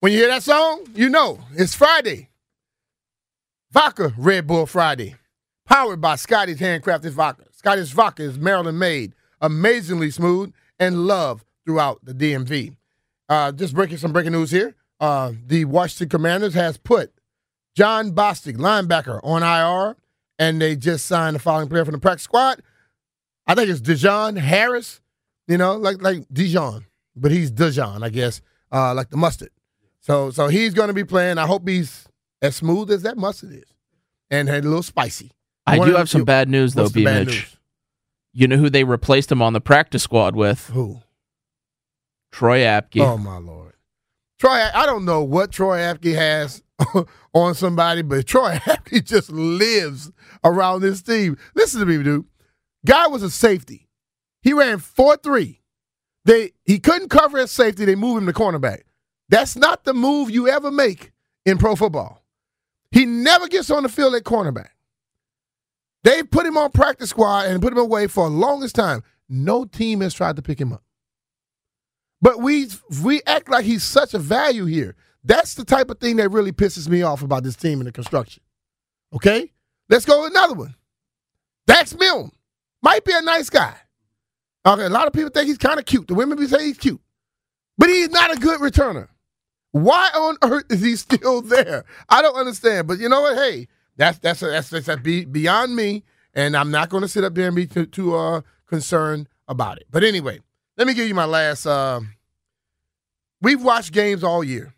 When 0.00 0.12
you 0.12 0.18
hear 0.18 0.28
that 0.28 0.42
song, 0.42 0.86
you 0.94 1.10
know 1.10 1.40
it's 1.52 1.74
Friday. 1.74 2.30
Vodka 3.70 4.14
Red 4.16 4.46
Bull 4.46 4.64
Friday. 4.64 5.16
Powered 5.66 6.00
by 6.00 6.16
Scotty's 6.16 6.58
Handcrafted 6.58 7.10
Vodka. 7.10 7.44
Scotty's 7.52 7.90
Vodka 7.90 8.22
is 8.22 8.38
Maryland 8.38 8.78
made, 8.78 9.12
amazingly 9.42 10.10
smooth, 10.10 10.54
and 10.78 11.06
loved 11.06 11.44
throughout 11.66 12.02
the 12.02 12.14
DMV. 12.14 12.74
Uh, 13.28 13.52
just 13.52 13.74
breaking 13.74 13.98
some 13.98 14.10
breaking 14.10 14.32
news 14.32 14.50
here. 14.50 14.74
Uh, 15.00 15.32
the 15.46 15.66
Washington 15.66 16.08
Commanders 16.08 16.54
has 16.54 16.78
put 16.78 17.12
Jon 17.76 18.12
Bostic, 18.12 18.56
linebacker, 18.56 19.20
on 19.22 19.42
IR, 19.42 19.96
and 20.38 20.62
they 20.62 20.76
just 20.76 21.04
signed 21.04 21.36
the 21.36 21.40
following 21.40 21.68
player 21.68 21.84
from 21.84 21.92
the 21.92 22.00
practice 22.00 22.24
squad. 22.24 22.62
I 23.46 23.54
think 23.54 23.68
it's 23.68 23.82
De'Jon 23.82 24.38
Harris, 24.38 25.02
you 25.46 25.58
know, 25.58 25.76
like 25.76 26.00
like 26.00 26.24
Dijon, 26.32 26.86
but 27.14 27.30
he's 27.32 27.50
Dijon, 27.50 28.02
I 28.02 28.08
guess, 28.08 28.40
uh, 28.72 28.94
like 28.94 29.10
the 29.10 29.18
mustard. 29.18 29.50
So 30.10 30.32
so 30.32 30.48
he's 30.48 30.74
going 30.74 30.88
to 30.88 30.92
be 30.94 31.04
playing. 31.04 31.38
I 31.38 31.46
hope 31.46 31.68
he's 31.68 32.08
as 32.42 32.56
smooth 32.56 32.90
as 32.90 33.02
that 33.02 33.16
mustard 33.16 33.52
is, 33.52 33.72
and 34.28 34.48
a 34.48 34.60
little 34.60 34.82
spicy. 34.82 35.30
I 35.68 35.78
wanna 35.78 35.92
do 35.92 35.96
have 35.98 36.10
some 36.10 36.24
bad 36.24 36.48
news 36.48 36.74
though, 36.74 36.88
B 36.88 37.04
Mitch. 37.04 37.26
news? 37.28 37.56
You 38.32 38.48
know 38.48 38.56
who 38.56 38.68
they 38.68 38.82
replaced 38.82 39.30
him 39.30 39.40
on 39.40 39.52
the 39.52 39.60
practice 39.60 40.02
squad 40.02 40.34
with? 40.34 40.66
Who? 40.70 41.00
Troy 42.32 42.62
Apke. 42.62 43.00
Oh 43.00 43.18
my 43.18 43.38
lord, 43.38 43.74
Troy! 44.40 44.60
I 44.74 44.84
don't 44.84 45.04
know 45.04 45.22
what 45.22 45.52
Troy 45.52 45.78
Apke 45.78 46.12
has 46.16 46.60
on 47.32 47.54
somebody, 47.54 48.02
but 48.02 48.26
Troy 48.26 48.54
Apke 48.64 49.04
just 49.04 49.30
lives 49.30 50.10
around 50.42 50.80
this 50.80 51.02
team. 51.02 51.38
Listen 51.54 51.78
to 51.78 51.86
me, 51.86 52.02
dude. 52.02 52.24
Guy 52.84 53.06
was 53.06 53.22
a 53.22 53.30
safety. 53.30 53.88
He 54.42 54.54
ran 54.54 54.80
four 54.80 55.16
three. 55.16 55.60
They 56.24 56.50
he 56.64 56.80
couldn't 56.80 57.10
cover 57.10 57.38
at 57.38 57.48
safety. 57.48 57.84
They 57.84 57.94
moved 57.94 58.22
him 58.22 58.26
to 58.26 58.32
cornerback. 58.32 58.80
That's 59.30 59.56
not 59.56 59.84
the 59.84 59.94
move 59.94 60.30
you 60.30 60.48
ever 60.48 60.70
make 60.70 61.12
in 61.46 61.56
pro 61.56 61.76
football. 61.76 62.22
He 62.90 63.06
never 63.06 63.46
gets 63.46 63.70
on 63.70 63.84
the 63.84 63.88
field 63.88 64.16
at 64.16 64.24
cornerback. 64.24 64.70
They 66.02 66.24
put 66.24 66.46
him 66.46 66.56
on 66.56 66.72
practice 66.72 67.10
squad 67.10 67.46
and 67.46 67.62
put 67.62 67.72
him 67.72 67.78
away 67.78 68.08
for 68.08 68.28
the 68.28 68.34
longest 68.34 68.74
time. 68.74 69.04
No 69.28 69.64
team 69.64 70.00
has 70.00 70.12
tried 70.12 70.36
to 70.36 70.42
pick 70.42 70.60
him 70.60 70.72
up. 70.72 70.82
But 72.20 72.40
we 72.40 72.68
we 73.02 73.22
act 73.24 73.48
like 73.48 73.64
he's 73.64 73.84
such 73.84 74.14
a 74.14 74.18
value 74.18 74.66
here. 74.66 74.96
That's 75.22 75.54
the 75.54 75.64
type 75.64 75.90
of 75.90 76.00
thing 76.00 76.16
that 76.16 76.30
really 76.30 76.52
pisses 76.52 76.88
me 76.88 77.02
off 77.02 77.22
about 77.22 77.44
this 77.44 77.56
team 77.56 77.80
in 77.80 77.86
the 77.86 77.92
construction. 77.92 78.42
Okay? 79.14 79.52
Let's 79.88 80.06
go 80.06 80.22
with 80.22 80.32
another 80.32 80.54
one. 80.54 80.74
Dax 81.66 81.94
Milne 81.96 82.32
might 82.82 83.04
be 83.04 83.12
a 83.14 83.22
nice 83.22 83.48
guy. 83.48 83.76
Okay, 84.66 84.84
a 84.84 84.90
lot 84.90 85.06
of 85.06 85.12
people 85.12 85.30
think 85.30 85.46
he's 85.46 85.58
kind 85.58 85.78
of 85.78 85.86
cute. 85.86 86.08
The 86.08 86.14
women 86.14 86.38
be 86.38 86.46
saying 86.46 86.66
he's 86.66 86.78
cute. 86.78 87.00
But 87.78 87.90
he's 87.90 88.10
not 88.10 88.34
a 88.34 88.38
good 88.38 88.60
returner. 88.60 89.08
Why 89.72 90.10
on 90.14 90.36
earth 90.42 90.64
is 90.70 90.80
he 90.82 90.96
still 90.96 91.42
there? 91.42 91.84
I 92.08 92.22
don't 92.22 92.36
understand. 92.36 92.88
But 92.88 92.98
you 92.98 93.08
know 93.08 93.20
what? 93.22 93.36
Hey, 93.36 93.68
that's 93.96 94.18
that's 94.18 94.40
that's 94.40 94.70
that's, 94.70 94.86
that's 94.86 95.02
be, 95.02 95.24
beyond 95.24 95.76
me, 95.76 96.04
and 96.34 96.56
I'm 96.56 96.70
not 96.70 96.88
going 96.88 97.02
to 97.02 97.08
sit 97.08 97.24
up 97.24 97.34
there 97.34 97.46
and 97.46 97.56
be 97.56 97.66
too, 97.66 97.86
too 97.86 98.16
uh, 98.16 98.40
concerned 98.66 99.28
about 99.46 99.78
it. 99.78 99.86
But 99.90 100.04
anyway, 100.04 100.40
let 100.76 100.86
me 100.86 100.94
give 100.94 101.06
you 101.08 101.14
my 101.14 101.24
last. 101.24 101.66
Uh, 101.66 102.00
we've 103.40 103.62
watched 103.62 103.92
games 103.92 104.24
all 104.24 104.42
year. 104.42 104.74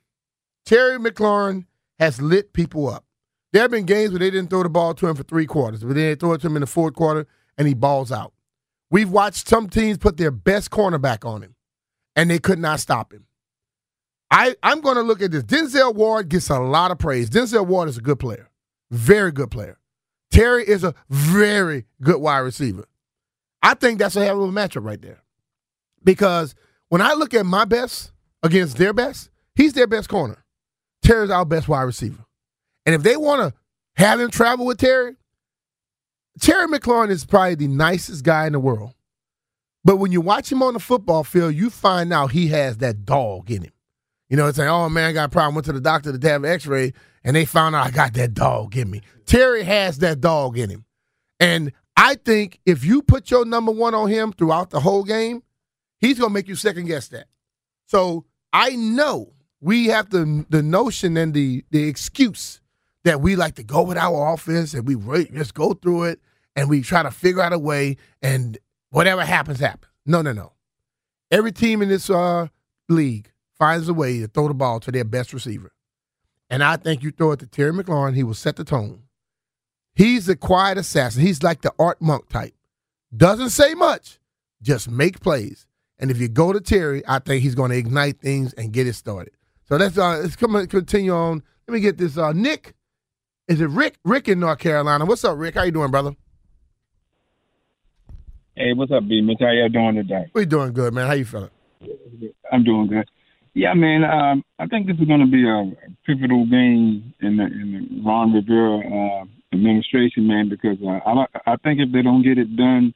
Terry 0.65 0.99
McLaurin 0.99 1.67
has 1.99 2.21
lit 2.21 2.53
people 2.53 2.89
up. 2.89 3.05
There 3.53 3.63
have 3.63 3.71
been 3.71 3.85
games 3.85 4.11
where 4.13 4.19
they 4.19 4.31
didn't 4.31 4.51
throw 4.51 4.63
the 4.63 4.71
ball 4.71 4.95
to 4.95 5.09
him 5.09 5.17
for 5.17 5.23
three 5.25 5.47
quarters, 5.47 5.85
but 5.85 5.95
they 5.95 6.15
throw 6.15 6.33
it 6.33 6.41
to 6.41 6.47
him 6.47 6.57
in 6.57 6.61
the 6.61 6.67
fourth 6.67 6.95
quarter 6.95 7.27
and 7.59 7.69
he 7.69 7.75
balls 7.75 8.11
out. 8.11 8.33
We've 8.91 9.11
watched 9.11 9.49
some 9.49 9.69
teams 9.69 9.99
put 9.99 10.17
their 10.17 10.31
best 10.31 10.71
cornerback 10.71 11.27
on 11.27 11.43
him, 11.43 11.55
and 12.15 12.31
they 12.31 12.39
could 12.39 12.59
not 12.59 12.81
stop 12.81 13.13
him. 13.13 13.27
I, 14.33 14.57
I'm 14.63 14.81
going 14.81 14.97
to 14.97 15.03
look 15.03 15.21
at 15.21 15.31
this. 15.31 15.45
Denzel 15.45 15.95
Ward 15.95 16.31
gets 16.31 16.49
a 16.49 16.59
lot 16.59 16.91
of 16.91 16.99
praise. 16.99 17.29
Denzel 17.29 17.67
Ward 17.67 17.91
is 17.91 17.99
a 17.99 18.01
good 18.01 18.19
player, 18.19 18.49
very 18.91 19.31
good 19.31 19.51
player. 19.51 19.79
Terry 20.31 20.67
is 20.67 20.83
a 20.83 20.95
very 21.11 21.85
good 22.01 22.19
wide 22.19 22.39
receiver. 22.39 22.87
I 23.63 23.75
think 23.75 23.99
that's 23.99 24.17
a 24.17 24.25
hell 24.25 24.43
of 24.43 24.49
a 24.49 24.53
matchup 24.53 24.85
right 24.85 25.01
there. 25.01 25.23
Because 26.03 26.55
when 26.89 27.03
I 27.03 27.13
look 27.13 27.35
at 27.35 27.45
my 27.45 27.67
best 27.67 28.13
against 28.43 28.79
their 28.79 28.95
best, 28.95 29.31
he's 29.55 29.75
their 29.75 29.87
best 29.87 30.09
corner. 30.09 30.43
Terry's 31.03 31.31
our 31.31 31.45
best 31.45 31.69
wide 31.69 31.83
receiver. 31.83 32.25
And 32.87 32.95
if 32.95 33.03
they 33.03 33.17
want 33.17 33.43
to 33.43 34.03
have 34.03 34.19
him 34.19 34.31
travel 34.31 34.65
with 34.65 34.79
Terry, 34.79 35.17
Terry 36.41 36.67
McLaurin 36.67 37.11
is 37.11 37.27
probably 37.27 37.57
the 37.57 37.69
nicest 37.69 38.25
guy 38.25 38.47
in 38.47 38.55
the 38.55 38.61
world. 38.61 38.95
But 39.85 39.97
when 39.97 40.13
you 40.13 40.23
watch 40.23 40.51
him 40.51 40.63
on 40.63 40.73
the 40.73 40.81
football 40.81 41.25
field, 41.25 41.55
you 41.55 41.69
find 41.69 42.11
out 42.13 42.31
he 42.31 42.49
has 42.49 42.79
that 42.79 43.05
dog 43.05 43.51
in 43.51 43.65
him. 43.65 43.73
You 44.33 44.39
know, 44.39 44.47
it's 44.47 44.57
like, 44.57 44.69
oh 44.69 44.89
man, 44.89 45.11
I 45.11 45.13
got 45.13 45.27
a 45.27 45.29
problem. 45.29 45.57
Went 45.57 45.67
to 45.67 45.75
the 45.75 45.81
doctor 45.81 46.17
to 46.17 46.29
have 46.29 46.43
an 46.43 46.51
x 46.51 46.65
ray, 46.65 46.95
and 47.23 47.37
they 47.37 47.45
found 47.45 47.77
out 47.77 47.87
I 47.87 47.91
got 47.91 48.15
that 48.15 48.33
dog 48.33 48.75
in 48.75 48.91
me. 48.91 49.03
Terry 49.27 49.63
has 49.63 49.99
that 49.99 50.23
dog 50.23 50.57
in 50.57 50.71
him. 50.71 50.87
And 51.39 51.71
I 51.99 52.15
think 52.15 52.59
if 52.65 52.83
you 52.83 53.03
put 53.03 53.31
your 53.31 53.45
number 53.45 53.71
one 53.73 53.95
on 53.95 54.09
him 54.09 54.33
throughout 54.33 54.71
the 54.71 54.81
whole 54.81 55.05
game, 55.05 55.43
he's 55.99 56.17
to 56.17 56.31
make 56.31 56.49
you 56.49 56.55
second 56.57 56.87
guess 56.87 57.09
that. 57.09 57.27
So 57.85 58.25
I 58.55 58.71
know 58.71 59.35
we 59.61 59.89
have 59.89 60.09
the 60.09 60.47
the 60.49 60.63
notion 60.63 61.19
and 61.19 61.35
the 61.35 61.63
the 61.71 61.87
excuse 61.87 62.63
that 63.05 63.21
we 63.21 63.37
like 63.37 63.57
to 63.57 63.63
go 63.63 63.83
with 63.83 63.99
our 63.99 64.33
offense 64.33 64.73
and 64.73 64.89
we 64.89 64.95
re- 64.95 65.29
just 65.31 65.53
go 65.53 65.75
through 65.75 66.05
it 66.05 66.21
and 66.57 66.71
we 66.71 66.81
try 66.81 67.03
to 67.03 67.11
figure 67.11 67.43
out 67.43 67.53
a 67.53 67.59
way 67.59 67.99
and 68.23 68.57
whatever 68.89 69.27
happens 69.27 69.61
happens. 69.61 69.93
No, 70.07 70.23
no, 70.23 70.33
no. 70.33 70.55
Every 71.31 71.53
team 71.53 71.83
in 71.83 71.91
this 71.91 72.09
uh, 72.09 72.47
league 72.89 73.29
finds 73.63 73.89
a 73.89 73.95
way 73.95 74.19
to 74.19 74.27
throw 74.27 74.49
the 74.49 74.55
ball 74.55 74.81
to 74.81 74.91
their 74.91 75.05
best 75.05 75.33
receiver. 75.33 75.71
And 76.51 76.65
I 76.65 76.75
think 76.77 77.05
you 77.05 77.13
throw 77.13 77.31
it 77.31 77.39
to 77.39 77.47
Terry 77.47 77.71
McLaurin, 77.71 78.17
he 78.17 78.25
will 78.25 78.35
set 78.35 78.57
the 78.57 78.65
tone. 78.65 79.05
He's 79.95 80.29
a 80.29 80.35
quiet 80.35 80.79
assassin. 80.79 81.23
He's 81.23 81.45
like 81.45 81.63
the 81.63 81.73
Art 81.79 82.03
Monk 82.03 82.29
type. 82.29 82.55
Doesn't 83.17 83.51
say 83.51 83.75
much, 83.75 84.19
just 84.63 84.91
make 84.91 85.21
plays. 85.21 85.69
And 86.01 86.11
if 86.11 86.19
you 86.19 86.27
go 86.27 86.53
to 86.53 86.61
Terry, 86.61 87.05
I 87.07 87.21
think 87.21 87.45
he's 87.45 87.55
going 87.55 87.71
to 87.71 87.77
ignite 87.77 88.21
things 88.21 88.53
and 88.55 88.73
get 88.73 88.89
it 88.89 88.95
started. 88.95 89.33
So 89.69 89.77
let's 89.77 89.97
uh, 89.97 90.19
let's 90.19 90.35
come 90.35 90.67
continue 90.67 91.13
on. 91.13 91.45
Let 91.69 91.75
me 91.75 91.79
get 91.79 91.99
this. 91.99 92.19
Uh, 92.19 92.33
Nick, 92.33 92.75
is 93.47 93.61
it 93.61 93.69
Rick? 93.69 93.95
Rick 94.05 94.27
in 94.27 94.41
North 94.41 94.59
Carolina. 94.59 95.05
What's 95.05 95.25
up, 95.25 95.39
Rick? 95.39 95.55
How 95.55 95.63
you 95.63 95.71
doing, 95.71 95.93
brother? 95.93 96.17
Hey, 98.57 98.73
what's 98.73 98.91
up, 98.91 99.07
B 99.07 99.21
Mitch? 99.21 99.39
How 99.39 99.53
y'all 99.53 99.69
doing 99.69 99.95
today? 99.95 100.33
We 100.35 100.47
doing 100.47 100.73
good, 100.73 100.93
man. 100.93 101.07
How 101.07 101.13
you 101.13 101.25
feeling? 101.25 101.51
I'm 102.51 102.65
doing 102.65 102.89
good. 102.89 103.09
Yeah, 103.55 103.75
man. 103.75 104.03
Um, 104.05 104.45
I 104.59 104.67
think 104.67 104.87
this 104.87 104.97
is 104.99 105.07
going 105.07 105.21
to 105.21 105.31
be 105.31 105.47
a 105.47 105.71
pivotal 106.07 106.47
game 106.47 107.13
in 107.21 107.37
the 107.37 107.45
in 107.45 107.73
the 107.73 108.03
Ron 108.03 108.33
Rivera 108.33 108.79
uh, 108.79 109.25
administration, 109.53 110.27
man. 110.27 110.49
Because 110.49 110.79
uh, 110.83 111.01
I 111.07 111.53
I 111.53 111.57
think 111.57 111.81
if 111.81 111.93
they 111.93 112.01
don't 112.01 112.23
get 112.23 112.39
it 112.39 112.57
done 112.57 112.95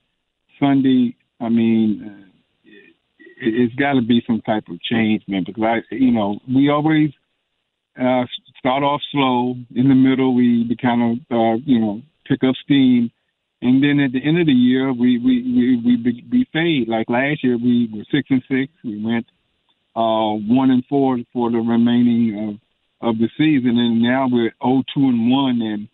Sunday, 0.58 1.14
I 1.40 1.50
mean, 1.50 2.02
uh, 2.06 2.26
it, 2.64 3.68
it's 3.68 3.74
got 3.74 3.94
to 3.94 4.02
be 4.02 4.22
some 4.26 4.40
type 4.46 4.64
of 4.70 4.80
change, 4.80 5.22
man. 5.28 5.44
Because 5.44 5.62
I, 5.62 5.94
you 5.94 6.10
know, 6.10 6.38
we 6.48 6.70
always 6.70 7.10
uh, 8.00 8.24
start 8.58 8.82
off 8.82 9.02
slow. 9.12 9.56
In 9.74 9.88
the 9.88 9.94
middle, 9.94 10.34
we, 10.34 10.74
kind 10.80 11.02
of 11.02 11.36
uh, 11.36 11.60
you 11.66 11.80
know 11.80 12.00
pick 12.26 12.42
up 12.42 12.54
steam, 12.64 13.10
and 13.60 13.82
then 13.84 14.00
at 14.00 14.12
the 14.12 14.26
end 14.26 14.40
of 14.40 14.46
the 14.46 14.52
year, 14.52 14.90
we 14.90 15.18
we 15.18 15.42
we 15.42 15.96
we, 16.02 16.24
we 16.32 16.46
fade. 16.50 16.88
Like 16.88 17.10
last 17.10 17.44
year, 17.44 17.58
we 17.58 17.90
were 17.92 18.04
six 18.10 18.30
and 18.30 18.42
six. 18.48 18.72
We 18.82 19.04
went 19.04 19.26
one 20.02 20.70
and 20.70 20.84
four 20.86 21.18
for 21.32 21.50
the 21.50 21.58
remaining 21.58 22.60
of 23.00 23.08
of 23.08 23.18
the 23.18 23.28
season, 23.36 23.78
and 23.78 24.02
now 24.02 24.28
we're 24.30 24.52
oh 24.60 24.82
two 24.94 25.08
and 25.08 25.30
one. 25.30 25.60
And 25.62 25.88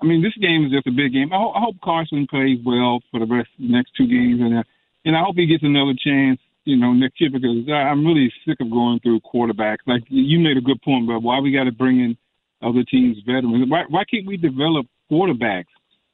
I 0.00 0.04
mean, 0.04 0.22
this 0.22 0.36
game 0.40 0.64
is 0.64 0.72
just 0.72 0.86
a 0.86 0.90
big 0.90 1.12
game. 1.12 1.32
I, 1.32 1.36
ho- 1.36 1.52
I 1.52 1.60
hope 1.60 1.76
Carson 1.82 2.26
plays 2.28 2.58
well 2.64 3.00
for 3.10 3.20
the 3.20 3.26
rest 3.26 3.48
next 3.58 3.92
two 3.96 4.06
games, 4.06 4.40
and 4.40 4.58
uh, 4.58 4.62
and 5.04 5.16
I 5.16 5.20
hope 5.20 5.36
he 5.36 5.46
gets 5.46 5.64
another 5.64 5.94
chance. 5.98 6.40
You 6.64 6.76
know, 6.76 6.92
next 6.92 7.20
year 7.20 7.30
because 7.30 7.68
I, 7.68 7.90
I'm 7.90 8.06
really 8.06 8.32
sick 8.46 8.60
of 8.60 8.70
going 8.70 9.00
through 9.00 9.20
quarterbacks. 9.20 9.84
Like 9.86 10.02
you 10.08 10.38
made 10.38 10.56
a 10.56 10.60
good 10.60 10.80
point, 10.82 11.08
but 11.08 11.20
why 11.20 11.40
we 11.40 11.52
got 11.52 11.64
to 11.64 11.72
bring 11.72 12.00
in 12.00 12.16
other 12.62 12.84
teams' 12.84 13.18
veterans? 13.26 13.68
Why 13.68 13.84
why 13.88 14.04
can't 14.04 14.26
we 14.26 14.36
develop 14.36 14.86
quarterbacks? 15.10 15.72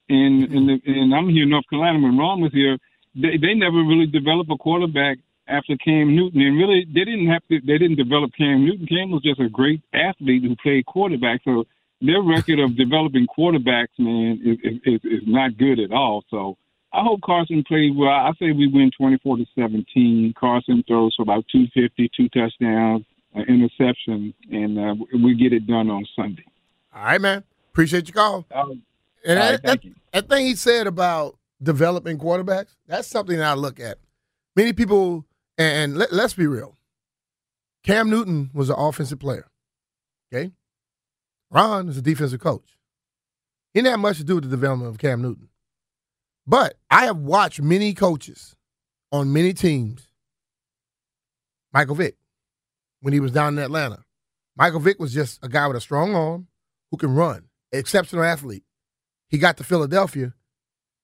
And 0.08 0.44
and 0.44 0.68
the, 0.68 0.80
and 0.86 1.14
I'm 1.14 1.28
here 1.28 1.42
in 1.42 1.50
North 1.50 1.68
Carolina. 1.68 2.00
When 2.00 2.16
Ron 2.16 2.40
was 2.40 2.52
here, 2.52 2.78
they 3.14 3.36
they 3.36 3.54
never 3.54 3.76
really 3.76 4.06
developed 4.06 4.50
a 4.50 4.56
quarterback 4.56 5.18
after 5.48 5.76
Cam 5.76 6.14
Newton, 6.14 6.40
and 6.40 6.56
really 6.56 6.86
they 6.86 7.04
didn't 7.04 7.28
have 7.28 7.42
to. 7.48 7.60
They 7.60 7.78
didn't 7.78 7.96
develop 7.96 8.32
Cam 8.36 8.64
Newton. 8.64 8.86
Cam 8.86 9.10
was 9.10 9.22
just 9.22 9.40
a 9.40 9.48
great 9.48 9.82
athlete 9.92 10.42
who 10.42 10.56
played 10.56 10.86
quarterback. 10.86 11.40
So 11.44 11.64
their 12.00 12.22
record 12.22 12.60
of 12.60 12.76
developing 12.76 13.26
quarterbacks, 13.26 13.98
man, 13.98 14.40
is, 14.44 14.80
is, 14.84 15.00
is 15.04 15.22
not 15.26 15.58
good 15.58 15.80
at 15.80 15.90
all. 15.90 16.24
So 16.30 16.56
I 16.92 17.02
hope 17.02 17.20
Carson 17.22 17.64
plays 17.66 17.92
well. 17.94 18.10
I 18.10 18.32
say 18.38 18.52
we 18.52 18.68
win 18.68 18.90
24 18.96 19.38
to 19.38 19.46
17. 19.58 20.34
Carson 20.38 20.84
throws 20.86 21.14
for 21.16 21.22
about 21.22 21.44
250, 21.52 22.10
two 22.16 22.28
touchdowns, 22.28 23.04
an 23.34 23.42
interception, 23.48 24.32
and 24.50 24.78
uh, 24.78 24.94
we 25.22 25.34
get 25.34 25.52
it 25.52 25.66
done 25.66 25.90
on 25.90 26.06
Sunday. 26.16 26.44
All 26.94 27.04
right, 27.04 27.20
man. 27.20 27.44
Appreciate 27.72 28.08
your 28.08 28.14
call. 28.14 28.46
Um, 28.52 28.82
and 29.24 29.38
that, 29.38 29.50
right, 29.50 29.62
that, 29.62 29.80
that 30.12 30.28
thing 30.28 30.46
he 30.46 30.54
said 30.54 30.86
about 30.86 31.36
developing 31.62 32.18
quarterbacks, 32.18 32.76
that's 32.86 33.08
something 33.08 33.40
I 33.40 33.54
look 33.54 33.80
at. 33.80 33.98
Many 34.56 34.72
people, 34.72 35.24
and 35.58 35.98
let, 35.98 36.12
let's 36.12 36.34
be 36.34 36.46
real, 36.46 36.76
Cam 37.84 38.08
Newton 38.08 38.50
was 38.54 38.70
an 38.70 38.76
offensive 38.78 39.18
player. 39.18 39.50
Okay? 40.32 40.52
Ron 41.50 41.88
is 41.88 41.98
a 41.98 42.02
defensive 42.02 42.40
coach. 42.40 42.78
He 43.74 43.80
didn't 43.80 43.90
have 43.90 44.00
much 44.00 44.18
to 44.18 44.24
do 44.24 44.36
with 44.36 44.44
the 44.44 44.50
development 44.50 44.90
of 44.90 44.98
Cam 44.98 45.20
Newton. 45.20 45.48
But 46.46 46.76
I 46.90 47.06
have 47.06 47.18
watched 47.18 47.60
many 47.60 47.92
coaches 47.92 48.54
on 49.12 49.32
many 49.32 49.52
teams. 49.52 50.08
Michael 51.72 51.94
Vick, 51.94 52.16
when 53.00 53.12
he 53.12 53.20
was 53.20 53.32
down 53.32 53.58
in 53.58 53.64
Atlanta. 53.64 54.04
Michael 54.56 54.80
Vick 54.80 54.98
was 54.98 55.12
just 55.12 55.38
a 55.42 55.48
guy 55.48 55.66
with 55.66 55.76
a 55.76 55.80
strong 55.80 56.14
arm 56.14 56.48
who 56.90 56.96
can 56.96 57.14
run, 57.14 57.44
exceptional 57.70 58.24
athlete. 58.24 58.64
He 59.28 59.38
got 59.38 59.56
to 59.58 59.64
Philadelphia. 59.64 60.34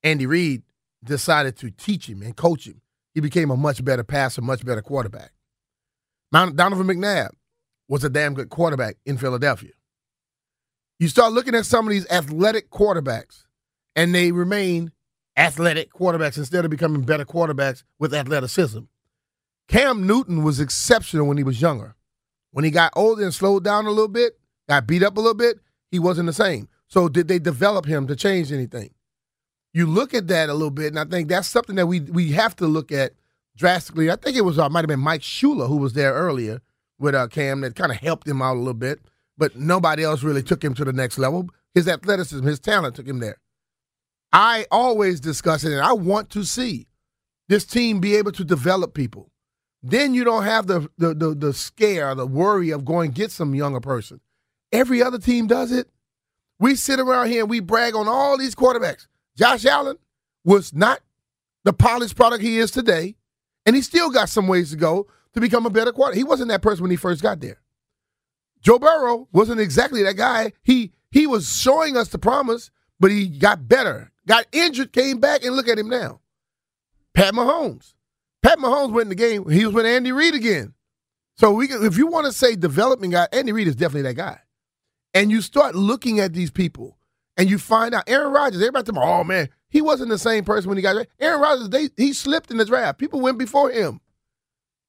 Andy 0.03 0.27
Reid 0.27 0.62
decided 1.03 1.56
to 1.59 1.71
teach 1.71 2.09
him 2.09 2.23
and 2.23 2.35
coach 2.37 2.67
him. 2.67 2.81
He 3.14 3.20
became 3.20 3.50
a 3.50 3.56
much 3.56 3.84
better 3.84 4.05
passer, 4.05 4.43
much 4.43 4.64
better 4.64 4.82
quarterback. 4.82 5.32
Donovan 6.32 6.87
McNabb 6.87 7.31
was 7.88 8.02
a 8.02 8.11
damn 8.11 8.34
good 8.34 8.50
quarterback 8.50 8.96
in 9.06 9.16
Philadelphia. 9.16 9.70
You 10.99 11.08
start 11.08 11.32
looking 11.32 11.55
at 11.55 11.66
some 11.66 11.87
of 11.87 11.93
these 11.93 12.08
athletic 12.11 12.70
quarterbacks, 12.70 13.44
and 13.94 14.14
they 14.14 14.32
remain 14.32 14.90
athletic 15.37 15.93
quarterbacks 15.93 16.38
instead 16.38 16.64
of 16.64 16.70
becoming 16.70 17.02
better 17.02 17.25
quarterbacks 17.25 17.84
with 17.99 18.14
athleticism. 18.14 18.81
Cam 19.69 20.06
Newton 20.06 20.43
was 20.43 20.60
exceptional 20.60 21.26
when 21.26 21.37
he 21.37 21.44
was 21.44 21.60
younger. 21.60 21.96
When 22.52 22.64
he 22.64 22.70
got 22.70 22.93
older 22.94 23.25
and 23.25 23.34
slowed 23.34 23.64
down 23.64 23.87
a 23.87 23.90
little 23.90 24.08
bit, 24.08 24.38
got 24.69 24.87
beat 24.87 25.02
up 25.02 25.17
a 25.17 25.20
little 25.20 25.34
bit, 25.34 25.58
he 25.90 25.99
wasn't 25.99 26.26
the 26.26 26.32
same. 26.32 26.69
So 26.87 27.08
did 27.08 27.26
they 27.28 27.38
develop 27.38 27.87
him 27.87 28.06
to 28.06 28.14
change 28.17 28.52
anything? 28.52 28.94
You 29.75 29.87
look 29.87 30.15
at 30.15 30.29
that 30.29 30.49
a 30.49 30.55
little 30.55 30.71
bit, 30.71 30.87
and 30.87 31.00
I 31.00 31.05
think 31.05 31.29
that's 31.29 31.49
something 31.49 31.75
that 31.76 31.87
we 31.87 32.00
we 32.00 32.31
have 32.32 32.55
to 32.56 32.67
look 32.67 32.93
at 32.93 33.12
drastically. 33.56 34.09
I 34.11 34.17
think 34.17 34.37
it 34.37 34.43
was 34.43 34.56
uh, 34.59 34.69
might 34.69 34.81
have 34.81 34.88
been 34.88 35.00
Mike 35.00 35.21
Shula 35.21 35.69
who 35.69 35.76
was 35.76 35.94
there 35.94 36.15
earlier 36.15 36.62
with 36.99 37.17
uh, 37.17 37.26
Cam 37.26 37.61
that 37.62 37.75
kind 37.75 37.91
of 37.91 37.99
helped 37.99 38.26
him 38.26 38.41
out 38.41 38.55
a 38.55 38.59
little 38.59 38.73
bit, 38.73 39.00
but 39.37 39.56
nobody 39.56 40.05
else 40.05 40.23
really 40.23 40.44
took 40.44 40.62
him 40.62 40.75
to 40.75 40.85
the 40.85 40.93
next 40.93 41.19
level. 41.19 41.49
His 41.75 41.88
athleticism, 41.88 42.47
his 42.47 42.61
talent 42.61 42.94
took 42.94 43.09
him 43.09 43.19
there. 43.19 43.38
I 44.32 44.67
always 44.71 45.19
discuss 45.19 45.65
it, 45.65 45.73
and 45.73 45.82
I 45.82 45.93
want 45.93 46.31
to 46.31 46.44
see 46.44 46.87
this 47.49 47.65
team 47.65 47.99
be 47.99 48.15
able 48.15 48.32
to 48.32 48.44
develop 48.44 48.94
people. 48.94 49.32
Then 49.82 50.15
you 50.15 50.23
don't 50.23 50.44
have 50.44 50.69
the 50.69 50.88
the 50.99 51.15
the, 51.15 51.35
the 51.35 51.53
scare, 51.53 52.15
the 52.15 52.29
worry 52.29 52.70
of 52.70 52.85
going 52.85 53.11
get 53.11 53.32
some 53.32 53.56
younger 53.56 53.81
person. 53.81 54.20
Every 54.70 55.03
other 55.03 55.19
team 55.19 55.49
does 55.49 55.73
it. 55.73 55.88
We 56.61 56.77
sit 56.77 57.00
around 57.00 57.29
here 57.29 57.41
and 57.41 57.50
we 57.50 57.59
brag 57.59 57.97
on 57.97 58.06
all 58.06 58.38
these 58.38 58.55
quarterbacks. 58.55 59.09
Josh 59.36 59.64
Allen 59.64 59.96
was 60.44 60.72
not 60.72 61.00
the 61.64 61.72
polished 61.72 62.16
product 62.16 62.42
he 62.42 62.58
is 62.58 62.70
today, 62.70 63.16
and 63.66 63.75
he 63.75 63.82
still 63.82 64.10
got 64.10 64.28
some 64.28 64.46
ways 64.48 64.70
to 64.70 64.76
go 64.76 65.06
to 65.32 65.40
become 65.40 65.66
a 65.66 65.70
better 65.70 65.92
quarterback. 65.92 66.16
He 66.16 66.25
wasn't 66.25 66.50
that 66.50 66.62
person 66.62 66.82
when 66.82 66.90
he 66.90 66.96
first 66.96 67.22
got 67.22 67.40
there. 67.40 67.60
Joe 68.60 68.78
Burrow 68.78 69.28
wasn't 69.32 69.60
exactly 69.60 70.02
that 70.02 70.16
guy. 70.16 70.52
He 70.62 70.92
he 71.10 71.26
was 71.26 71.54
showing 71.60 71.96
us 71.96 72.08
the 72.08 72.19
promise, 72.19 72.70
but 72.98 73.10
he 73.10 73.28
got 73.28 73.69
better, 73.69 74.10
got 74.26 74.46
injured, 74.52 74.92
came 74.92 75.20
back, 75.20 75.44
and 75.44 75.54
look 75.54 75.69
at 75.69 75.78
him 75.78 75.88
now. 75.88 76.20
Pat 77.14 77.34
Mahomes. 77.34 77.94
Pat 78.42 78.58
Mahomes 78.58 78.92
went 78.92 79.04
in 79.04 79.08
the 79.10 79.14
game. 79.14 79.48
He 79.48 79.64
was 79.64 79.75
with 79.75 79.86
Andy 79.86 80.12
Reid 80.12 80.34
again. 80.34 80.75
So 81.36 81.52
we, 81.52 81.66
can, 81.66 81.84
if 81.84 81.96
you 81.96 82.06
want 82.06 82.26
to 82.26 82.32
say 82.32 82.56
development 82.56 83.12
guy, 83.12 83.28
Andy 83.32 83.52
Reid 83.52 83.69
is 83.69 83.76
definitely 83.76 84.02
that 84.02 84.14
guy. 84.14 84.40
And 85.14 85.31
you 85.31 85.40
start 85.40 85.75
looking 85.75 86.20
at 86.20 86.32
these 86.32 86.50
people, 86.50 86.98
and 87.36 87.50
you 87.50 87.58
find 87.58 87.94
out 87.94 88.04
Aaron 88.06 88.32
Rodgers. 88.32 88.60
Everybody 88.60 88.84
tell 88.84 88.94
me, 88.94 89.00
oh 89.02 89.25
man, 89.25 89.48
he 89.69 89.81
wasn't 89.82 90.10
the 90.10 90.19
same 90.19 90.44
person 90.44 90.69
when 90.69 90.78
he 90.78 90.82
got 90.82 90.94
there. 90.94 91.06
Aaron 91.20 91.40
Rodgers, 91.40 91.69
they, 91.69 91.88
he 91.96 92.12
slipped 92.12 92.50
in 92.50 92.56
the 92.56 92.64
draft. 92.64 92.98
People 92.98 93.20
went 93.20 93.38
before 93.38 93.70
him, 93.70 94.00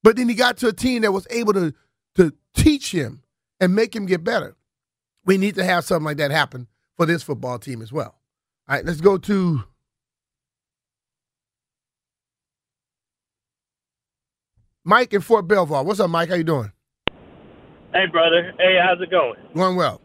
but 0.02 0.16
then 0.16 0.28
he 0.28 0.34
got 0.34 0.56
to 0.58 0.68
a 0.68 0.72
team 0.72 1.02
that 1.02 1.12
was 1.12 1.26
able 1.30 1.52
to 1.54 1.74
to 2.14 2.32
teach 2.54 2.92
him 2.92 3.22
and 3.60 3.74
make 3.74 3.94
him 3.94 4.06
get 4.06 4.24
better. 4.24 4.56
We 5.24 5.38
need 5.38 5.56
to 5.56 5.64
have 5.64 5.84
something 5.84 6.04
like 6.04 6.16
that 6.18 6.30
happen 6.30 6.68
for 6.96 7.04
this 7.04 7.22
football 7.22 7.58
team 7.58 7.82
as 7.82 7.92
well. 7.92 8.14
All 8.68 8.76
right, 8.76 8.84
let's 8.84 9.00
go 9.00 9.18
to 9.18 9.64
Mike 14.84 15.12
in 15.12 15.20
Fort 15.20 15.48
Belvoir. 15.48 15.84
What's 15.84 16.00
up, 16.00 16.10
Mike? 16.10 16.28
How 16.28 16.36
you 16.36 16.44
doing? 16.44 16.72
Hey, 17.92 18.06
brother. 18.06 18.52
Hey, 18.58 18.78
how's 18.82 19.00
it 19.00 19.10
going? 19.10 19.34
Going 19.54 19.76
well. 19.76 20.00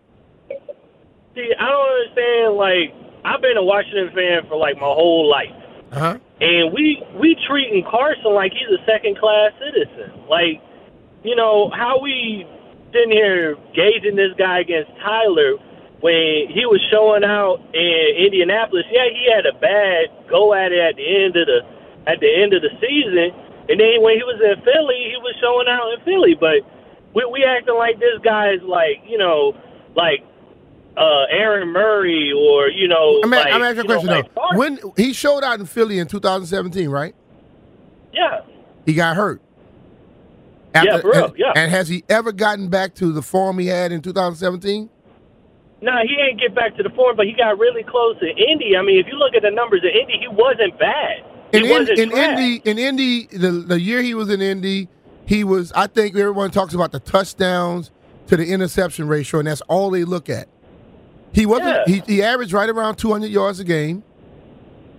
See, 1.35 1.49
I 1.57 1.65
don't 1.69 1.89
understand. 1.91 2.55
Like, 2.55 2.93
I've 3.23 3.41
been 3.41 3.57
a 3.57 3.63
Washington 3.63 4.09
fan 4.13 4.47
for 4.47 4.57
like 4.57 4.75
my 4.75 4.91
whole 4.91 5.29
life, 5.29 5.53
Uh 5.91 5.99
huh. 5.99 6.17
and 6.41 6.73
we 6.73 7.01
we 7.15 7.35
treating 7.47 7.83
Carson 7.89 8.33
like 8.33 8.51
he's 8.51 8.67
a 8.67 8.83
second 8.85 9.17
class 9.17 9.51
citizen. 9.59 10.11
Like, 10.27 10.61
you 11.23 11.35
know 11.35 11.69
how 11.71 11.99
we 12.01 12.45
sitting 12.91 13.11
here 13.11 13.55
gauging 13.73 14.15
this 14.15 14.33
guy 14.37 14.59
against 14.59 14.91
Tyler 14.99 15.55
when 16.01 16.49
he 16.51 16.65
was 16.65 16.81
showing 16.91 17.23
out 17.23 17.61
in 17.73 18.25
Indianapolis. 18.25 18.83
Yeah, 18.91 19.07
he 19.13 19.31
had 19.31 19.45
a 19.45 19.53
bad 19.59 20.09
go 20.27 20.53
at 20.53 20.71
it 20.73 20.79
at 20.79 20.95
the 20.97 21.07
end 21.07 21.35
of 21.37 21.47
the 21.47 21.61
at 22.11 22.19
the 22.19 22.27
end 22.27 22.51
of 22.53 22.61
the 22.63 22.73
season, 22.81 23.31
and 23.69 23.79
then 23.79 24.01
when 24.01 24.17
he 24.17 24.23
was 24.25 24.41
in 24.41 24.59
Philly, 24.65 25.13
he 25.13 25.17
was 25.21 25.35
showing 25.39 25.69
out 25.69 25.93
in 25.93 25.99
Philly. 26.03 26.33
But 26.35 26.65
we 27.13 27.23
we 27.31 27.45
acting 27.45 27.77
like 27.77 27.99
this 27.99 28.19
guy 28.23 28.51
is 28.51 28.63
like 28.63 28.99
you 29.07 29.17
know 29.17 29.53
like 29.95 30.25
uh 30.97 31.25
Aaron 31.29 31.69
Murray 31.69 32.31
or 32.31 32.67
you 32.69 32.87
know. 32.87 33.21
I'm, 33.23 33.29
like, 33.29 33.53
I'm 33.53 33.61
asking 33.61 33.85
a 33.85 33.87
know, 33.87 33.99
question 34.01 34.31
like. 34.35 34.57
When 34.57 34.79
he 34.97 35.13
showed 35.13 35.43
out 35.43 35.59
in 35.59 35.65
Philly 35.65 35.99
in 35.99 36.07
2017, 36.07 36.89
right? 36.89 37.15
yeah. 38.13 38.41
He 38.85 38.93
got 38.93 39.15
hurt. 39.15 39.41
Yeah, 40.73 41.01
for 41.01 41.11
real, 41.11 41.25
and, 41.25 41.37
yeah. 41.37 41.51
and 41.55 41.69
has 41.71 41.89
he 41.89 42.03
ever 42.07 42.31
gotten 42.31 42.69
back 42.69 42.95
to 42.95 43.11
the 43.11 43.21
form 43.21 43.59
he 43.59 43.67
had 43.67 43.91
in 43.91 44.01
2017? 44.01 44.89
No, 45.81 45.91
he 46.03 46.15
ain't 46.21 46.39
get 46.39 46.55
back 46.55 46.77
to 46.77 46.83
the 46.83 46.89
form, 46.91 47.17
but 47.17 47.25
he 47.25 47.33
got 47.33 47.57
really 47.57 47.83
close 47.83 48.17
to 48.19 48.27
Indy. 48.27 48.77
I 48.77 48.81
mean, 48.81 48.99
if 48.99 49.07
you 49.07 49.17
look 49.17 49.33
at 49.35 49.41
the 49.41 49.51
numbers 49.51 49.81
in 49.83 49.89
Indy, 49.89 50.17
he 50.19 50.27
wasn't 50.27 50.77
bad. 50.79 51.25
He 51.51 51.57
In, 51.57 51.65
in, 51.65 51.69
wasn't 51.71 51.99
in. 51.99 52.11
Indy, 52.11 52.61
in 52.63 52.79
Indy, 52.79 53.25
the 53.25 53.51
the 53.51 53.81
year 53.81 54.01
he 54.01 54.13
was 54.13 54.29
in 54.29 54.41
Indy, 54.41 54.87
he 55.25 55.43
was. 55.43 55.71
I 55.73 55.87
think 55.87 56.15
everyone 56.15 56.51
talks 56.51 56.73
about 56.73 56.91
the 56.91 56.99
touchdowns 56.99 57.91
to 58.27 58.37
the 58.37 58.45
interception 58.45 59.07
ratio, 59.07 59.39
and 59.39 59.47
that's 59.47 59.61
all 59.61 59.89
they 59.89 60.03
look 60.05 60.29
at. 60.29 60.47
He 61.33 61.45
wasn't. 61.45 61.87
Yeah. 61.87 62.01
He, 62.05 62.15
he 62.15 62.23
averaged 62.23 62.53
right 62.53 62.69
around 62.69 62.95
200 62.97 63.27
yards 63.29 63.59
a 63.59 63.63
game. 63.63 64.03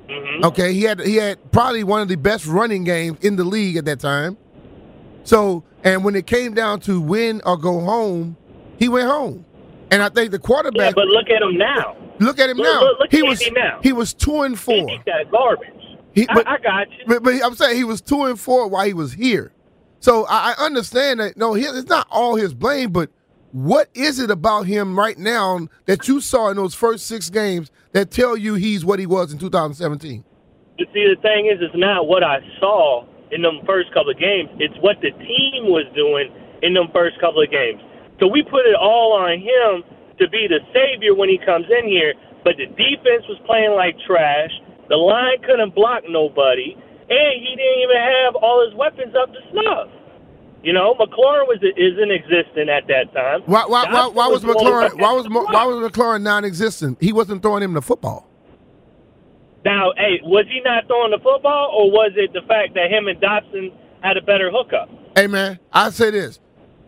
Mhm. 0.09 0.45
Okay, 0.45 0.73
he 0.73 0.83
had 0.83 1.01
he 1.01 1.17
had 1.17 1.39
probably 1.53 1.85
one 1.85 2.01
of 2.03 2.09
the 2.09 2.17
best 2.17 2.47
running 2.47 2.85
games 2.85 3.19
in 3.23 3.37
the 3.37 3.45
league 3.45 3.77
at 3.77 3.85
that 3.87 4.01
time. 4.01 4.37
So, 5.25 5.63
and 5.85 6.05
when 6.05 6.17
it 6.17 6.27
came 6.27 6.55
down 6.55 6.81
to 6.81 7.01
win 7.01 7.41
or 7.47 7.57
go 7.57 7.81
home, 7.81 8.37
he 8.79 8.89
went 8.89 9.07
home. 9.07 9.45
And 9.91 10.03
I 10.03 10.09
think 10.09 10.31
the 10.31 10.39
quarterback. 10.39 10.81
Yeah, 10.81 10.93
but 10.95 11.07
look 11.09 11.29
at 11.31 11.43
him 11.43 11.57
now. 11.57 11.97
look 12.19 12.39
at 12.39 12.51
him 12.51 12.57
look- 12.57 12.67
now. 12.67 12.81
look- 12.81 12.99
look 13.01 13.13
he 13.13 13.19
at 13.21 13.27
was 13.27 13.51
now. 13.53 13.79
he 13.83 13.93
was 13.93 14.13
two 14.15 14.43
and 14.43 14.55
He 14.55 14.57
four. 14.57 14.87
beat 14.87 15.05
that 15.07 15.31
garbage. 15.31 15.69
He- 16.15 16.27
but- 16.27 16.47
I, 16.49 16.55
I 16.55 16.59
got 16.59 16.91
you. 16.91 17.05
But, 17.07 17.23
but 17.23 17.35
I'm 17.45 17.55
saying 17.55 17.77
he 17.77 17.85
was 17.85 18.01
two 18.01 18.25
and 18.25 18.39
four 18.41 18.69
while 18.69 18.85
he 18.87 18.95
was 18.95 19.13
here. 19.13 19.53
So 20.01 20.27
I, 20.27 20.55
I 20.59 20.65
understand 20.65 21.21
that. 21.21 21.37
No, 21.37 21.55
he, 21.55 21.65
it's 21.65 21.89
not 21.89 22.07
all 22.11 22.35
his 22.35 22.55
blame. 22.55 22.91
But 22.91 23.11
what 23.53 23.89
is 23.95 24.19
it 24.19 24.31
about 24.31 24.67
him 24.67 24.99
right 24.99 25.19
now 25.19 25.69
that 25.85 26.09
you 26.09 26.21
saw 26.21 26.49
in 26.49 26.57
those 26.57 26.75
first 26.75 27.07
six 27.07 27.29
games 27.29 27.71
that 27.93 28.11
tell 28.11 28.37
you 28.37 28.55
he's 28.55 28.85
what 28.85 28.99
he 28.99 29.07
was 29.07 29.33
in 29.33 29.39
2017? 29.39 30.25
But 30.79 30.89
see, 30.93 31.05
the 31.05 31.21
thing 31.21 31.47
is, 31.47 31.61
it's 31.61 31.77
not 31.77 32.09
what 32.09 32.25
I 32.25 32.41
saw 32.59 33.05
in 33.31 33.43
them 33.43 33.61
first 33.67 33.93
couple 33.93 34.11
of 34.11 34.19
games. 34.19 34.49
It's 34.59 34.77
what 34.81 34.97
the 35.01 35.13
team 35.13 35.69
was 35.69 35.85
doing 35.95 36.33
in 36.63 36.73
them 36.73 36.89
first 36.93 37.21
couple 37.21 37.43
of 37.43 37.51
games. 37.51 37.81
So 38.21 38.27
we 38.27 38.43
put 38.43 38.65
it 38.65 38.75
all 38.75 39.13
on 39.13 39.37
him 39.37 39.85
to 40.19 40.29
be 40.29 40.49
the 40.49 40.61
savior 40.73 41.15
when 41.15 41.29
he 41.29 41.37
comes 41.37 41.67
in 41.69 41.87
here. 41.87 42.15
But 42.45 42.57
the 42.57 42.67
defense 42.67 43.29
was 43.29 43.39
playing 43.45 43.77
like 43.77 43.97
trash. 44.07 44.51
The 44.89 44.97
line 44.97 45.41
couldn't 45.45 45.75
block 45.75 46.05
nobody, 46.09 46.73
and 46.73 47.33
he 47.37 47.53
didn't 47.53 47.81
even 47.85 48.01
have 48.01 48.35
all 48.37 48.65
his 48.65 48.75
weapons 48.75 49.15
up 49.15 49.33
to 49.33 49.41
snuff. 49.53 49.89
You 50.63 50.73
know, 50.73 50.95
McLaurin 50.95 51.49
was 51.49 51.59
isn't 51.63 52.11
existent 52.13 52.71
at 52.71 52.87
that 52.87 53.13
time. 53.13 53.43
Why, 53.47 53.65
why, 53.67 53.85
why, 53.93 54.07
why 54.09 54.27
was 54.29 54.45
only 54.45 54.55
McLaurin? 54.55 55.01
Why 55.01 55.13
was 55.13 55.29
why 55.29 55.65
was 55.65 55.91
McLaurin 55.91 56.23
non-existent? 56.23 56.99
He 57.01 57.13
wasn't 57.13 57.43
throwing 57.43 57.63
him 57.65 57.73
the 57.75 57.83
football. 57.83 58.29
Now, 59.65 59.93
hey, 59.97 60.21
was 60.25 60.47
he 60.49 60.61
not 60.65 60.87
throwing 60.87 61.11
the 61.13 61.19
football, 61.19 61.71
or 61.77 61.91
was 61.91 62.13
it 62.17 62.33
the 62.33 62.43
fact 62.49 62.75
that 62.75 62.91
him 62.91 63.07
and 63.09 63.21
Dotson 63.21 63.73
had 64.03 64.17
a 64.17 64.23
better 64.23 64.51
hookup? 64.53 64.89
Hey 65.17 65.27
man, 65.27 65.59
I 65.73 65.91
say 65.91 66.11
this: 66.11 66.39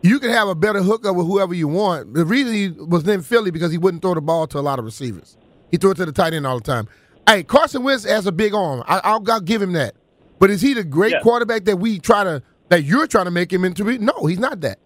you 0.01 0.19
can 0.19 0.29
have 0.29 0.47
a 0.47 0.55
better 0.55 0.81
hookup 0.81 1.15
with 1.15 1.25
whoever 1.27 1.53
you 1.53 1.67
want. 1.67 2.13
The 2.13 2.25
reason 2.25 2.53
he 2.53 2.69
was 2.69 3.07
in 3.07 3.21
Philly 3.23 3.51
because 3.51 3.71
he 3.71 3.77
wouldn't 3.77 4.01
throw 4.01 4.13
the 4.13 4.21
ball 4.21 4.47
to 4.47 4.59
a 4.59 4.61
lot 4.61 4.79
of 4.79 4.85
receivers. 4.85 5.37
He 5.71 5.77
threw 5.77 5.91
it 5.91 5.95
to 5.95 6.05
the 6.05 6.11
tight 6.11 6.33
end 6.33 6.47
all 6.47 6.57
the 6.59 6.63
time. 6.63 6.87
Hey, 7.27 7.43
Carson 7.43 7.83
Wentz 7.83 8.05
has 8.05 8.25
a 8.27 8.31
big 8.31 8.53
arm. 8.53 8.83
I, 8.87 8.99
I'll, 9.03 9.31
I'll 9.31 9.41
give 9.41 9.61
him 9.61 9.73
that. 9.73 9.95
But 10.37 10.49
is 10.51 10.61
he 10.61 10.73
the 10.73 10.83
great 10.83 11.13
Yeah. 11.13 11.21
quarterback 11.21 11.65
that 11.65 11.77
we 11.77 11.97
try 11.99 12.23
to 12.23 12.43
that 12.69 12.83
you're 12.83 13.07
trying 13.07 13.25
to 13.25 13.31
make 13.31 13.51
him 13.51 13.65
into? 13.65 13.83
be? 13.83 13.97
No, 13.97 14.25
he's 14.25 14.39
not 14.39 14.61
that. 14.61 14.79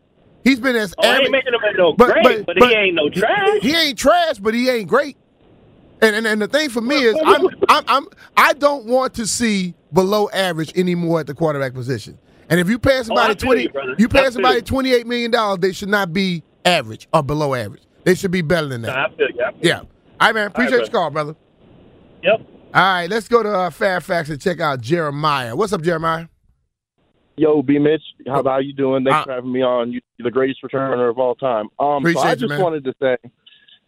He's 0.43 0.59
been 0.59 0.75
as 0.75 0.93
Oh, 0.97 1.07
I 1.07 1.17
ain't 1.19 1.31
making 1.31 1.53
him 1.53 1.59
no 1.77 1.93
great, 1.93 2.45
but, 2.45 2.57
he 2.57 2.73
ain't 2.73 2.95
no 2.95 3.09
trash. 3.09 3.59
He, 3.61 3.75
ain't 3.75 3.97
trash, 3.97 4.39
but 4.39 4.53
he 4.53 4.69
ain't 4.69 4.87
great. 4.87 5.17
And 6.01 6.15
and, 6.15 6.25
and 6.25 6.41
the 6.41 6.47
thing 6.47 6.69
for 6.69 6.81
me 6.81 6.95
is, 6.95 7.15
I'm, 7.25 7.47
I'm 7.69 7.83
I'm 7.87 8.07
I 8.37 8.53
don't 8.53 8.85
want 8.85 9.13
to 9.15 9.27
see 9.27 9.73
below 9.91 10.29
average 10.29 10.77
anymore 10.77 11.19
at 11.19 11.27
the 11.27 11.33
quarterback 11.33 11.73
position. 11.73 12.17
And 12.49 12.59
if 12.59 12.69
you 12.69 12.79
pay 12.79 13.03
somebody 13.03 13.27
Oh, 13.27 13.31
I 13.31 13.35
feel 13.35 13.47
twenty, 13.47 13.63
you, 13.63 13.95
you 13.99 14.07
pay 14.07 14.29
somebody 14.31 14.61
twenty 14.61 14.93
eight 14.93 15.05
million 15.05 15.29
dollars, 15.29 15.59
they 15.59 15.73
should 15.73 15.89
not 15.89 16.13
be 16.13 16.41
average 16.63 17.09
or 17.13 17.21
below 17.21 17.53
average. 17.53 17.83
They 18.05 18.15
should 18.15 18.31
be 18.31 18.41
better 18.41 18.67
than 18.67 18.81
that. 18.83 18.97
I 18.97 19.09
feel 19.09 19.29
you. 19.29 19.43
I 19.43 19.51
feel 19.51 19.59
Yeah. 19.61 19.79
All 19.79 19.87
right, 20.21 20.35
man. 20.35 20.47
Appreciate 20.47 20.77
brother. 20.77 20.83
your 20.83 20.91
call, 20.91 21.09
brother. 21.09 21.35
Yep. 22.23 22.41
All 22.73 22.81
right, 22.81 23.09
let's 23.09 23.27
go 23.27 23.41
to 23.41 23.49
uh, 23.49 23.69
Fairfax 23.71 24.29
and 24.29 24.39
check 24.39 24.59
out 24.59 24.79
Jeremiah. 24.79 25.55
What's 25.55 25.73
up, 25.73 25.81
Jeremiah? 25.81 26.27
Yo, 27.39 27.61
B. 27.61 27.79
Mitch, 27.79 28.03
how 28.27 28.41
about 28.41 28.65
you 28.65 28.73
doing? 28.73 29.05
Thanks 29.05 29.19
Uh, 29.21 29.23
for 29.23 29.31
having 29.31 29.51
me 29.53 29.61
on. 29.61 29.93
You're 29.93 30.01
the 30.19 30.29
greatest 30.29 30.61
returner 30.61 31.09
of 31.09 31.17
all 31.17 31.35
time. 31.35 31.69
Um, 31.79 32.03
so 32.13 32.19
I 32.19 32.31
you, 32.31 32.35
just 32.35 32.49
man. 32.49 32.61
wanted 32.61 32.83
to 32.83 32.93
say, 33.01 33.15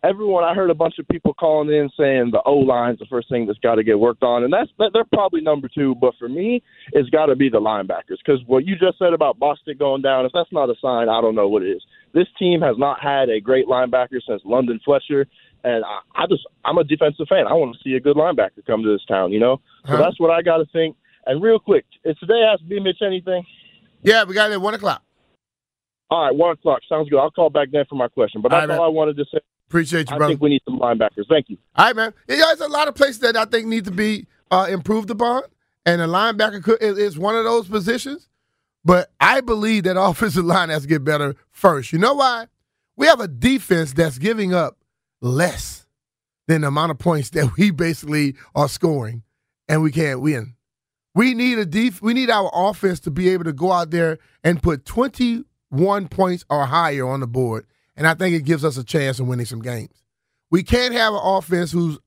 everyone, 0.04 0.46
I 0.46 0.54
heard 0.54 0.70
a 0.70 0.74
bunch 0.74 0.98
of 1.00 1.08
people 1.10 1.34
calling 1.34 1.70
in 1.70 1.90
saying 1.98 2.32
the 2.32 2.42
O 2.46 2.56
line's 2.56 3.00
the 3.00 3.06
first 3.08 3.28
thing 3.28 3.46
that's 3.48 3.60
got 3.60 3.76
to 3.76 3.84
get 3.84 4.00
worked 4.00 4.24
on, 4.24 4.46
and 4.46 4.54
that's 4.54 4.72
that, 4.80 4.92
they're 4.94 5.04
probably 5.04 5.42
number 5.42 5.68
two. 5.68 5.96
But 5.96 6.14
for 6.18 6.30
me, 6.30 6.64
it's 6.94 7.10
got 7.10 7.26
to 7.26 7.36
be 7.36 7.50
the 7.50 7.60
linebackers 7.60 8.20
because 8.26 8.40
what 8.48 8.66
you 8.66 8.78
just 8.78 8.98
said 8.98 9.12
about 9.12 9.38
Bostic 9.38 9.78
going 9.78 10.02
down, 10.02 10.26
if 10.26 10.32
that's 10.34 10.52
not 10.54 10.70
a 10.70 10.76
sign, 10.82 11.10
I 11.10 11.20
don't 11.20 11.36
know 11.36 11.50
what 11.50 11.62
is. 11.64 11.84
This 12.14 12.28
team 12.40 12.62
has 12.62 12.78
not 12.78 13.02
had 13.02 13.30
a 13.30 13.42
great 13.42 13.68
linebacker 13.68 14.22
since 14.26 14.42
London 14.46 14.80
Fletcher. 14.86 15.28
And 15.64 15.86
I, 15.86 16.24
I 16.24 16.26
just, 16.26 16.42
I'm 16.66 16.80
a 16.80 16.84
defensive 16.84 17.28
fan. 17.28 17.46
I 17.46 17.54
want 17.54 17.76
to 17.76 17.84
see 17.84 17.94
a 17.94 18.00
good 18.00 18.18
linebacker 18.18 18.66
come 18.66 18.82
to 18.82 18.92
this 18.92 19.06
town, 19.06 19.32
you 19.32 19.40
know? 19.40 19.62
So 19.86 19.92
Huh? 19.92 19.98
that's 19.98 20.20
what 20.20 20.32
I 20.32 20.42
got 20.42 20.58
to 20.58 20.66
think. 20.74 20.96
And 21.26 21.42
real 21.42 21.60
quick, 21.60 21.86
is 22.04 22.18
today 22.18 22.42
Ask 22.52 22.62
B. 22.68 22.80
Mitch 22.80 23.02
anything? 23.06 23.44
Yeah, 24.02 24.24
we 24.24 24.34
got 24.34 24.50
it 24.50 24.56
at 24.56 24.62
one 24.62 24.74
o'clock. 24.74 25.04
All 26.10 26.26
right, 26.26 26.36
one 26.36 26.52
o'clock. 26.52 26.82
Sounds 26.90 27.10
good. 27.10 27.20
I'll 27.20 27.32
call 27.32 27.50
back 27.50 27.70
then 27.72 27.86
for 27.90 27.96
my 27.96 28.08
question. 28.08 28.42
But 28.42 28.52
All 28.52 28.60
that's 28.60 28.70
right, 28.70 28.80
all 28.80 28.86
I 28.86 28.90
wanted 28.90 29.18
to 29.18 29.26
say. 29.32 29.40
Appreciate 29.70 30.10
you, 30.10 30.16
I 30.16 30.18
brother. 30.18 30.32
I 30.32 30.34
think 30.34 30.42
we 30.42 30.50
need 30.50 30.62
some 30.66 30.80
linebackers. 30.80 31.28
Thank 31.30 31.50
you. 31.50 31.58
All 31.76 31.86
right, 31.86 31.96
man. 31.96 32.14
Yeah, 32.28 32.44
there's 32.48 32.60
a 32.60 32.68
lot 32.68 32.88
of 32.90 32.96
places 32.96 33.20
that 33.20 33.38
I 33.38 33.46
think 33.46 33.68
need 33.68 33.86
to 33.86 33.92
be 33.92 34.28
uh, 34.50 34.68
improved 34.70 35.10
upon, 35.10 35.44
and 35.86 36.02
a 36.02 36.08
linebacker 36.08 36.62
could, 36.62 36.82
is 36.82 37.18
one 37.18 37.36
of 37.36 37.46
those 37.46 37.68
positions. 37.70 38.28
But 38.84 39.12
I 39.22 39.42
believe 39.42 39.84
that 39.84 39.96
offensive 40.02 40.44
line 40.44 40.70
has 40.70 40.82
to 40.82 40.88
get 40.88 41.06
better 41.06 41.36
first. 41.52 41.94
You 41.94 42.00
know 42.00 42.16
why? 42.16 42.48
We 42.98 43.08
have 43.08 43.22
a 43.22 43.28
defense 43.28 43.94
that's 43.94 44.18
giving 44.18 44.54
up 44.54 44.78
less 45.22 45.86
than 46.48 46.62
the 46.62 46.68
amount 46.68 46.92
of 46.92 47.00
points 47.00 47.30
that 47.30 47.52
we 47.58 47.72
basically 47.72 48.36
are 48.54 48.68
scoring, 48.68 49.24
and 49.70 49.82
we 49.82 49.92
can't 49.92 50.20
win. 50.20 50.56
We 51.14 51.34
need 51.34 51.60
a 51.60 51.66
def- 51.66 52.02
We 52.02 52.14
need 52.14 52.30
our 52.30 52.50
offense 52.54 53.00
to 53.02 53.12
be 53.12 53.30
able 53.30 53.44
to 53.46 53.54
go 53.54 53.72
out 53.72 53.92
there 53.92 54.18
and 54.44 54.62
put 54.62 54.86
21 54.86 56.08
points 56.08 56.46
or 56.50 56.66
higher 56.66 57.08
on 57.08 57.20
the 57.20 57.28
board, 57.28 57.66
and 57.96 58.08
I 58.08 58.14
think 58.14 58.36
it 58.36 58.46
gives 58.46 58.64
us 58.64 58.78
a 58.78 58.84
chance 58.84 59.20
of 59.20 59.28
winning 59.28 59.46
some 59.46 59.62
games. 59.62 60.04
We 60.50 60.64
can't 60.64 60.94
have 60.94 61.14
an 61.14 61.20
offense 61.24 61.72
who's, 61.72 61.98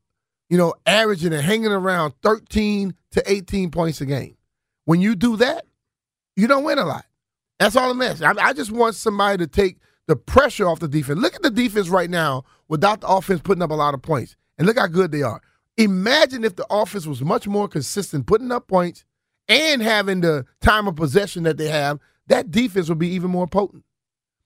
you 0.48 0.58
know, 0.58 0.74
averaging 0.86 1.32
and 1.32 1.42
hanging 1.42 1.72
around 1.72 2.14
13 2.22 2.94
to 3.12 3.22
18 3.30 3.70
points 3.70 4.00
a 4.00 4.06
game. 4.06 4.36
When 4.84 5.00
you 5.00 5.14
do 5.16 5.36
that, 5.36 5.64
you 6.36 6.46
don't 6.46 6.64
win 6.64 6.78
a 6.78 6.84
lot. 6.84 7.04
That's 7.58 7.76
all 7.76 7.90
I'm 7.90 8.02
asking. 8.02 8.26
I, 8.26 8.34
I 8.38 8.52
just 8.52 8.70
want 8.70 8.94
somebody 8.96 9.38
to 9.38 9.46
take 9.46 9.78
the 10.06 10.16
pressure 10.16 10.68
off 10.68 10.80
the 10.80 10.88
defense. 10.88 11.18
Look 11.18 11.34
at 11.34 11.42
the 11.42 11.50
defense 11.50 11.88
right 11.88 12.10
now 12.10 12.44
without 12.68 13.00
the 13.00 13.08
offense 13.08 13.40
putting 13.42 13.62
up 13.62 13.70
a 13.70 13.74
lot 13.74 13.94
of 13.94 14.02
points. 14.02 14.36
And 14.58 14.66
look 14.66 14.78
how 14.78 14.86
good 14.86 15.10
they 15.10 15.22
are. 15.22 15.40
Imagine 15.76 16.44
if 16.44 16.56
the 16.56 16.66
offense 16.70 17.06
was 17.06 17.22
much 17.22 17.46
more 17.48 17.68
consistent, 17.68 18.26
putting 18.26 18.52
up 18.52 18.68
points 18.68 19.04
and 19.48 19.82
having 19.82 20.20
the 20.20 20.46
time 20.60 20.86
of 20.86 20.96
possession 20.96 21.42
that 21.44 21.56
they 21.56 21.68
have, 21.68 21.98
that 22.28 22.50
defense 22.50 22.88
would 22.88 22.98
be 22.98 23.08
even 23.08 23.30
more 23.30 23.46
potent. 23.46 23.84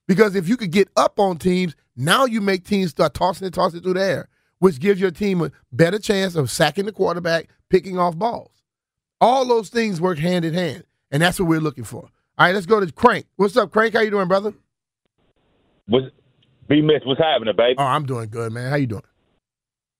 Because 0.06 0.34
if 0.34 0.48
you 0.48 0.56
could 0.56 0.70
get 0.70 0.88
up 0.96 1.20
on 1.20 1.36
teams, 1.36 1.76
now 1.96 2.24
you 2.24 2.40
make 2.40 2.64
teams 2.64 2.90
start 2.90 3.12
tossing 3.12 3.46
it, 3.46 3.52
tossing 3.52 3.80
it 3.80 3.82
through 3.82 3.94
the 3.94 4.02
air, 4.02 4.28
which 4.58 4.80
gives 4.80 5.00
your 5.00 5.10
team 5.10 5.42
a 5.42 5.50
better 5.70 5.98
chance 5.98 6.34
of 6.34 6.50
sacking 6.50 6.86
the 6.86 6.92
quarterback, 6.92 7.48
picking 7.68 7.98
off 7.98 8.16
balls. 8.16 8.62
All 9.20 9.44
those 9.44 9.68
things 9.68 10.00
work 10.00 10.18
hand 10.18 10.44
in 10.44 10.54
hand, 10.54 10.84
and 11.10 11.20
that's 11.22 11.38
what 11.38 11.48
we're 11.48 11.60
looking 11.60 11.84
for. 11.84 12.04
All 12.38 12.46
right, 12.46 12.54
let's 12.54 12.66
go 12.66 12.80
to 12.80 12.90
Crank. 12.90 13.26
What's 13.36 13.56
up, 13.56 13.70
Crank? 13.70 13.92
How 13.94 14.00
you 14.00 14.10
doing, 14.10 14.28
brother? 14.28 14.54
What's 15.86 16.06
B 16.68 16.80
Mitch, 16.80 17.02
what's 17.04 17.20
happening, 17.20 17.54
baby? 17.56 17.74
Oh, 17.78 17.84
I'm 17.84 18.06
doing 18.06 18.28
good, 18.30 18.52
man. 18.52 18.70
How 18.70 18.76
you 18.76 18.86
doing? 18.86 19.02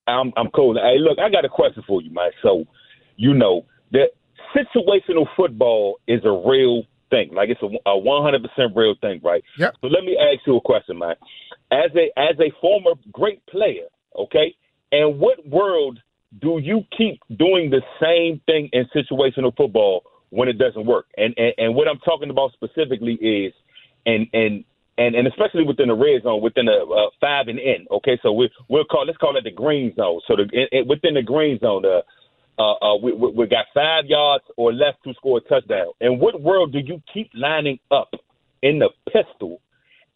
I'm 0.09 0.33
I'm 0.37 0.51
cool. 0.51 0.75
Hey, 0.75 0.99
look, 0.99 1.19
I 1.19 1.31
got 1.31 1.45
a 1.45 1.49
question 1.49 1.83
for 1.87 2.01
you, 2.03 2.11
man. 2.11 2.31
So, 2.43 2.65
you 3.17 3.35
know 3.35 3.67
that 3.93 4.11
situational 4.55 5.27
football 5.37 6.01
is 6.07 6.21
a 6.25 6.31
real 6.31 6.85
thing. 7.11 7.31
Like 7.35 7.51
it's 7.51 7.63
a, 7.63 7.67
a 7.89 8.01
100% 8.01 8.77
real 8.77 8.95
thing, 9.01 9.21
right? 9.23 9.43
Yep. 9.59 9.77
So 9.81 9.87
let 9.89 10.05
me 10.05 10.17
ask 10.17 10.47
you 10.47 10.57
a 10.57 10.61
question, 10.61 10.99
man. 10.99 11.17
As 11.71 11.91
a 11.95 12.11
as 12.19 12.39
a 12.41 12.51
former 12.61 12.93
great 13.13 13.45
player, 13.47 13.87
okay, 14.17 14.55
and 14.93 15.19
what 15.19 15.47
world 15.47 15.99
do 16.41 16.59
you 16.63 16.83
keep 16.97 17.21
doing 17.37 17.71
the 17.71 17.83
same 18.01 18.41
thing 18.47 18.69
in 18.73 18.87
situational 18.95 19.55
football 19.57 20.05
when 20.31 20.49
it 20.49 20.59
doesn't 20.59 20.87
work? 20.87 21.07
And 21.17 21.35
and, 21.37 21.53
and 21.59 21.75
what 21.75 21.89
I'm 21.89 21.99
talking 21.99 22.31
about 22.31 22.53
specifically 22.53 23.15
is, 23.15 23.53
and 24.07 24.27
and 24.33 24.65
and, 24.99 25.15
and 25.15 25.29
especially 25.29 25.65
within 25.65 25.89
the 25.89 25.95
red 25.95 26.25
zone, 26.25 26.43
within 26.43 26.67
the 26.67 26.73
uh, 26.73 27.11
five 27.21 27.47
and 27.47 27.59
in. 27.59 27.87
Okay, 27.91 28.19
so 28.23 28.33
we 28.33 28.51
we'll 28.69 28.85
call 28.85 29.07
let's 29.07 29.19
call 29.19 29.37
it 29.37 29.45
the 29.45 29.51
green 29.51 29.95
zone. 29.95 30.21
So 30.27 30.37
the 30.37 30.43
in, 30.53 30.67
in, 30.73 30.89
within 30.89 31.15
the 31.15 31.23
green 31.23 31.59
zone, 31.61 31.83
the 31.83 32.03
uh, 32.59 32.73
uh, 32.73 32.97
we, 32.97 33.13
we, 33.13 33.31
we 33.31 33.47
got 33.47 33.67
five 33.73 34.07
yards 34.07 34.45
or 34.57 34.73
less 34.73 34.95
to 35.05 35.15
score 35.15 35.39
a 35.39 35.41
touchdown. 35.43 35.93
In 36.01 36.19
what 36.19 36.41
world 36.43 36.73
do 36.73 36.81
you 36.81 37.01
keep 37.15 37.31
lining 37.33 37.79
up 37.93 38.11
in 38.63 38.81
the 38.81 38.91
pistol 39.13 39.61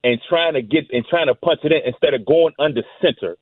and 0.02 0.20
trying 0.28 0.54
to 0.54 0.62
get 0.62 0.84
and 0.90 1.06
trying 1.06 1.28
to 1.28 1.34
punch 1.36 1.60
it 1.62 1.72
in 1.72 1.80
instead 1.86 2.14
of 2.14 2.26
going 2.26 2.52
under 2.58 2.82
center 3.00 3.36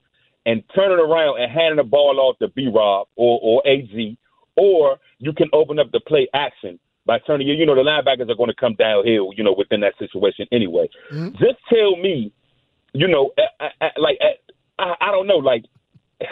and 0.45 0.63
turning 0.75 0.99
around 0.99 1.41
and 1.41 1.51
handing 1.51 1.77
the 1.77 1.85
ball 1.85 2.21
off 2.21 2.39
to 2.39 2.49
B 2.49 2.69
Rob 2.73 3.09
or 3.17 3.41
or 3.43 3.63
AG, 3.67 4.19
or 4.57 4.99
you 5.19 5.33
can 5.33 5.49
open 5.55 5.79
up 5.79 5.91
the 5.91 6.01
play 6.01 6.29
action 6.35 6.79
by 7.11 7.19
turning 7.27 7.49
you. 7.49 7.55
You 7.55 7.67
know 7.67 7.75
the 7.75 7.83
linebackers 7.83 8.31
are 8.31 8.37
going 8.37 8.51
to 8.51 8.55
come 8.55 8.75
downhill. 8.77 9.33
You 9.37 9.43
know 9.43 9.53
within 9.53 9.81
that 9.81 9.95
situation 9.99 10.47
anyway. 10.53 10.89
Just 11.33 11.59
tell 11.69 11.97
me, 11.97 12.33
you 12.93 13.09
know, 13.09 13.33
I, 13.59 13.71
I, 13.81 13.89
like 13.99 14.19
I, 14.79 14.95
I 15.01 15.11
don't 15.11 15.27
know, 15.27 15.39
like 15.39 15.65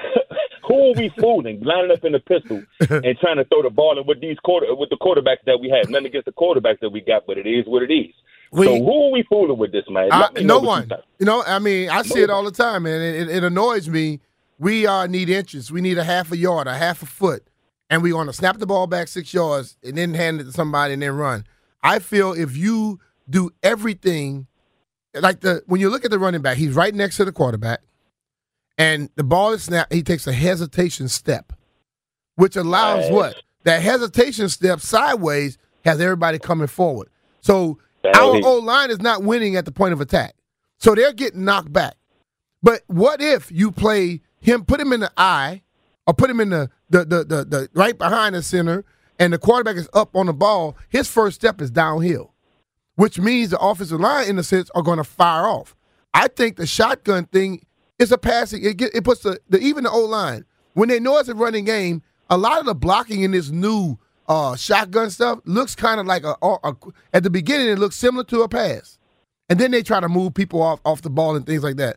who 0.69 0.91
are 0.91 0.95
we 0.97 1.11
fooling? 1.19 1.61
Lining 1.65 1.91
up 1.91 2.05
in 2.05 2.13
the 2.13 2.21
pistol 2.21 2.63
and 2.91 3.19
trying 3.19 3.39
to 3.39 3.45
throw 3.47 3.63
the 3.63 3.71
ball 3.71 3.99
in 3.99 4.07
with 4.07 4.21
these 4.21 4.39
quarter 4.45 4.73
with 4.73 4.91
the 4.91 4.97
quarterbacks 4.97 5.45
that 5.47 5.59
we 5.61 5.69
have. 5.69 5.91
Nothing 5.91 6.07
against 6.07 6.27
the 6.27 6.33
quarterbacks 6.33 6.79
that 6.81 6.91
we 6.91 7.01
got, 7.01 7.27
but 7.27 7.39
it 7.39 7.47
is 7.49 7.67
what 7.67 7.83
it 7.83 7.93
is. 7.93 8.15
We- 8.53 8.67
so 8.67 8.77
who 8.79 9.07
are 9.07 9.11
we 9.11 9.25
fooling 9.25 9.59
with 9.59 9.73
this 9.73 9.85
man? 9.91 10.11
I, 10.13 10.29
no 10.37 10.43
know 10.43 10.61
one. 10.61 10.89
You 11.19 11.27
know, 11.27 11.43
I 11.45 11.59
mean, 11.59 11.91
I 11.91 12.03
see 12.03 12.23
it 12.23 12.31
all 12.31 12.45
the 12.45 12.53
time, 12.53 12.85
man. 12.85 13.01
It, 13.01 13.15
it, 13.23 13.29
it 13.39 13.45
annoys 13.45 13.89
me. 13.89 14.21
We 14.61 14.87
uh, 14.87 15.07
need 15.09 15.29
inches. 15.29 15.73
We 15.73 15.81
need 15.81 15.99
a 15.99 16.05
half 16.05 16.31
a 16.31 16.37
yard, 16.37 16.67
a 16.69 16.75
half 16.75 17.03
a 17.03 17.07
foot, 17.07 17.43
and 17.91 18.03
we're 18.03 18.13
going 18.13 18.27
to 18.27 18.33
snap 18.33 18.59
the 18.59 18.67
ball 18.67 18.87
back 18.87 19.09
six 19.09 19.33
yards 19.33 19.77
and 19.83 19.97
then 19.97 20.15
hand 20.15 20.41
it 20.41 20.45
to 20.45 20.53
somebody 20.53 20.93
and 20.95 21.03
then 21.03 21.13
run. 21.13 21.45
I 21.83 21.99
feel 22.01 22.33
if 22.33 22.57
you 22.57 23.01
do 23.29 23.51
everything. 23.63 24.47
Like 25.15 25.41
the 25.41 25.63
when 25.67 25.81
you 25.81 25.89
look 25.89 26.05
at 26.05 26.11
the 26.11 26.19
running 26.19 26.43
back, 26.43 26.59
he's 26.59 26.75
right 26.75 26.95
next 26.95 27.17
to 27.17 27.25
the 27.25 27.33
quarterback, 27.33 27.81
and 28.77 29.09
the 29.17 29.25
ball 29.25 29.53
is 29.53 29.65
snapped. 29.65 29.93
He 29.93 30.03
takes 30.03 30.27
a 30.27 30.33
hesitation 30.33 31.09
step, 31.09 31.53
which 32.37 32.57
allows 32.57 33.05
Right. 33.05 33.13
what 33.13 33.43
that 33.65 33.81
hesitation 33.83 34.49
step 34.49 34.81
sideways 34.81 35.57
has 35.85 36.01
everybody 36.01 36.39
coming 36.39 36.67
forward. 36.69 37.09
So 37.41 37.79
our 38.05 38.33
Right. 38.35 38.45
O 38.45 38.59
line 38.59 38.91
is 38.91 39.01
not 39.01 39.23
winning 39.23 39.57
at 39.57 39.65
the 39.65 39.73
point 39.73 39.93
of 39.95 40.01
attack, 40.01 40.35
so 40.79 40.95
they're 40.95 41.13
getting 41.15 41.45
knocked 41.45 41.73
back. 41.73 41.97
But 42.63 42.83
what 42.87 43.21
if 43.23 43.51
you 43.51 43.73
play 43.73 44.21
him, 44.41 44.65
put 44.65 44.81
him 44.81 44.93
in 44.93 45.01
the 45.01 45.11
eye, 45.17 45.63
or 46.07 46.13
put 46.15 46.29
him 46.31 46.39
in 46.41 46.51
the 46.51 46.71
the 46.91 47.05
the 47.05 47.25
the, 47.25 47.45
the 47.45 47.69
right 47.75 47.97
behind 47.97 48.35
the 48.35 48.43
center, 48.43 48.85
and 49.19 49.33
the 49.33 49.39
quarterback 49.39 49.77
is 49.77 49.89
up 49.93 50.15
on 50.17 50.27
the 50.27 50.33
ball? 50.33 50.77
His 50.89 51.09
first 51.09 51.37
step 51.37 51.61
is 51.61 51.71
downhill, 51.71 52.33
which 52.97 53.19
means 53.19 53.51
the 53.51 53.59
offensive 53.59 54.01
line, 54.01 54.29
in 54.29 54.39
a 54.39 54.43
sense, 54.43 54.71
are 54.75 54.83
going 54.83 54.99
to 54.99 55.05
fire 55.05 55.47
off. 55.47 55.75
I 56.15 56.29
think 56.29 56.57
the 56.57 56.67
shotgun 56.67 57.27
thing 57.27 57.65
is 57.99 58.13
a 58.13 58.19
passing. 58.19 58.65
It 58.65 58.77
get, 58.77 58.95
it 58.95 59.05
puts 59.05 59.23
the, 59.23 59.41
the 59.49 59.59
even 59.61 59.85
the 59.85 59.91
O 59.91 60.01
line 60.01 60.45
when 60.75 60.89
they 60.89 61.01
know 61.01 61.19
it's 61.19 61.29
a 61.29 61.35
running 61.35 61.65
game. 61.65 62.03
A 62.31 62.37
lot 62.37 62.61
of 62.61 62.67
the 62.67 62.75
blocking 62.75 63.23
in 63.23 63.31
this 63.31 63.51
new 63.51 63.99
uh, 64.29 64.55
shotgun 64.57 65.11
stuff 65.11 65.41
looks 65.47 65.75
kind 65.75 65.99
of 66.01 66.07
like 66.07 66.25
a, 66.25 66.37
a, 66.43 66.57
a- 66.65 66.77
at 67.15 67.23
the 67.23 67.31
beginning 67.31 67.69
it 67.69 67.79
looks 67.79 67.97
similar 67.97 68.25
to 68.25 68.43
a 68.43 68.49
pass, 68.49 68.99
and 69.49 69.59
then 69.59 69.71
they 69.71 69.83
try 69.83 70.01
to 70.01 70.09
move 70.09 70.35
people 70.35 70.61
off 70.63 70.81
off 70.85 71.01
the 71.03 71.11
ball 71.11 71.37
and 71.37 71.47
things 71.47 71.63
like 71.63 71.77
that. 71.77 71.97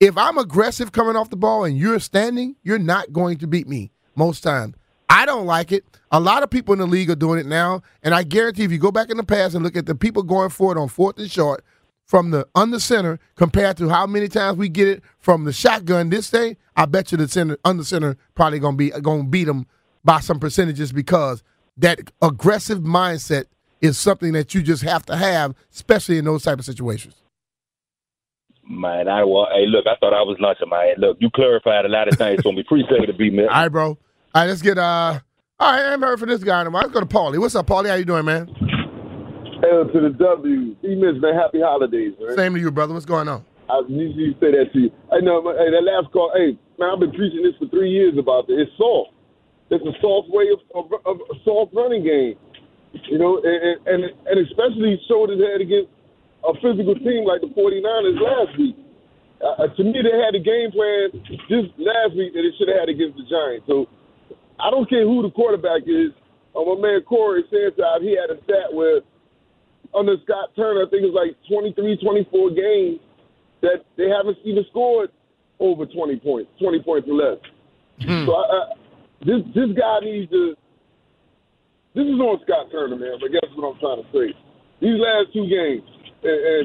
If 0.00 0.16
I'm 0.18 0.38
aggressive 0.38 0.92
coming 0.92 1.16
off 1.16 1.30
the 1.30 1.36
ball 1.36 1.64
and 1.64 1.76
you're 1.78 1.98
standing, 2.00 2.56
you're 2.62 2.78
not 2.78 3.12
going 3.12 3.38
to 3.38 3.46
beat 3.46 3.66
me 3.68 3.90
most 4.16 4.42
times. 4.42 4.74
I 5.08 5.26
don't 5.26 5.46
like 5.46 5.72
it. 5.72 5.84
A 6.10 6.20
lot 6.20 6.42
of 6.42 6.50
people 6.50 6.72
in 6.72 6.78
the 6.78 6.86
league 6.86 7.10
are 7.10 7.16
doing 7.16 7.38
it 7.38 7.46
now, 7.46 7.82
and 8.02 8.14
I 8.14 8.22
guarantee 8.22 8.64
if 8.64 8.72
you 8.72 8.78
go 8.78 8.90
back 8.90 9.10
in 9.10 9.16
the 9.16 9.24
past 9.24 9.54
and 9.54 9.64
look 9.64 9.76
at 9.76 9.86
the 9.86 9.94
people 9.94 10.22
going 10.22 10.50
for 10.50 10.72
it 10.72 10.78
on 10.78 10.88
fourth 10.88 11.18
and 11.18 11.30
short 11.30 11.64
from 12.06 12.30
the 12.30 12.46
under 12.54 12.78
center 12.78 13.18
compared 13.34 13.76
to 13.78 13.88
how 13.88 14.06
many 14.06 14.28
times 14.28 14.58
we 14.58 14.68
get 14.68 14.88
it 14.88 15.02
from 15.18 15.44
the 15.44 15.52
shotgun 15.52 16.10
this 16.10 16.30
day, 16.30 16.56
I 16.76 16.86
bet 16.86 17.12
you 17.12 17.18
the 17.18 17.28
center 17.28 17.58
under 17.64 17.84
center 17.84 18.16
probably 18.34 18.58
gonna 18.58 18.76
be 18.76 18.90
gonna 18.90 19.24
beat 19.24 19.44
them 19.44 19.66
by 20.04 20.20
some 20.20 20.38
percentages 20.38 20.92
because 20.92 21.42
that 21.76 22.00
aggressive 22.22 22.80
mindset 22.80 23.44
is 23.80 23.98
something 23.98 24.32
that 24.32 24.54
you 24.54 24.62
just 24.62 24.82
have 24.82 25.04
to 25.06 25.16
have, 25.16 25.54
especially 25.72 26.18
in 26.18 26.24
those 26.24 26.42
type 26.42 26.58
of 26.58 26.64
situations. 26.64 27.14
Man, 28.66 29.08
I 29.08 29.24
well, 29.24 29.48
hey, 29.54 29.66
look, 29.66 29.86
I 29.86 29.96
thought 30.00 30.14
I 30.14 30.22
was 30.22 30.38
lunching, 30.40 30.70
man. 30.70 30.94
Look, 30.98 31.18
you 31.20 31.30
clarified 31.34 31.84
a 31.84 31.88
lot 31.88 32.08
of 32.08 32.16
things 32.16 32.40
for 32.42 32.52
me. 32.52 32.62
Appreciate 32.62 33.08
it, 33.08 33.18
B 33.18 33.30
man. 33.30 33.48
All 33.48 33.62
right, 33.62 33.68
bro. 33.68 33.98
All 34.34 34.42
right, 34.42 34.48
let's 34.48 34.62
get 34.62 34.78
uh. 34.78 35.20
All 35.60 35.70
right, 35.70 35.78
I 35.78 35.90
haven't 35.94 36.02
heard 36.02 36.18
from 36.18 36.28
this 36.28 36.42
guy 36.42 36.60
anymore. 36.60 36.82
Let's 36.82 36.92
go 36.92 36.98
to 36.98 37.06
Paulie. 37.06 37.38
What's 37.38 37.54
up, 37.54 37.68
Paulie? 37.68 37.86
How 37.86 37.94
you 37.94 38.04
doing, 38.04 38.24
man? 38.24 38.50
L 39.62 39.86
to 39.86 40.00
the 40.02 40.10
W. 40.10 40.74
E-Miss, 40.82 41.22
man. 41.22 41.38
Happy 41.38 41.62
holidays, 41.62 42.18
man. 42.18 42.34
Same 42.34 42.54
to 42.54 42.58
you, 42.58 42.72
brother. 42.72 42.94
What's 42.94 43.06
going 43.06 43.28
on? 43.28 43.46
I 43.70 43.86
usually 43.86 44.34
say 44.42 44.50
that 44.50 44.74
to 44.74 44.90
you. 44.90 44.90
I 45.14 45.22
know, 45.22 45.38
hey, 45.54 45.70
that 45.70 45.86
last 45.86 46.10
call, 46.10 46.34
hey, 46.34 46.58
man, 46.82 46.90
I've 46.90 46.98
been 46.98 47.14
preaching 47.14 47.46
this 47.46 47.54
for 47.62 47.70
three 47.70 47.94
years 47.94 48.18
about 48.18 48.50
this. 48.50 48.66
It's 48.66 48.74
soft. 48.76 49.14
It's 49.70 49.86
a 49.86 49.94
soft 50.02 50.26
way 50.34 50.50
of, 50.50 50.58
of, 50.74 50.90
of 51.06 51.16
a 51.30 51.38
soft 51.46 51.70
running 51.70 52.02
game. 52.02 52.34
You 53.06 53.22
know, 53.22 53.38
and, 53.38 53.86
and, 53.86 54.02
and 54.26 54.36
especially 54.50 54.98
showed 55.06 55.30
his 55.30 55.38
head 55.38 55.62
against 55.62 55.94
a 56.42 56.58
physical 56.58 56.98
team 56.98 57.22
like 57.22 57.38
the 57.38 57.54
49ers 57.54 58.18
last 58.18 58.58
week. 58.58 58.74
Uh, 59.38 59.70
to 59.70 59.82
me, 59.86 60.02
they 60.02 60.18
had 60.18 60.34
a 60.34 60.42
game 60.42 60.74
plan 60.74 61.14
just 61.46 61.70
last 61.78 62.18
week 62.18 62.34
that 62.34 62.42
they 62.42 62.50
should 62.58 62.66
have 62.66 62.82
had 62.82 62.90
against 62.90 63.14
the 63.14 63.22
Giants. 63.30 63.62
So 63.70 63.86
I 64.60 64.70
don't 64.70 64.88
care 64.88 65.02
who 65.02 65.22
the 65.22 65.30
quarterback 65.30 65.82
is. 65.86 66.12
Uh, 66.54 66.62
my 66.62 66.80
man 66.80 67.02
Corey 67.02 67.42
Sanside, 67.50 68.02
he 68.02 68.16
had 68.16 68.30
a 68.30 68.38
stat 68.44 68.72
where 68.72 69.00
under 69.94 70.16
Scott 70.24 70.50
Turner, 70.56 70.86
I 70.86 70.90
think 70.90 71.02
it 71.02 71.10
was 71.10 71.18
like 71.18 71.34
23, 71.50 71.98
24 71.98 72.50
games 72.50 72.98
that 73.62 73.86
they 73.96 74.08
haven't 74.08 74.38
even 74.44 74.64
scored 74.70 75.10
over 75.58 75.86
20 75.86 76.16
points, 76.20 76.50
20 76.60 76.82
points 76.82 77.08
or 77.08 77.14
less. 77.14 77.38
So 78.26 78.34
I, 78.34 78.42
I, 78.42 78.62
this 79.22 79.40
this 79.54 79.70
guy 79.78 80.02
needs 80.02 80.30
to. 80.30 80.54
This 81.94 82.10
is 82.10 82.18
on 82.18 82.42
Scott 82.42 82.74
Turner, 82.74 82.98
man. 82.98 83.22
But 83.22 83.30
guess 83.30 83.46
what 83.54 83.70
I'm 83.70 83.78
trying 83.78 84.02
to 84.02 84.08
say? 84.10 84.34
These 84.82 84.98
last 84.98 85.30
two 85.30 85.46
games, 85.46 85.86
and, 86.26 86.40
and, 86.42 86.64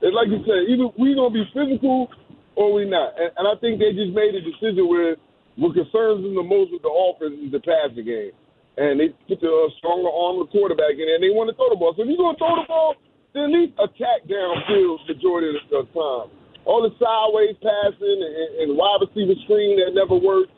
and 0.00 0.12
like 0.16 0.32
you 0.32 0.40
said, 0.48 0.72
either 0.72 0.88
we 0.96 1.14
gonna 1.14 1.36
be 1.36 1.44
physical 1.52 2.08
or 2.56 2.72
we 2.72 2.88
not. 2.88 3.12
And, 3.20 3.30
and 3.36 3.44
I 3.44 3.60
think 3.60 3.78
they 3.78 3.92
just 3.92 4.16
made 4.16 4.32
a 4.34 4.40
decision 4.40 4.88
where 4.88 5.20
what 5.60 5.76
concerns 5.76 6.24
them 6.24 6.32
the 6.32 6.42
most 6.42 6.72
with 6.72 6.80
the 6.80 6.88
offense 6.88 7.36
is 7.36 7.52
the 7.52 7.60
passing 7.60 8.08
game. 8.08 8.32
And 8.80 8.96
they 8.96 9.12
put 9.28 9.44
the 9.44 9.52
uh, 9.52 9.68
stronger 9.76 10.08
arm 10.08 10.40
of 10.40 10.48
the 10.48 10.52
quarterback 10.56 10.96
in 10.96 11.04
there, 11.04 11.20
and 11.20 11.24
they 11.24 11.28
want 11.28 11.52
to 11.52 11.54
throw 11.54 11.68
the 11.68 11.76
ball. 11.76 11.92
So 11.92 12.00
if 12.00 12.08
you're 12.08 12.16
going 12.16 12.32
to 12.32 12.40
throw 12.40 12.56
the 12.56 12.64
ball, 12.64 12.96
then 13.36 13.52
at 13.52 13.52
least 13.52 13.76
attack 13.76 14.24
downfield 14.24 15.04
the 15.04 15.12
majority 15.12 15.52
of 15.52 15.60
the 15.68 15.84
time. 15.92 16.32
All 16.64 16.80
the 16.80 16.96
sideways 16.96 17.60
passing 17.60 18.20
and, 18.24 18.48
and 18.64 18.68
wide 18.72 19.04
receiver 19.04 19.36
screen 19.44 19.76
that 19.84 19.92
never 19.92 20.16
works, 20.16 20.52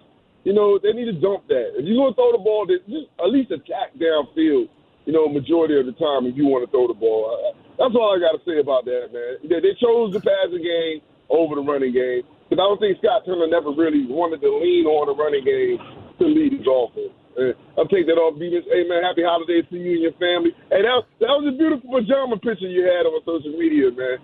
you 0.46 0.54
know, 0.54 0.78
they 0.78 0.94
need 0.94 1.10
to 1.10 1.18
dump 1.18 1.50
that. 1.50 1.74
If 1.78 1.82
you're 1.82 1.98
going 1.98 2.14
to 2.14 2.18
throw 2.18 2.30
the 2.34 2.42
ball, 2.42 2.66
then 2.70 2.78
just 2.86 3.10
at 3.18 3.30
least 3.30 3.50
attack 3.50 3.98
downfield, 3.98 4.70
you 5.06 5.12
know, 5.14 5.26
majority 5.26 5.78
of 5.78 5.86
the 5.86 5.96
time 5.98 6.30
if 6.30 6.38
you 6.38 6.46
want 6.46 6.62
to 6.62 6.70
throw 6.70 6.86
the 6.86 6.94
ball. 6.94 7.26
Uh, 7.26 7.58
That's 7.78 7.94
all 7.98 8.14
I 8.14 8.22
got 8.22 8.38
to 8.38 8.42
say 8.46 8.62
about 8.62 8.86
that, 8.86 9.10
man. 9.10 9.42
They 9.42 9.74
chose 9.82 10.14
the 10.14 10.22
passing 10.22 10.62
game 10.62 11.02
over 11.26 11.58
the 11.58 11.64
running 11.66 11.94
game. 11.94 12.22
Because 12.52 12.60
I 12.60 12.68
don't 12.68 12.80
think 12.84 13.00
Scott 13.00 13.24
Turner 13.24 13.48
never 13.48 13.72
really 13.72 14.04
wanted 14.04 14.44
to 14.44 14.52
lean 14.52 14.84
on 14.84 15.08
the 15.08 15.16
running 15.16 15.40
game 15.40 15.80
to 16.20 16.24
lead 16.28 16.52
his 16.52 16.68
offense. 16.68 17.16
Uh, 17.32 17.56
I'll 17.80 17.88
take 17.88 18.04
that 18.12 18.20
off, 18.20 18.36
Beavis. 18.36 18.68
Hey, 18.68 18.84
man, 18.84 19.00
happy 19.00 19.24
holidays 19.24 19.64
to 19.72 19.76
you 19.80 19.96
and 19.96 20.04
your 20.04 20.12
family. 20.20 20.52
Hey, 20.68 20.84
that, 20.84 21.00
that 21.24 21.32
was 21.32 21.48
a 21.48 21.56
beautiful 21.56 21.88
pajama 21.88 22.36
picture 22.44 22.68
you 22.68 22.84
had 22.84 23.08
on 23.08 23.24
social 23.24 23.56
media, 23.56 23.88
man. 23.88 24.20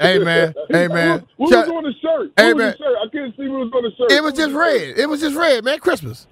Hey 0.00 0.18
man, 0.18 0.54
hey 0.70 0.88
man. 0.88 1.26
What 1.36 1.52
was 1.52 1.68
on 1.68 1.84
the 1.84 1.92
shirt? 2.00 2.32
Hey, 2.36 2.52
what 2.52 2.56
was 2.56 2.64
man. 2.64 2.72
the 2.72 2.78
shirt? 2.80 2.96
I 2.96 3.08
couldn't 3.12 3.36
see 3.36 3.48
what 3.48 3.60
was 3.60 3.72
on 3.76 3.82
the 3.84 3.92
shirt. 3.92 4.12
It 4.12 4.22
was 4.24 4.32
just 4.32 4.52
red. 4.56 4.98
It 4.98 5.08
was 5.08 5.20
just 5.20 5.36
red, 5.36 5.64
man. 5.64 5.78
Christmas. 5.78 6.26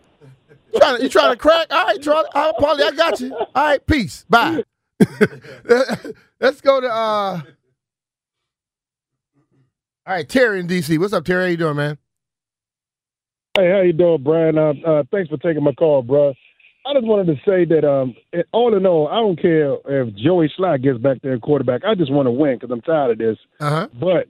Trying 0.77 0.97
to, 0.97 1.03
you 1.03 1.09
trying 1.11 1.33
to 1.33 1.37
crack? 1.37 1.67
All 1.71 1.85
right, 1.85 2.01
Charlie. 2.01 2.29
All 2.35 2.53
right, 2.53 2.57
Paulie, 2.57 2.89
I 2.89 2.97
got 2.97 3.21
you. 3.21 3.37
All 3.37 3.49
right, 3.55 3.87
peace. 3.87 4.25
Bye. 4.31 4.65
Let's 6.41 6.63
go 6.63 6.81
to 6.81 6.89
uh. 6.89 7.43
All 10.07 10.15
right, 10.15 10.29
Terry 10.29 10.61
in 10.61 10.67
DC. 10.67 10.99
What's 10.99 11.15
up, 11.15 11.25
Terry? 11.25 11.45
How 11.45 11.51
you 11.51 11.57
doing, 11.57 11.77
man? 11.77 11.97
Hey, 13.57 13.71
how 13.71 13.81
you 13.81 13.95
doing, 13.95 14.23
Brian? 14.23 14.59
Uh, 14.59 14.75
uh, 14.87 15.03
thanks 15.11 15.31
for 15.31 15.39
taking 15.39 15.65
my 15.65 15.73
call, 15.73 16.03
bro. 16.03 16.35
I 16.85 16.93
just 16.93 17.07
wanted 17.07 17.35
to 17.35 17.37
say 17.49 17.65
that, 17.65 17.89
um, 17.89 18.15
all 18.53 18.77
in 18.77 18.85
all, 18.85 19.09
I 19.09 19.15
don't 19.15 19.41
care 19.41 19.77
if 19.87 20.15
Joey 20.15 20.53
Slye 20.59 20.83
gets 20.83 20.99
back 20.99 21.23
there 21.23 21.39
quarterback. 21.39 21.85
I 21.87 21.95
just 21.95 22.13
want 22.13 22.27
to 22.27 22.31
win 22.31 22.57
because 22.57 22.71
I'm 22.71 22.83
tired 22.83 23.13
of 23.13 23.19
this. 23.19 23.39
Uh-huh. 23.61 23.89
But, 23.99 24.29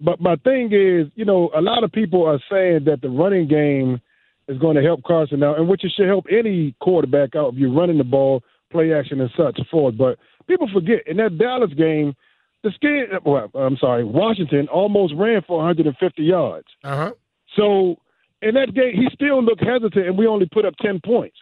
but 0.00 0.18
my 0.18 0.36
thing 0.36 0.72
is, 0.72 1.12
you 1.14 1.26
know, 1.26 1.50
a 1.54 1.60
lot 1.60 1.84
of 1.84 1.92
people 1.92 2.26
are 2.26 2.40
saying 2.50 2.84
that 2.86 3.02
the 3.02 3.10
running 3.10 3.48
game 3.48 4.00
is 4.48 4.56
going 4.58 4.76
to 4.76 4.82
help 4.82 5.02
Carson 5.02 5.42
out, 5.42 5.58
and 5.58 5.68
which 5.68 5.84
it 5.84 5.92
should 5.94 6.08
help 6.08 6.24
any 6.30 6.74
quarterback 6.80 7.36
out 7.36 7.52
if 7.52 7.58
you're 7.58 7.70
running 7.74 7.98
the 7.98 8.04
ball, 8.04 8.42
play 8.70 8.94
action, 8.94 9.20
and 9.20 9.30
such 9.36 9.60
forth. 9.70 9.98
But 9.98 10.16
people 10.46 10.70
forget 10.72 11.06
in 11.06 11.18
that 11.18 11.36
Dallas 11.36 11.74
game, 11.74 12.14
the 12.62 12.70
skin. 12.72 13.06
Well, 13.24 13.50
I'm 13.54 13.76
sorry, 13.76 14.04
Washington 14.04 14.68
almost 14.68 15.14
ran 15.16 15.42
for 15.46 15.58
150 15.58 16.22
yards. 16.22 16.68
Uh 16.84 16.96
huh. 16.96 17.12
So 17.56 17.96
in 18.40 18.54
that 18.54 18.74
game, 18.74 18.94
he 18.94 19.08
still 19.12 19.42
looked 19.42 19.62
hesitant, 19.62 20.06
and 20.06 20.18
we 20.18 20.26
only 20.26 20.46
put 20.46 20.64
up 20.64 20.74
ten 20.80 21.00
points. 21.04 21.36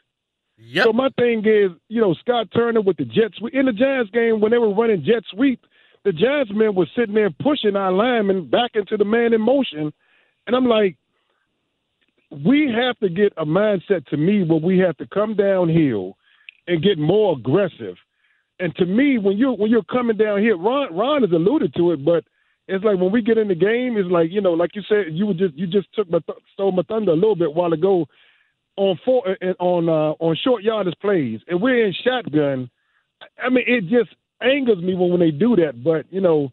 Yep. 0.59 0.85
So 0.85 0.93
my 0.93 1.09
thing 1.19 1.43
is, 1.47 1.71
you 1.89 2.01
know, 2.01 2.15
Scott 2.15 2.49
Turner 2.55 2.83
with 2.83 2.99
the 2.99 3.07
Jets 3.07 3.39
in 3.53 3.67
the 3.67 3.73
Giants 3.73 4.11
game 4.11 4.41
when 4.41 4.51
they 4.51 4.59
were 4.59 4.75
running 4.75 5.03
jet 5.03 5.23
sweep, 5.31 5.65
the 6.05 6.13
Giants 6.13 6.53
men 6.55 6.75
were 6.75 6.89
sitting 6.95 7.15
there 7.15 7.31
pushing 7.31 7.77
our 7.77 7.93
linemen 7.93 8.49
back 8.49 8.73
into 8.75 8.97
the 8.97 9.05
man 9.05 9.33
in 9.33 9.41
motion, 9.41 9.93
and 10.47 10.57
I'm 10.57 10.67
like, 10.67 10.97
we 12.45 12.71
have 12.73 12.99
to 12.99 13.09
get 13.09 13.33
a 13.37 13.45
mindset 13.45 14.07
to 14.07 14.17
me 14.17 14.45
where 14.45 14.61
we 14.61 14.79
have 14.79 14.97
to 14.99 15.07
come 15.07 15.35
downhill 15.35 16.17
and 16.67 16.83
get 16.83 16.99
more 16.99 17.37
aggressive. 17.37 17.97
And 18.61 18.75
to 18.77 18.87
me, 18.87 19.19
when 19.19 19.39
you 19.39 19.53
when 19.53 19.71
you're 19.71 19.83
coming 19.85 20.17
down 20.17 20.41
here, 20.41 20.57
Ron 20.57 20.95
Ron 20.95 21.23
has 21.23 21.33
alluded 21.33 21.75
to 21.77 21.93
it, 21.93 22.05
but 22.05 22.25
it's 22.69 22.85
like 22.85 22.99
when 22.99 23.11
we 23.11 23.23
get 23.23 23.39
in 23.39 23.49
the 23.49 23.55
game, 23.55 23.97
it's 23.97 24.11
like 24.11 24.31
you 24.31 24.41
know, 24.41 24.53
like 24.53 24.75
you 24.75 24.83
said, 24.89 25.07
you 25.13 25.33
just 25.35 25.55
you 25.55 25.67
just 25.67 25.89
took 25.95 26.11
my 26.11 26.21
th- 26.27 26.39
stole 26.53 26.73
my 26.73 26.83
thunder 26.83 27.13
a 27.13 27.17
little 27.17 27.37
bit 27.37 27.55
while 27.55 27.73
ago 27.73 28.07
on 28.77 28.99
four 29.05 29.37
on 29.59 29.89
uh, 29.89 30.13
on 30.25 30.37
short 30.43 30.63
yardage 30.63 30.95
plays, 31.01 31.41
and 31.49 31.61
we're 31.61 31.87
in 31.87 31.95
shotgun. 32.05 32.71
I 33.43 33.51
mean, 33.51 33.65
it 33.67 33.83
just 33.89 34.15
angers 34.43 34.79
me 34.79 34.95
when 34.95 35.11
when 35.11 35.21
they 35.21 35.31
do 35.31 35.57
that. 35.57 35.83
But 35.83 36.07
you 36.13 36.21
know, 36.21 36.51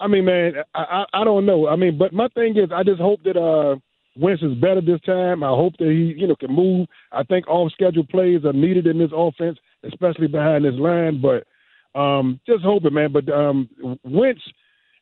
I 0.00 0.06
mean, 0.06 0.24
man, 0.24 0.54
I 0.74 1.04
I, 1.12 1.20
I 1.20 1.24
don't 1.24 1.46
know. 1.46 1.68
I 1.68 1.76
mean, 1.76 1.98
but 1.98 2.12
my 2.12 2.28
thing 2.28 2.56
is, 2.56 2.70
I 2.74 2.82
just 2.82 3.00
hope 3.00 3.22
that 3.24 3.36
uh 3.36 3.76
Wentz 4.16 4.42
is 4.42 4.54
better 4.54 4.80
this 4.80 5.00
time. 5.02 5.44
I 5.44 5.48
hope 5.48 5.74
that 5.78 5.88
he 5.88 6.18
you 6.20 6.26
know 6.26 6.36
can 6.36 6.52
move. 6.52 6.88
I 7.12 7.22
think 7.22 7.46
off 7.48 7.72
schedule 7.72 8.06
plays 8.06 8.44
are 8.44 8.52
needed 8.52 8.86
in 8.86 8.98
this 8.98 9.12
offense, 9.14 9.58
especially 9.84 10.28
behind 10.28 10.64
this 10.64 10.74
line. 10.74 11.20
But 11.20 11.46
um 11.98 12.40
just 12.46 12.62
hoping, 12.64 12.94
man. 12.94 13.12
But 13.12 13.28
um 13.32 13.68
Wentz. 14.04 14.40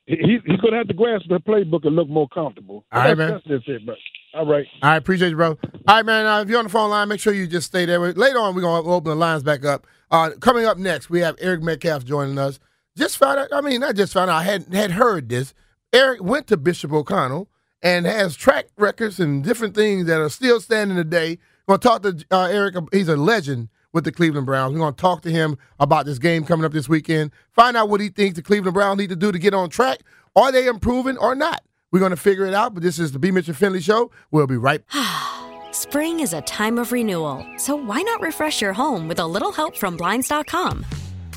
He, 0.06 0.38
he's 0.46 0.58
going 0.62 0.72
to 0.72 0.78
have 0.78 0.88
to 0.88 0.94
grasp 0.94 1.26
the 1.28 1.36
playbook 1.38 1.86
and 1.86 1.94
look 1.94 2.08
more 2.08 2.28
comfortable. 2.28 2.82
All 2.90 2.98
right, 3.02 3.08
that's, 3.08 3.18
man. 3.18 3.30
That's 3.32 3.44
just 3.44 3.68
it, 3.68 3.84
but 3.84 3.96
all 4.32 4.46
right. 4.46 4.64
I 4.80 4.96
appreciate 4.96 5.28
you, 5.28 5.36
bro. 5.36 5.48
All 5.48 5.56
right, 5.86 6.06
man. 6.06 6.24
Uh, 6.24 6.40
if 6.40 6.48
you're 6.48 6.56
on 6.56 6.64
the 6.64 6.70
phone 6.70 6.88
line, 6.88 7.08
make 7.08 7.20
sure 7.20 7.34
you 7.34 7.46
just 7.46 7.66
stay 7.66 7.84
there. 7.84 8.00
Later 8.14 8.38
on, 8.38 8.54
we're 8.54 8.62
going 8.62 8.84
to 8.84 8.88
open 8.88 9.10
the 9.10 9.16
lines 9.16 9.42
back 9.42 9.66
up. 9.66 9.86
Uh, 10.10 10.30
coming 10.40 10.64
up 10.64 10.78
next, 10.78 11.10
we 11.10 11.20
have 11.20 11.36
Eric 11.38 11.62
Metcalf 11.62 12.06
joining 12.06 12.38
us. 12.38 12.58
just 12.96 13.18
found 13.18 13.38
out. 13.38 13.48
I 13.52 13.60
mean, 13.60 13.80
not 13.80 13.96
just 13.96 14.14
found 14.14 14.30
out. 14.30 14.36
I 14.36 14.42
had 14.44 14.72
had 14.72 14.92
heard 14.92 15.28
this. 15.28 15.52
Eric 15.92 16.22
went 16.22 16.46
to 16.46 16.56
Bishop 16.56 16.90
O'Connell 16.90 17.48
and 17.82 18.06
has 18.06 18.34
track 18.34 18.68
records 18.78 19.20
and 19.20 19.44
different 19.44 19.74
things 19.74 20.06
that 20.06 20.20
are 20.20 20.30
still 20.30 20.58
standing 20.58 20.96
today. 20.96 21.38
We're 21.66 21.76
going 21.76 21.80
to 21.80 21.88
talk 21.88 22.02
to 22.02 22.26
uh, 22.34 22.48
Eric. 22.50 22.76
He's 22.92 23.08
a 23.08 23.16
legend 23.16 23.68
with 23.92 24.04
the 24.04 24.12
Cleveland 24.12 24.46
Browns. 24.46 24.72
We're 24.72 24.80
going 24.80 24.94
to 24.94 25.00
talk 25.00 25.22
to 25.22 25.30
him 25.30 25.56
about 25.80 26.06
this 26.06 26.18
game 26.18 26.44
coming 26.44 26.64
up 26.64 26.72
this 26.72 26.88
weekend. 26.88 27.32
Find 27.52 27.76
out 27.76 27.88
what 27.88 28.00
he 28.00 28.08
thinks 28.08 28.36
the 28.36 28.42
Cleveland 28.42 28.74
Browns 28.74 28.98
need 28.98 29.10
to 29.10 29.16
do 29.16 29.32
to 29.32 29.38
get 29.38 29.54
on 29.54 29.70
track. 29.70 30.00
Are 30.36 30.52
they 30.52 30.66
improving 30.66 31.16
or 31.18 31.34
not? 31.34 31.62
We're 31.90 32.00
going 32.00 32.10
to 32.10 32.16
figure 32.16 32.46
it 32.46 32.54
out. 32.54 32.74
But 32.74 32.82
this 32.82 32.98
is 32.98 33.12
the 33.12 33.18
B. 33.18 33.30
Mitchell 33.30 33.54
Finley 33.54 33.80
Show. 33.80 34.10
We'll 34.30 34.46
be 34.46 34.56
right. 34.56 34.82
Back. 34.92 35.24
Spring 35.72 36.20
is 36.20 36.32
a 36.32 36.40
time 36.42 36.78
of 36.78 36.92
renewal, 36.92 37.46
so 37.56 37.76
why 37.76 38.02
not 38.02 38.20
refresh 38.20 38.60
your 38.60 38.72
home 38.72 39.06
with 39.06 39.20
a 39.20 39.26
little 39.26 39.52
help 39.52 39.76
from 39.76 39.96
Blinds.com? 39.96 40.84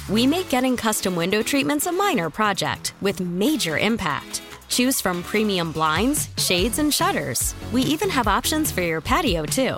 We 0.09 0.25
make 0.25 0.49
getting 0.49 0.75
custom 0.75 1.15
window 1.15 1.43
treatments 1.43 1.85
a 1.85 1.91
minor 1.91 2.29
project 2.29 2.93
with 3.01 3.19
major 3.19 3.77
impact. 3.77 4.41
Choose 4.67 4.99
from 4.99 5.21
premium 5.23 5.71
blinds, 5.71 6.29
shades, 6.37 6.79
and 6.79 6.93
shutters. 6.93 7.53
We 7.71 7.81
even 7.83 8.09
have 8.09 8.27
options 8.27 8.71
for 8.71 8.81
your 8.81 9.01
patio, 9.01 9.45
too. 9.45 9.77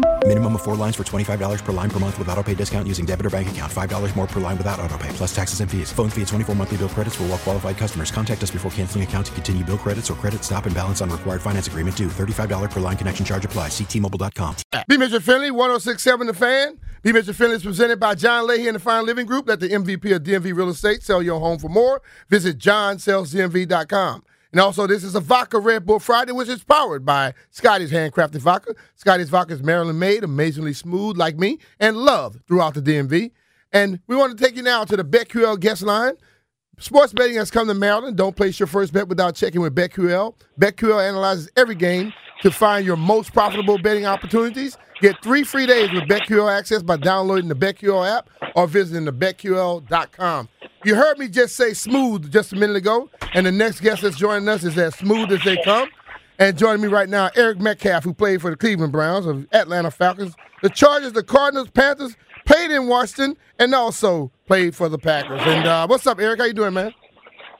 Minimum 0.31 0.55
of 0.55 0.61
four 0.61 0.77
lines 0.77 0.95
for 0.95 1.03
$25 1.03 1.59
per 1.61 1.73
line 1.73 1.89
per 1.89 1.99
month 1.99 2.17
with 2.17 2.29
auto 2.29 2.41
pay 2.41 2.55
discount 2.55 2.87
using 2.87 3.05
debit 3.05 3.25
or 3.25 3.29
bank 3.29 3.51
account. 3.51 3.69
$5 3.69 4.15
more 4.15 4.27
per 4.27 4.39
line 4.39 4.57
without 4.57 4.79
auto 4.79 4.97
pay, 4.97 5.09
plus 5.09 5.35
taxes 5.35 5.59
and 5.59 5.69
fees. 5.69 5.91
Phone 5.91 6.09
fee 6.09 6.21
at 6.21 6.29
24 6.29 6.55
monthly 6.55 6.77
bill 6.77 6.87
credits 6.87 7.17
for 7.17 7.23
all 7.23 7.29
well 7.29 7.37
qualified 7.37 7.75
customers. 7.77 8.11
Contact 8.11 8.41
us 8.41 8.49
before 8.49 8.71
canceling 8.71 9.03
account 9.03 9.25
to 9.25 9.31
continue 9.33 9.65
bill 9.65 9.77
credits 9.77 10.09
or 10.09 10.13
credit 10.13 10.41
stop 10.41 10.67
and 10.67 10.73
balance 10.73 11.01
on 11.01 11.09
required 11.09 11.41
finance 11.41 11.67
agreement 11.67 11.97
due. 11.97 12.07
$35 12.07 12.71
per 12.71 12.79
line 12.79 12.95
connection 12.95 13.25
charge 13.25 13.43
apply. 13.43 13.67
Ctmobile.com. 13.67 14.55
B. 14.87 14.95
Mitchell 14.95 15.19
Finley, 15.19 15.51
1067 15.51 16.27
The 16.27 16.33
Fan. 16.33 16.79
B. 17.03 17.11
Mitchell 17.11 17.33
Finley 17.33 17.57
is 17.57 17.63
presented 17.63 17.99
by 17.99 18.15
John 18.15 18.47
Leahy 18.47 18.67
and 18.67 18.75
the 18.75 18.79
Fine 18.79 19.05
Living 19.05 19.25
Group. 19.25 19.49
Let 19.49 19.59
the 19.59 19.67
MVP 19.67 20.15
of 20.15 20.23
DMV 20.23 20.55
Real 20.55 20.69
Estate 20.69 21.03
sell 21.03 21.21
your 21.21 21.41
home 21.41 21.59
for 21.59 21.67
more. 21.67 22.01
Visit 22.29 22.57
johnsellsdmv.com. 22.57 24.23
And 24.51 24.59
also, 24.59 24.85
this 24.85 25.03
is 25.03 25.15
a 25.15 25.21
Vodka 25.21 25.59
Red 25.59 25.85
Bull 25.85 25.99
Friday, 25.99 26.33
which 26.33 26.49
is 26.49 26.63
powered 26.63 27.05
by 27.05 27.33
Scotty's 27.51 27.91
Handcrafted 27.91 28.39
Vodka. 28.39 28.75
Scotty's 28.95 29.29
Vodka 29.29 29.53
is 29.53 29.63
Maryland 29.63 29.99
made, 29.99 30.23
amazingly 30.23 30.73
smooth 30.73 31.17
like 31.17 31.37
me, 31.37 31.57
and 31.79 31.95
loved 31.95 32.45
throughout 32.47 32.73
the 32.73 32.81
DMV. 32.81 33.31
And 33.71 33.99
we 34.07 34.15
want 34.17 34.37
to 34.37 34.43
take 34.43 34.57
you 34.57 34.63
now 34.63 34.83
to 34.83 34.97
the 34.97 35.05
BetQL 35.05 35.59
guest 35.59 35.83
line. 35.83 36.13
Sports 36.79 37.13
betting 37.13 37.37
has 37.37 37.51
come 37.51 37.67
to 37.67 37.73
Maryland. 37.73 38.17
Don't 38.17 38.35
place 38.35 38.59
your 38.59 38.67
first 38.67 38.91
bet 38.91 39.07
without 39.07 39.35
checking 39.35 39.61
with 39.61 39.75
BetQL. 39.75 40.35
BetQL 40.59 41.07
analyzes 41.07 41.49
every 41.55 41.75
game 41.75 42.11
to 42.41 42.51
find 42.51 42.85
your 42.85 42.97
most 42.97 43.33
profitable 43.33 43.77
betting 43.77 44.05
opportunities. 44.05 44.77
Get 44.99 45.21
three 45.23 45.43
free 45.43 45.65
days 45.65 45.91
with 45.93 46.03
BetQL 46.03 46.51
access 46.51 46.81
by 46.81 46.97
downloading 46.97 47.47
the 47.47 47.55
BetQL 47.55 48.17
app 48.17 48.29
or 48.55 48.67
visiting 48.67 49.05
the 49.05 49.13
BetQL.com. 49.13 50.49
You 50.83 50.95
heard 50.95 51.19
me 51.19 51.27
just 51.27 51.55
say 51.55 51.73
smooth 51.73 52.31
just 52.31 52.53
a 52.53 52.55
minute 52.55 52.75
ago, 52.75 53.09
and 53.33 53.45
the 53.45 53.51
next 53.51 53.81
guest 53.81 54.01
that's 54.01 54.17
joining 54.17 54.47
us 54.49 54.63
is 54.63 54.77
as 54.77 54.95
smooth 54.95 55.31
as 55.31 55.43
they 55.43 55.57
come. 55.63 55.89
And 56.39 56.57
joining 56.57 56.81
me 56.81 56.87
right 56.87 57.07
now, 57.07 57.29
Eric 57.35 57.59
Metcalf, 57.59 58.03
who 58.03 58.15
played 58.15 58.41
for 58.41 58.49
the 58.49 58.55
Cleveland 58.55 58.91
Browns 58.91 59.27
of 59.27 59.47
Atlanta 59.51 59.91
Falcons, 59.91 60.33
the 60.63 60.69
Chargers, 60.69 61.13
the 61.13 61.21
Cardinals, 61.21 61.69
Panthers, 61.69 62.17
played 62.45 62.71
in 62.71 62.87
Washington, 62.87 63.37
and 63.59 63.75
also 63.75 64.31
played 64.47 64.75
for 64.75 64.89
the 64.89 64.97
Packers. 64.97 65.41
And 65.43 65.67
uh, 65.67 65.85
what's 65.85 66.07
up, 66.07 66.19
Eric? 66.19 66.39
How 66.39 66.45
you 66.45 66.53
doing, 66.53 66.73
man? 66.73 66.93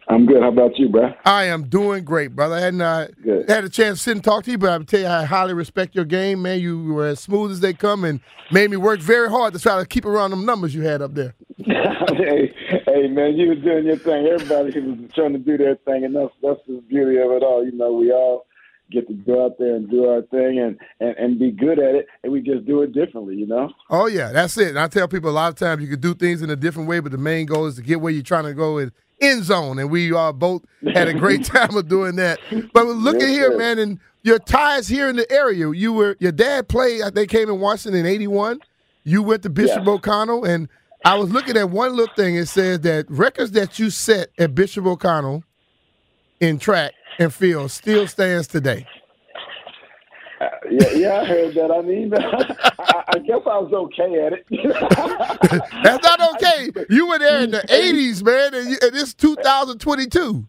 I'm 0.09 0.25
good. 0.25 0.41
How 0.41 0.49
about 0.49 0.77
you, 0.77 0.89
bro? 0.89 1.13
I 1.25 1.45
am 1.45 1.69
doing 1.69 2.03
great, 2.03 2.35
brother. 2.35 2.55
I 2.55 2.59
hadn't 2.59 2.81
uh, 2.81 3.07
had 3.47 3.63
a 3.63 3.69
chance 3.69 3.99
to 3.99 4.03
sit 4.03 4.11
and 4.13 4.23
talk 4.23 4.43
to 4.45 4.51
you, 4.51 4.57
but 4.57 4.69
I 4.69 4.83
tell 4.83 4.99
you, 4.99 5.07
I 5.07 5.23
highly 5.25 5.53
respect 5.53 5.95
your 5.95 6.05
game, 6.05 6.41
man. 6.41 6.59
You 6.59 6.83
were 6.91 7.05
as 7.05 7.19
smooth 7.19 7.51
as 7.51 7.59
they 7.59 7.73
come 7.73 8.03
and 8.03 8.19
made 8.51 8.71
me 8.71 8.77
work 8.77 8.99
very 8.99 9.29
hard 9.29 9.53
to 9.53 9.59
try 9.59 9.79
to 9.79 9.85
keep 9.85 10.05
around 10.05 10.31
them 10.31 10.45
numbers 10.45 10.75
you 10.75 10.81
had 10.81 11.01
up 11.01 11.13
there. 11.13 11.35
hey, 11.65 12.53
hey, 12.93 13.07
man, 13.07 13.35
you 13.35 13.49
was 13.49 13.59
doing 13.59 13.85
your 13.85 13.97
thing. 13.97 14.27
Everybody 14.27 14.79
was 14.79 15.11
trying 15.13 15.33
to 15.33 15.39
do 15.39 15.57
their 15.57 15.75
thing, 15.75 16.05
and 16.05 16.15
that's 16.15 16.33
that's 16.41 16.59
the 16.67 16.81
beauty 16.89 17.17
of 17.17 17.31
it 17.31 17.43
all. 17.43 17.63
You 17.65 17.71
know, 17.71 17.93
we 17.93 18.11
all 18.11 18.45
get 18.91 19.07
to 19.07 19.13
go 19.13 19.45
out 19.45 19.57
there 19.57 19.75
and 19.75 19.89
do 19.89 20.05
our 20.09 20.21
thing 20.23 20.59
and, 20.59 20.77
and, 20.99 21.15
and 21.17 21.39
be 21.39 21.49
good 21.49 21.79
at 21.79 21.95
it, 21.95 22.07
and 22.23 22.31
we 22.33 22.41
just 22.41 22.65
do 22.65 22.81
it 22.81 22.91
differently, 22.91 23.35
you 23.35 23.47
know? 23.47 23.71
Oh, 23.89 24.07
yeah, 24.07 24.33
that's 24.33 24.57
it. 24.57 24.67
And 24.67 24.79
I 24.79 24.89
tell 24.89 25.07
people 25.07 25.29
a 25.29 25.31
lot 25.31 25.47
of 25.47 25.55
times 25.55 25.81
you 25.81 25.87
can 25.87 26.01
do 26.01 26.13
things 26.13 26.41
in 26.41 26.49
a 26.49 26.57
different 26.57 26.89
way, 26.89 26.99
but 26.99 27.13
the 27.13 27.17
main 27.17 27.45
goal 27.45 27.67
is 27.67 27.75
to 27.75 27.81
get 27.81 28.01
where 28.01 28.11
you're 28.11 28.21
trying 28.21 28.43
to 28.43 28.53
go 28.53 28.77
in 28.79 28.91
end 29.21 29.45
zone. 29.45 29.79
And 29.79 29.89
we 29.89 30.13
uh, 30.13 30.33
both 30.33 30.63
had 30.93 31.07
a 31.07 31.13
great 31.13 31.45
time 31.45 31.75
of 31.77 31.87
doing 31.87 32.17
that. 32.17 32.39
But 32.73 32.85
look 32.85 33.15
Yes, 33.15 33.23
at 33.23 33.29
here, 33.29 33.51
sir. 33.51 33.57
man, 33.57 33.79
and 33.79 33.99
your 34.23 34.39
ties 34.39 34.89
here 34.89 35.07
in 35.07 35.15
the 35.15 35.31
area. 35.31 35.71
You 35.71 35.93
were 35.93 36.17
your 36.19 36.33
dad 36.33 36.67
played. 36.67 37.01
They 37.13 37.27
came 37.27 37.47
in 37.49 37.59
Washington 37.61 38.01
in 38.01 38.05
'81. 38.05 38.59
You 39.05 39.23
went 39.23 39.43
to 39.43 39.49
Bishop 39.49 39.87
O'Connell, 39.87 40.43
and 40.43 40.67
I 41.03 41.15
was 41.15 41.31
looking 41.31 41.57
at 41.57 41.69
one 41.69 41.95
little 41.95 42.13
thing. 42.15 42.35
It 42.35 42.47
says 42.47 42.81
that 42.81 43.09
records 43.09 43.51
that 43.51 43.79
you 43.79 43.89
set 43.89 44.29
at 44.37 44.53
Bishop 44.53 44.85
O'Connell 44.85 45.43
in 46.39 46.59
track 46.59 46.93
and 47.19 47.33
field 47.33 47.71
still 47.71 48.07
stands 48.07 48.47
today. 48.47 48.85
Uh, 50.39 50.47
yeah, 50.69 50.91
yeah, 50.91 51.21
I 51.21 51.25
heard 51.25 51.55
that. 51.55 51.71
I 51.71 51.81
mean, 51.81 52.13
I, 52.15 53.03
I 53.15 53.19
guess 53.19 53.41
I 53.45 53.57
was 53.59 53.71
okay 53.73 54.25
at 54.25 54.33
it. 54.33 54.45
That's 55.83 56.03
not 56.03 56.35
okay. 56.35 56.71
You 56.89 57.07
were 57.07 57.19
there 57.19 57.43
in 57.43 57.51
the 57.51 57.59
'80s, 57.59 58.23
man, 58.23 58.53
and, 58.55 58.69
you, 58.71 58.77
and 58.81 58.95
it's 58.95 59.13
2022. 59.13 60.47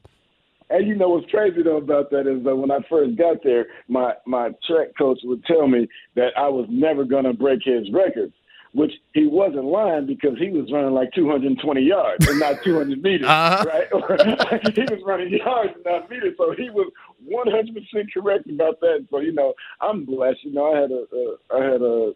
And 0.71 0.89
you 0.89 0.95
know 0.95 1.11
what's 1.11 1.31
crazy 1.31 1.63
though 1.63 1.77
about 1.77 2.11
that 2.11 2.27
is 2.27 2.43
that 2.45 2.57
when 2.57 2.71
I 2.71 2.79
first 2.89 3.19
got 3.19 3.43
there, 3.45 3.67
my 3.89 4.15
my 4.25 4.49
track 4.67 4.89
coach 4.97 5.19
would 5.25 5.45
tell 5.45 5.69
me 5.69 5.87
that 6.17 6.31
I 6.39 6.49
was 6.49 6.67
never 6.71 7.05
gonna 7.05 7.35
break 7.35 7.61
his 7.63 7.91
records, 7.93 8.33
which 8.75 8.93
he 9.13 9.27
wasn't 9.27 9.65
lying 9.65 10.07
because 10.07 10.39
he 10.39 10.49
was 10.51 10.71
running 10.73 10.93
like 10.95 11.13
220 11.15 11.81
yards 11.83 12.27
and 12.27 12.39
not 12.41 12.57
200 12.65 13.03
meters, 13.03 13.27
Uh-huh. 13.29 13.65
right? 13.69 13.89
he 14.75 14.83
was 14.83 15.03
running 15.05 15.33
yards 15.33 15.73
and 15.75 15.85
not 15.85 16.09
meters, 16.11 16.35
so 16.39 16.53
he 16.57 16.71
was 16.71 16.91
100 17.25 17.75
percent 17.75 18.13
correct 18.13 18.49
about 18.49 18.81
that. 18.81 19.07
So 19.11 19.21
you 19.21 19.33
know, 19.33 19.55
I'm 19.81 20.05
blessed. 20.05 20.45
You 20.45 20.53
know, 20.55 20.73
I 20.73 20.81
had 20.81 20.91
a, 20.91 21.05
a 21.15 21.37
I 21.61 21.73
had 21.73 21.83
a 21.83 22.13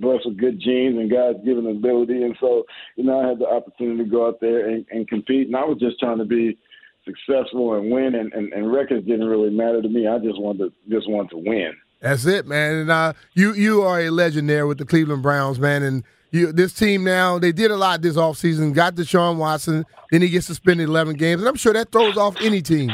blessed 0.00 0.26
with 0.26 0.38
good 0.38 0.58
genes 0.60 0.98
and 0.98 1.10
God's 1.10 1.44
given 1.44 1.66
ability, 1.66 2.22
and 2.22 2.36
so 2.40 2.64
you 2.96 3.04
know, 3.04 3.20
I 3.20 3.28
had 3.28 3.38
the 3.38 3.46
opportunity 3.46 4.02
to 4.04 4.10
go 4.10 4.26
out 4.26 4.40
there 4.40 4.68
and, 4.68 4.84
and 4.90 5.06
compete, 5.06 5.46
and 5.46 5.56
I 5.56 5.64
was 5.64 5.78
just 5.78 6.00
trying 6.00 6.18
to 6.18 6.24
be 6.24 6.56
successful 7.04 7.74
and 7.74 7.90
win, 7.90 8.14
and, 8.14 8.32
and, 8.32 8.52
and 8.52 8.72
records 8.72 9.06
didn't 9.06 9.26
really 9.28 9.50
matter 9.50 9.82
to 9.82 9.88
me. 9.88 10.06
I 10.06 10.18
just 10.18 10.40
wanted 10.40 10.70
to 10.72 10.90
just 10.90 11.08
wanted 11.08 11.30
to 11.30 11.38
win. 11.38 11.72
That's 12.02 12.26
it, 12.26 12.46
man. 12.46 12.74
And 12.74 12.90
uh, 12.90 13.12
you 13.32 13.54
you 13.54 13.82
are 13.82 14.00
a 14.00 14.10
legend 14.10 14.50
there 14.50 14.66
with 14.66 14.78
the 14.78 14.84
Cleveland 14.84 15.22
Browns, 15.22 15.58
man. 15.58 15.82
And 15.82 16.04
You, 16.32 16.50
this 16.50 16.72
team 16.72 17.04
now, 17.04 17.38
they 17.38 17.52
did 17.52 17.70
a 17.70 17.76
lot 17.76 18.02
this 18.02 18.16
offseason, 18.16 18.74
got 18.74 18.94
Deshaun 18.94 19.36
Watson, 19.36 19.84
then 20.10 20.22
he 20.22 20.30
gets 20.30 20.46
suspended 20.46 20.88
11 20.88 21.16
games, 21.16 21.42
and 21.42 21.48
I'm 21.48 21.56
sure 21.56 21.74
that 21.74 21.92
throws 21.92 22.16
off 22.16 22.36
any 22.40 22.62
team. 22.62 22.90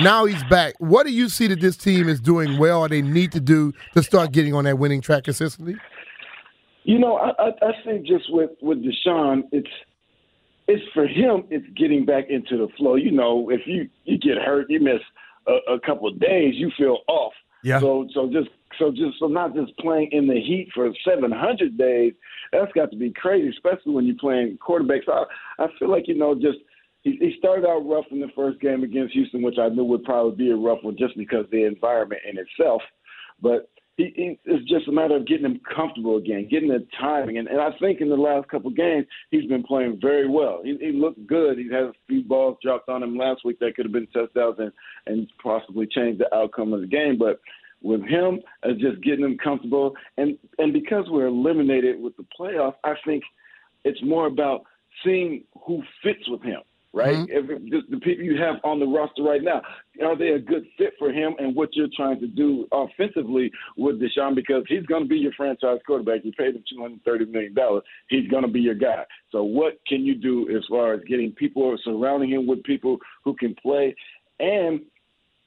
Now 0.00 0.26
he's 0.26 0.44
back. 0.44 0.74
What 0.78 1.06
do 1.06 1.12
you 1.12 1.28
see 1.28 1.46
that 1.48 1.60
this 1.60 1.76
team 1.76 2.08
is 2.08 2.20
doing 2.20 2.58
well 2.58 2.80
or 2.80 2.88
they 2.88 3.02
need 3.02 3.32
to 3.32 3.40
do 3.40 3.72
to 3.94 4.02
start 4.02 4.32
getting 4.32 4.54
on 4.54 4.64
that 4.64 4.78
winning 4.78 5.00
track 5.00 5.24
consistently? 5.24 5.76
You 6.84 6.98
know, 6.98 7.16
I, 7.16 7.30
I, 7.38 7.48
I 7.48 7.72
think 7.84 8.06
just 8.06 8.24
with, 8.30 8.50
with 8.60 8.78
Deshaun, 8.78 9.42
it's 9.52 9.70
it's 10.68 10.84
for 10.94 11.06
him, 11.06 11.44
it's 11.50 11.66
getting 11.76 12.04
back 12.04 12.26
into 12.30 12.56
the 12.56 12.68
flow. 12.76 12.94
You 12.94 13.10
know, 13.10 13.50
if 13.50 13.62
you, 13.66 13.88
you 14.04 14.16
get 14.16 14.38
hurt, 14.38 14.66
you 14.70 14.80
miss 14.80 15.00
a, 15.46 15.74
a 15.74 15.80
couple 15.80 16.08
of 16.08 16.20
days, 16.20 16.54
you 16.56 16.70
feel 16.78 16.98
off. 17.08 17.32
Yeah. 17.62 17.80
So 17.80 18.08
so 18.14 18.30
just 18.30 18.48
so 18.78 18.90
just 18.90 19.18
so 19.18 19.26
not 19.26 19.54
just 19.54 19.76
playing 19.78 20.10
in 20.12 20.26
the 20.26 20.34
heat 20.34 20.68
for 20.74 20.90
700 21.06 21.78
days. 21.78 22.14
That's 22.52 22.72
got 22.72 22.90
to 22.90 22.96
be 22.96 23.10
crazy, 23.10 23.48
especially 23.48 23.92
when 23.92 24.06
you're 24.06 24.16
playing 24.16 24.58
quarterbacks. 24.58 25.08
I 25.08 25.24
I 25.62 25.68
feel 25.78 25.90
like 25.90 26.08
you 26.08 26.14
know 26.14 26.34
just 26.34 26.58
he, 27.02 27.16
he 27.20 27.34
started 27.38 27.66
out 27.66 27.86
rough 27.86 28.06
in 28.10 28.20
the 28.20 28.30
first 28.34 28.60
game 28.60 28.82
against 28.82 29.14
Houston, 29.14 29.42
which 29.42 29.58
I 29.58 29.68
knew 29.68 29.84
would 29.84 30.04
probably 30.04 30.36
be 30.36 30.50
a 30.50 30.56
rough 30.56 30.78
one 30.82 30.96
just 30.96 31.16
because 31.16 31.46
the 31.50 31.64
environment 31.64 32.22
in 32.28 32.38
itself. 32.38 32.82
But 33.40 33.68
he, 33.96 34.12
he, 34.16 34.38
it's 34.44 34.68
just 34.68 34.88
a 34.88 34.92
matter 34.92 35.16
of 35.16 35.26
getting 35.26 35.44
him 35.44 35.60
comfortable 35.74 36.16
again, 36.16 36.48
getting 36.50 36.68
the 36.68 36.86
timing. 36.98 37.38
And, 37.38 37.48
and 37.48 37.60
I 37.60 37.70
think 37.78 38.00
in 38.00 38.08
the 38.08 38.16
last 38.16 38.48
couple 38.48 38.70
of 38.70 38.76
games, 38.76 39.06
he's 39.30 39.48
been 39.48 39.62
playing 39.62 39.98
very 40.00 40.28
well. 40.28 40.60
He, 40.64 40.76
he 40.80 40.92
looked 40.92 41.26
good. 41.26 41.58
He 41.58 41.64
had 41.70 41.84
a 41.84 41.92
few 42.08 42.22
balls 42.24 42.56
dropped 42.62 42.88
on 42.88 43.02
him 43.02 43.16
last 43.16 43.44
week 43.44 43.58
that 43.60 43.76
could 43.76 43.84
have 43.84 43.92
been 43.92 44.06
touchdowns 44.08 44.56
and, 44.58 44.72
and 45.06 45.28
possibly 45.42 45.86
changed 45.86 46.20
the 46.20 46.34
outcome 46.34 46.72
of 46.72 46.80
the 46.80 46.86
game. 46.86 47.18
But 47.18 47.40
with 47.82 48.02
him, 48.02 48.40
it's 48.62 48.80
just 48.80 49.02
getting 49.02 49.24
him 49.24 49.36
comfortable. 49.42 49.94
And, 50.16 50.38
and 50.58 50.72
because 50.72 51.04
we're 51.08 51.26
eliminated 51.26 52.00
with 52.00 52.16
the 52.16 52.26
playoffs, 52.38 52.76
I 52.84 52.94
think 53.04 53.22
it's 53.84 54.02
more 54.02 54.26
about 54.26 54.62
seeing 55.04 55.44
who 55.66 55.82
fits 56.02 56.28
with 56.28 56.42
him 56.42 56.60
right? 56.92 57.16
Mm-hmm. 57.16 57.52
If 57.52 57.70
the, 57.70 57.80
the 57.90 58.00
people 58.00 58.24
you 58.24 58.36
have 58.38 58.56
on 58.64 58.78
the 58.78 58.86
roster 58.86 59.22
right 59.22 59.42
now, 59.42 59.62
are 60.04 60.16
they 60.16 60.30
a 60.30 60.38
good 60.38 60.64
fit 60.76 60.92
for 60.98 61.10
him 61.10 61.34
and 61.38 61.54
what 61.54 61.70
you're 61.72 61.88
trying 61.96 62.20
to 62.20 62.26
do 62.26 62.66
offensively 62.72 63.50
with 63.76 64.00
Deshaun? 64.00 64.34
Because 64.34 64.64
he's 64.68 64.86
going 64.86 65.02
to 65.02 65.08
be 65.08 65.16
your 65.16 65.32
franchise 65.32 65.78
quarterback. 65.86 66.24
You 66.24 66.32
paid 66.32 66.54
him 66.54 66.64
$230 67.06 67.30
million. 67.30 67.54
He's 68.08 68.28
going 68.28 68.42
to 68.42 68.50
be 68.50 68.60
your 68.60 68.74
guy. 68.74 69.04
So 69.30 69.42
what 69.42 69.80
can 69.86 70.04
you 70.04 70.14
do 70.14 70.48
as 70.56 70.64
far 70.68 70.94
as 70.94 71.00
getting 71.08 71.32
people 71.32 71.76
surrounding 71.84 72.30
him 72.30 72.46
with 72.46 72.62
people 72.64 72.98
who 73.24 73.34
can 73.34 73.54
play 73.62 73.94
and 74.38 74.80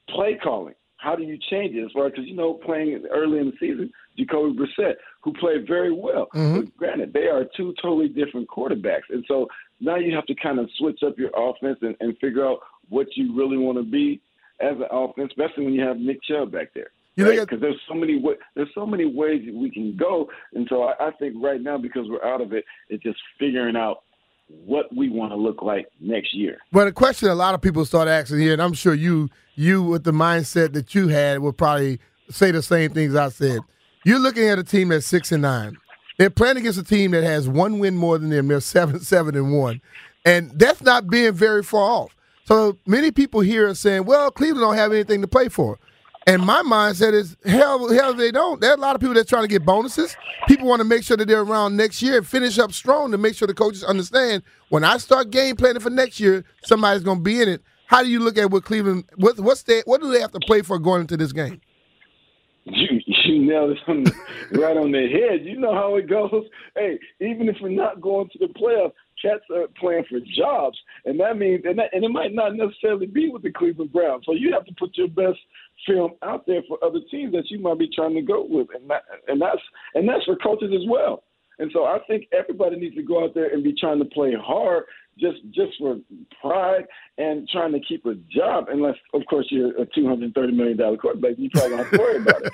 play 0.09 0.39
calling? 0.41 0.75
How 0.97 1.15
do 1.15 1.23
you 1.23 1.37
change 1.51 1.75
it 1.75 1.85
as 1.85 1.91
far 1.91 2.09
because 2.09 2.25
you 2.25 2.35
know 2.35 2.55
playing 2.55 3.05
early 3.11 3.37
in 3.37 3.47
the 3.47 3.53
season, 3.59 3.91
Jacoby 4.17 4.57
Brissett, 4.57 4.95
who 5.21 5.33
played 5.33 5.67
very 5.67 5.91
well. 5.91 6.27
Mm-hmm. 6.33 6.61
But 6.61 6.77
granted, 6.77 7.13
they 7.13 7.27
are 7.27 7.45
two 7.55 7.73
totally 7.81 8.07
different 8.07 8.47
quarterbacks, 8.47 9.09
and 9.09 9.23
so 9.27 9.47
now 9.79 9.97
you 9.97 10.15
have 10.15 10.25
to 10.27 10.35
kind 10.35 10.59
of 10.59 10.69
switch 10.77 10.99
up 11.05 11.17
your 11.17 11.31
offense 11.35 11.77
and, 11.81 11.95
and 11.99 12.17
figure 12.19 12.45
out 12.45 12.59
what 12.89 13.07
you 13.15 13.35
really 13.35 13.57
want 13.57 13.77
to 13.77 13.83
be 13.83 14.21
as 14.59 14.75
an 14.77 14.87
offense, 14.91 15.31
especially 15.31 15.65
when 15.65 15.73
you 15.73 15.81
have 15.81 15.97
Nick 15.97 16.23
Chubb 16.23 16.51
back 16.51 16.73
there. 16.73 16.89
Because 17.15 17.47
right? 17.49 17.61
there's 17.61 17.79
so 17.87 17.93
many 17.93 18.19
wa- 18.19 18.33
there's 18.55 18.69
so 18.75 18.85
many 18.85 19.05
ways 19.05 19.43
that 19.45 19.55
we 19.55 19.71
can 19.71 19.95
go, 19.95 20.29
and 20.53 20.67
so 20.69 20.83
I, 20.83 21.07
I 21.07 21.11
think 21.11 21.35
right 21.41 21.61
now 21.61 21.77
because 21.77 22.07
we're 22.09 22.25
out 22.25 22.41
of 22.41 22.51
it, 22.51 22.65
it's 22.89 23.03
just 23.03 23.17
figuring 23.39 23.77
out 23.77 24.03
what 24.65 24.93
we 24.93 25.09
want 25.09 25.31
to 25.31 25.37
look 25.37 25.61
like 25.61 25.87
next 26.01 26.33
year. 26.33 26.57
Well, 26.73 26.85
the 26.85 26.91
question 26.91 27.29
a 27.29 27.35
lot 27.35 27.55
of 27.55 27.61
people 27.61 27.85
start 27.85 28.09
asking 28.09 28.39
here, 28.39 28.51
and 28.51 28.61
I'm 28.61 28.73
sure 28.73 28.93
you 28.93 29.29
you 29.55 29.81
with 29.81 30.03
the 30.03 30.11
mindset 30.11 30.73
that 30.73 30.93
you 30.93 31.07
had 31.07 31.39
will 31.39 31.53
probably 31.53 31.99
say 32.29 32.51
the 32.51 32.61
same 32.61 32.91
things 32.91 33.15
I 33.15 33.29
said. 33.29 33.59
You're 34.03 34.19
looking 34.19 34.47
at 34.49 34.59
a 34.59 34.63
team 34.63 34.89
that's 34.89 35.07
six 35.07 35.31
and 35.31 35.41
nine. 35.41 35.77
They're 36.17 36.29
playing 36.29 36.57
against 36.57 36.79
a 36.79 36.83
team 36.83 37.11
that 37.11 37.23
has 37.23 37.49
one 37.49 37.79
win 37.79 37.97
more 37.97 38.17
than 38.17 38.29
them. 38.29 38.47
They're 38.47 38.61
seven, 38.61 38.99
seven, 39.01 39.35
and 39.35 39.53
one, 39.53 39.81
and 40.25 40.51
that's 40.51 40.81
not 40.81 41.09
being 41.09 41.33
very 41.33 41.63
far 41.63 41.89
off. 41.89 42.15
So 42.45 42.77
many 42.85 43.11
people 43.11 43.41
here 43.41 43.67
are 43.67 43.75
saying, 43.75 44.05
"Well, 44.05 44.31
Cleveland 44.31 44.61
don't 44.61 44.75
have 44.75 44.91
anything 44.91 45.21
to 45.21 45.27
play 45.27 45.49
for." 45.49 45.77
And 46.27 46.41
my 46.41 46.63
mindset 46.63 47.13
is, 47.13 47.37
hell, 47.45 47.87
hell, 47.93 48.15
they 48.15 48.31
don't. 48.31 48.59
There 48.59 48.71
are 48.71 48.75
a 48.75 48.79
lot 48.79 48.95
of 48.95 49.01
people 49.01 49.13
that's 49.13 49.29
trying 49.29 49.43
to 49.43 49.47
get 49.47 49.63
bonuses. 49.63 50.17
People 50.47 50.67
want 50.67 50.79
to 50.79 50.83
make 50.83 51.03
sure 51.03 51.15
that 51.17 51.27
they're 51.27 51.41
around 51.41 51.77
next 51.77 52.01
year 52.01 52.17
and 52.17 52.25
finish 52.27 52.57
up 52.57 52.73
strong 52.73 53.11
to 53.11 53.17
make 53.19 53.35
sure 53.35 53.47
the 53.47 53.53
coaches 53.53 53.83
understand 53.83 54.41
when 54.69 54.83
I 54.83 54.97
start 54.97 55.29
game 55.29 55.55
planning 55.55 55.81
for 55.81 55.91
next 55.91 56.19
year, 56.19 56.43
somebody's 56.63 57.03
going 57.03 57.19
to 57.19 57.23
be 57.23 57.43
in 57.43 57.49
it. 57.49 57.61
How 57.85 58.01
do 58.01 58.09
you 58.09 58.19
look 58.19 58.39
at 58.39 58.49
what 58.49 58.63
Cleveland? 58.63 59.03
What, 59.17 59.39
what's 59.39 59.61
they, 59.63 59.81
What 59.85 60.01
do 60.01 60.11
they 60.11 60.19
have 60.19 60.31
to 60.31 60.39
play 60.39 60.63
for 60.63 60.79
going 60.79 61.01
into 61.01 61.15
this 61.15 61.31
game? 61.31 61.61
You 62.65 62.99
you 63.05 63.45
nailed 63.45 63.77
it 63.77 64.13
right 64.51 64.75
on 64.75 64.91
the 64.91 65.07
head. 65.07 65.45
You 65.45 65.59
know 65.59 65.73
how 65.73 65.95
it 65.97 66.09
goes. 66.09 66.45
Hey, 66.75 66.99
even 67.21 67.47
if 67.47 67.57
we're 67.61 67.69
not 67.69 68.01
going 68.01 68.27
to 68.29 68.39
the 68.39 68.47
playoffs, 68.47 68.93
cats 69.21 69.43
are 69.53 69.67
playing 69.79 70.05
for 70.09 70.19
jobs, 70.35 70.77
and 71.05 71.19
that 71.19 71.37
means 71.37 71.63
and 71.65 71.77
that, 71.77 71.93
and 71.93 72.03
it 72.03 72.09
might 72.09 72.33
not 72.33 72.55
necessarily 72.55 73.05
be 73.05 73.29
with 73.29 73.43
the 73.43 73.51
Cleveland 73.51 73.93
Browns. 73.93 74.23
So 74.25 74.33
you 74.33 74.51
have 74.53 74.65
to 74.65 74.73
put 74.79 74.97
your 74.97 75.07
best 75.07 75.39
film 75.85 76.13
out 76.23 76.47
there 76.47 76.63
for 76.67 76.83
other 76.83 76.99
teams 77.11 77.33
that 77.33 77.51
you 77.51 77.59
might 77.59 77.77
be 77.77 77.89
trying 77.95 78.15
to 78.15 78.21
go 78.21 78.45
with, 78.49 78.67
and 78.73 78.89
that, 78.89 79.03
and 79.27 79.39
that's 79.39 79.61
and 79.93 80.09
that's 80.09 80.25
for 80.25 80.35
coaches 80.37 80.71
as 80.73 80.87
well. 80.89 81.23
And 81.59 81.71
so 81.71 81.85
I 81.85 81.99
think 82.07 82.27
everybody 82.33 82.77
needs 82.77 82.95
to 82.95 83.03
go 83.03 83.23
out 83.23 83.33
there 83.33 83.53
and 83.53 83.63
be 83.63 83.73
trying 83.73 83.99
to 83.99 84.05
play 84.05 84.33
hard 84.33 84.83
just 85.19 85.37
just 85.51 85.77
for 85.79 85.97
pride 86.41 86.85
and 87.17 87.47
trying 87.49 87.71
to 87.71 87.79
keep 87.79 88.05
a 88.05 88.15
job. 88.29 88.65
Unless, 88.69 88.95
of 89.13 89.21
course, 89.29 89.47
you're 89.49 89.79
a 89.81 89.85
two 89.85 90.07
hundred 90.07 90.33
thirty 90.33 90.53
million 90.53 90.77
dollar 90.77 90.97
quarterback, 90.97 91.33
you 91.37 91.49
probably 91.51 91.69
don't 91.69 91.79
have 91.79 91.91
to 91.91 91.97
worry 91.97 92.17
about 92.17 92.41
it. 92.43 92.53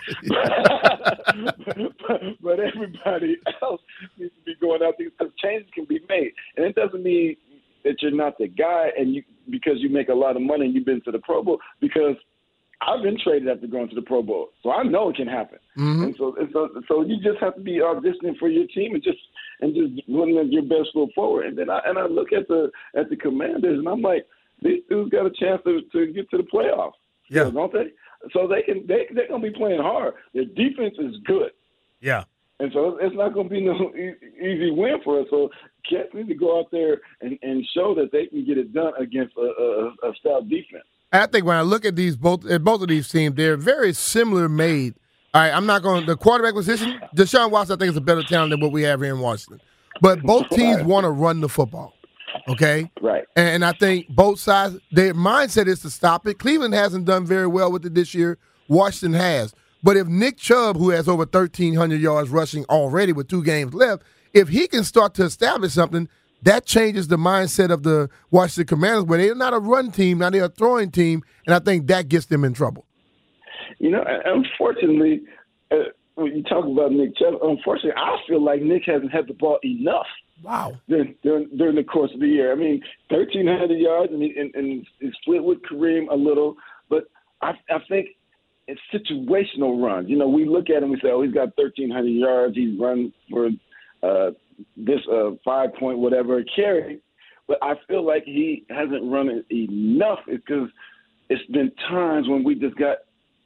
but, 1.36 1.96
but, 2.08 2.22
but 2.42 2.60
everybody 2.60 3.38
else 3.62 3.82
needs 4.18 4.34
to 4.36 4.44
be 4.46 4.56
going 4.62 4.82
out 4.84 4.96
there 4.98 5.10
because 5.10 5.34
changes 5.42 5.70
can 5.74 5.86
be 5.86 6.00
made, 6.08 6.32
and 6.56 6.66
it 6.66 6.76
doesn't 6.76 7.04
mean 7.04 7.36
that 7.84 8.02
you're 8.02 8.12
not 8.12 8.38
the 8.38 8.48
guy 8.48 8.90
and 8.98 9.14
you 9.16 9.24
because 9.50 9.76
you 9.78 9.90
make 9.90 10.10
a 10.10 10.14
lot 10.14 10.36
of 10.36 10.42
money 10.42 10.66
and 10.66 10.76
you've 10.76 10.86
been 10.86 11.02
to 11.02 11.12
the 11.12 11.20
Pro 11.20 11.44
Bowl 11.44 11.60
because 11.80 12.16
I've 12.82 13.04
been 13.04 13.18
traded 13.24 13.48
after 13.48 13.68
going 13.68 13.90
to 13.90 13.96
the 13.96 14.02
Pro 14.02 14.24
Bowl, 14.24 14.50
so 14.64 14.72
I 14.72 14.84
know 14.84 15.10
it 15.10 15.16
can 15.16 15.28
happen. 15.28 15.60
Mm-hmm. 15.78 16.04
And 16.04 16.16
so, 16.18 16.36
and 16.40 16.50
so, 16.52 16.70
so 16.88 17.02
you 17.04 17.18
just 17.22 17.40
have 17.40 17.56
to 17.56 17.62
be 17.62 17.80
auditioning 17.80 18.38
for 18.40 18.50
your 18.50 18.66
team 18.68 18.96
and 18.96 19.04
just 19.04 19.20
and 19.62 19.76
just 19.76 20.08
putting 20.08 20.52
your 20.52 20.64
best 20.64 20.90
foot 20.94 21.12
forward. 21.14 21.46
And 21.46 21.58
then 21.58 21.70
I 21.70 21.80
and 21.86 22.00
I 22.00 22.08
look 22.08 22.34
at 22.34 22.48
the 22.48 22.72
at 22.96 23.10
the 23.10 23.16
Commanders, 23.16 23.78
and 23.78 23.88
I'm 23.88 24.02
like, 24.02 24.26
these 24.64 24.82
dudes 24.90 25.12
got 25.12 25.28
a 25.28 25.32
chance 25.32 25.62
to 25.66 25.82
to 25.92 26.12
get 26.12 26.30
to 26.32 26.38
the 26.38 26.44
playoffs. 26.44 26.94
Yeah, 27.30 27.50
don't 27.52 27.72
they? 27.72 27.92
So 28.34 28.48
they 28.48 28.64
can 28.64 28.88
they 28.88 29.08
they're 29.14 29.28
gonna 29.28 29.44
be 29.44 29.56
playing 29.56 29.82
hard. 29.82 30.16
Their 30.34 30.46
defense 30.46 30.96
is 30.98 31.16
good. 31.26 31.52
Yeah. 32.00 32.24
And 32.60 32.72
so 32.74 33.00
it's 33.02 33.16
not 33.16 33.34
going 33.34 33.50
to 33.50 33.56
be 33.56 33.62
no 33.62 33.92
easy 33.96 34.70
win 34.70 34.98
for 35.04 35.22
us. 35.22 35.26
So 35.32 35.50
cats 35.90 36.10
need 36.14 36.28
to 36.28 36.36
go 36.36 36.60
out 36.60 36.70
there 36.72 37.02
and, 37.22 37.38
and 37.42 37.68
show 37.76 37.96
that 37.96 38.12
they 38.12 38.28
can 38.28 38.46
get 38.46 38.60
it 38.60 38.72
done 38.72 38.94
against 39.00 39.36
a, 39.36 39.42
a, 39.42 40.10
a 40.10 40.14
stout 40.20 40.48
defense. 40.48 40.86
I 41.12 41.26
think 41.26 41.46
when 41.46 41.58
I 41.58 41.62
look 41.62 41.86
at 41.86 41.96
these 41.96 42.16
both 42.16 42.46
at 42.46 42.64
both 42.64 42.82
of 42.82 42.88
these 42.88 43.10
teams, 43.10 43.36
they're 43.36 43.58
very 43.58 43.94
similar 43.94 44.48
made. 44.48 44.96
All 45.34 45.42
right, 45.42 45.52
I'm 45.52 45.66
not 45.66 45.82
going 45.82 46.02
to, 46.02 46.06
the 46.06 46.18
quarterback 46.18 46.54
position. 46.54 47.00
Deshaun 47.16 47.52
Watson, 47.52 47.76
I 47.76 47.80
think, 47.80 47.92
is 47.92 47.98
a 47.98 48.02
better 48.02 48.24
talent 48.24 48.52
than 48.52 48.60
what 48.60 48.72
we 48.72 48.82
have 48.84 49.02
here 49.02 49.14
in 49.14 49.20
Washington. 49.20 49.62
But 50.02 50.22
both 50.24 50.50
teams 50.50 50.84
want 50.84 51.06
to 51.06 51.10
run 51.10 51.40
the 51.42 51.50
football. 51.50 51.94
Okay, 52.48 52.92
right. 53.02 53.26
And, 53.36 53.48
and 53.48 53.66
I 53.66 53.72
think 53.74 54.08
both 54.10 54.40
sides, 54.40 54.78
their 54.92 55.14
mindset 55.14 55.68
is 55.68 55.82
to 55.82 55.90
stop 55.90 56.28
it. 56.28 56.40
Cleveland 56.40 56.74
hasn't 56.74 57.06
done 57.06 57.26
very 57.26 57.48
well 57.48 57.72
with 57.72 57.86
it 57.86 57.94
this 57.94 58.14
year. 58.14 58.38
Washington 58.68 59.20
has. 59.20 59.54
But 59.84 59.98
if 59.98 60.08
Nick 60.08 60.38
Chubb, 60.38 60.78
who 60.78 60.90
has 60.90 61.08
over 61.08 61.24
1,300 61.24 62.00
yards 62.00 62.30
rushing 62.30 62.66
already 62.66 63.14
with 63.14 63.28
two 63.28 63.44
games 63.44 63.74
left, 63.74 64.04
if 64.34 64.50
he 64.50 64.68
can 64.68 64.84
start 64.84 65.14
to 65.16 65.24
establish 65.24 65.74
something, 65.74 66.08
that 66.44 66.66
changes 66.66 67.08
the 67.08 67.18
mindset 67.18 67.72
of 67.72 67.84
the 67.84 68.10
Washington 68.30 68.68
Commanders, 68.76 69.04
where 69.04 69.20
they're 69.20 69.36
not 69.36 69.54
a 69.54 69.60
run 69.60 69.92
team, 69.92 70.20
now 70.20 70.30
they're 70.30 70.46
a 70.46 70.50
throwing 70.50 70.92
team, 70.92 71.24
and 71.46 71.56
I 71.56 71.60
think 71.60 71.88
that 71.88 72.10
gets 72.10 72.26
them 72.28 72.44
in 72.44 72.54
trouble. 72.54 72.86
You 73.80 73.92
know, 73.92 74.04
unfortunately, 74.26 75.22
uh, 75.72 75.76
when 76.16 76.36
you 76.36 76.44
talk 76.44 76.66
about 76.66 76.92
Nick 76.92 77.18
Chubb, 77.18 77.36
unfortunately, 77.42 77.94
I 77.96 78.18
feel 78.28 78.44
like 78.44 78.62
Nick 78.62 78.84
hasn't 78.86 79.12
had 79.12 79.28
the 79.28 79.34
ball 79.34 79.60
enough. 79.64 80.08
Wow. 80.44 80.80
During, 80.90 81.16
during, 81.22 81.50
during 81.56 81.76
the 81.76 81.84
course 81.84 82.12
of 82.14 82.20
the 82.20 82.28
year. 82.28 82.52
I 82.52 82.56
mean, 82.56 82.82
1,300 83.10 83.76
yards, 83.78 84.12
and, 84.12 84.22
he, 84.22 84.34
and, 84.38 84.54
and 84.56 84.86
split 85.22 85.44
with 85.44 85.60
Kareem 85.62 86.12
a 86.12 86.16
little, 86.16 86.56
but 86.90 87.04
I, 87.42 87.52
I 87.70 87.78
think 87.88 88.10
it's 88.68 88.82
situational 88.94 89.84
runs. 89.84 90.10
You 90.10 90.18
know, 90.18 90.28
we 90.28 90.46
look 90.46 90.70
at 90.70 90.84
him 90.84 90.92
we 90.92 90.98
say, 90.98 91.10
oh, 91.10 91.22
he's 91.22 91.34
got 91.34 91.58
1,300 91.58 92.08
yards. 92.08 92.56
He's 92.56 92.80
run 92.80 93.14
for 93.30 93.50
uh, 94.04 94.32
this 94.78 95.00
uh, 95.12 95.32
five 95.44 95.74
point 95.76 95.98
whatever 96.00 96.44
carry, 96.56 97.02
but 97.48 97.58
I 97.62 97.74
feel 97.88 98.06
like 98.06 98.24
he 98.26 98.66
hasn't 98.70 99.12
run 99.12 99.30
it 99.30 99.46
enough 99.54 100.20
because 100.28 100.70
it's 101.30 101.52
been 101.52 101.72
times 101.90 102.28
when 102.28 102.44
we 102.44 102.56
just 102.56 102.76
got 102.78 102.98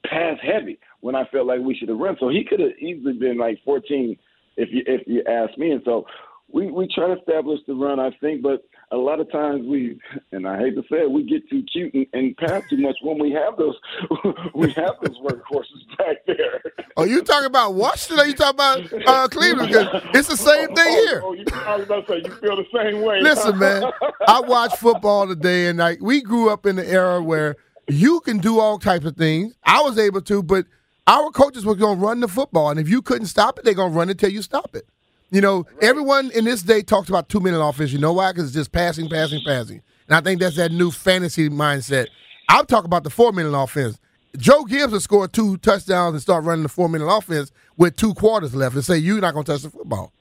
pass 0.05 0.37
heavy 0.41 0.79
when 1.01 1.15
I 1.15 1.25
felt 1.31 1.47
like 1.47 1.59
we 1.61 1.75
should 1.75 1.89
have 1.89 1.97
run. 1.97 2.17
So 2.19 2.29
he 2.29 2.43
could 2.43 2.59
have 2.59 2.77
easily 2.79 3.13
been 3.13 3.37
like 3.37 3.59
14 3.63 4.17
if 4.57 4.69
you 4.71 4.83
if 4.85 5.01
you 5.07 5.23
ask 5.29 5.57
me. 5.57 5.71
And 5.71 5.81
so 5.85 6.05
we 6.51 6.71
we 6.71 6.87
try 6.93 7.07
to 7.07 7.19
establish 7.19 7.59
the 7.67 7.73
run, 7.73 7.99
I 7.99 8.11
think, 8.21 8.41
but 8.41 8.63
a 8.91 8.97
lot 8.97 9.19
of 9.19 9.31
times 9.31 9.65
we, 9.67 9.99
and 10.31 10.47
I 10.47 10.57
hate 10.57 10.75
to 10.75 10.81
say 10.83 11.01
it, 11.01 11.11
we 11.11 11.23
get 11.23 11.49
too 11.49 11.63
cute 11.71 11.93
and, 11.93 12.05
and 12.13 12.37
pass 12.37 12.63
too 12.69 12.77
much 12.77 12.95
when 13.01 13.19
we 13.19 13.31
have 13.31 13.57
those 13.57 13.75
we 14.55 14.71
have 14.73 14.95
those 15.01 15.17
workhorses 15.19 15.97
back 15.97 16.17
there. 16.27 16.61
Are 16.97 17.07
you 17.07 17.21
talking 17.21 17.47
about 17.47 17.73
Washington? 17.73 18.19
Or 18.19 18.23
are 18.23 18.27
you 18.27 18.35
talking 18.35 18.55
about 18.55 19.07
uh, 19.07 19.27
Cleveland? 19.27 19.73
'Cause 19.73 20.01
it's 20.13 20.27
the 20.27 20.37
same 20.37 20.67
thing 20.75 20.87
oh, 20.87 21.05
here. 21.07 21.21
Oh, 21.23 21.33
you, 21.33 21.45
I 21.53 21.75
was 21.77 21.85
about 21.85 22.07
to 22.07 22.13
say 22.13 22.21
you 22.25 22.31
feel 22.35 22.55
the 22.55 22.65
same 22.73 23.01
way. 23.01 23.21
Listen, 23.21 23.57
man, 23.57 23.83
I 24.27 24.39
watch 24.41 24.75
football 24.77 25.27
today, 25.27 25.67
and 25.67 25.79
like 25.79 25.99
we 26.01 26.21
grew 26.21 26.49
up 26.49 26.65
in 26.65 26.75
the 26.75 26.87
era 26.87 27.21
where 27.21 27.55
you 27.87 28.19
can 28.21 28.37
do 28.37 28.59
all 28.59 28.79
types 28.79 29.05
of 29.05 29.15
things. 29.15 29.53
I 29.63 29.81
was 29.81 29.97
able 29.97 30.21
to, 30.21 30.41
but 30.43 30.65
our 31.07 31.29
coaches 31.31 31.65
were 31.65 31.75
going 31.75 31.99
to 31.99 32.05
run 32.05 32.19
the 32.19 32.27
football, 32.27 32.69
and 32.69 32.79
if 32.79 32.89
you 32.89 33.01
couldn't 33.01 33.27
stop 33.27 33.59
it, 33.59 33.65
they're 33.65 33.73
going 33.73 33.91
to 33.91 33.97
run 33.97 34.09
it 34.09 34.17
till 34.17 34.31
you 34.31 34.41
stop 34.41 34.75
it. 34.75 34.87
You 35.31 35.41
know, 35.41 35.65
everyone 35.81 36.31
in 36.31 36.45
this 36.45 36.61
day 36.61 36.81
talks 36.81 37.09
about 37.09 37.29
two 37.29 37.39
minute 37.39 37.63
offense. 37.63 37.91
You 37.91 37.99
know 37.99 38.13
why? 38.13 38.31
Because 38.31 38.45
it's 38.45 38.55
just 38.55 38.71
passing, 38.71 39.09
passing, 39.09 39.41
passing. 39.45 39.81
And 40.07 40.15
I 40.15 40.21
think 40.21 40.39
that's 40.39 40.55
that 40.57 40.71
new 40.71 40.91
fantasy 40.91 41.49
mindset. 41.49 42.07
I'm 42.47 42.65
talking 42.65 42.85
about 42.85 43.03
the 43.03 43.09
four 43.09 43.31
minute 43.31 43.57
offense. 43.57 43.97
Joe 44.37 44.65
Gibbs 44.65 44.91
will 44.91 44.99
score 44.99 45.27
two 45.27 45.57
touchdowns 45.57 46.13
and 46.13 46.21
start 46.21 46.43
running 46.43 46.63
the 46.63 46.69
four 46.69 46.89
minute 46.89 47.07
offense 47.07 47.51
with 47.77 47.95
two 47.95 48.13
quarters 48.13 48.53
left 48.53 48.75
and 48.75 48.83
say 48.85 48.97
you're 48.97 49.19
not 49.19 49.33
going 49.33 49.45
to 49.45 49.51
touch 49.53 49.63
the 49.63 49.69
football. 49.69 50.11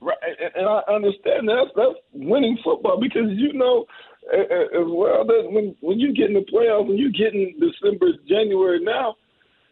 Right, 0.00 0.16
and- 0.56 0.66
I 0.68 0.82
understand 0.92 1.48
that. 1.48 1.66
That's, 1.74 1.98
winning 2.12 2.58
football 2.62 3.00
because 3.00 3.30
you 3.32 3.52
know 3.52 3.84
as 4.32 4.86
well 4.86 5.24
that 5.24 5.48
when 5.50 5.74
when 5.80 5.98
you 5.98 6.14
get 6.14 6.28
in 6.28 6.34
the 6.34 6.46
playoffs, 6.52 6.86
when 6.86 6.96
you 6.98 7.10
get 7.12 7.34
in 7.34 7.54
December, 7.58 8.12
January 8.28 8.82
now, 8.82 9.16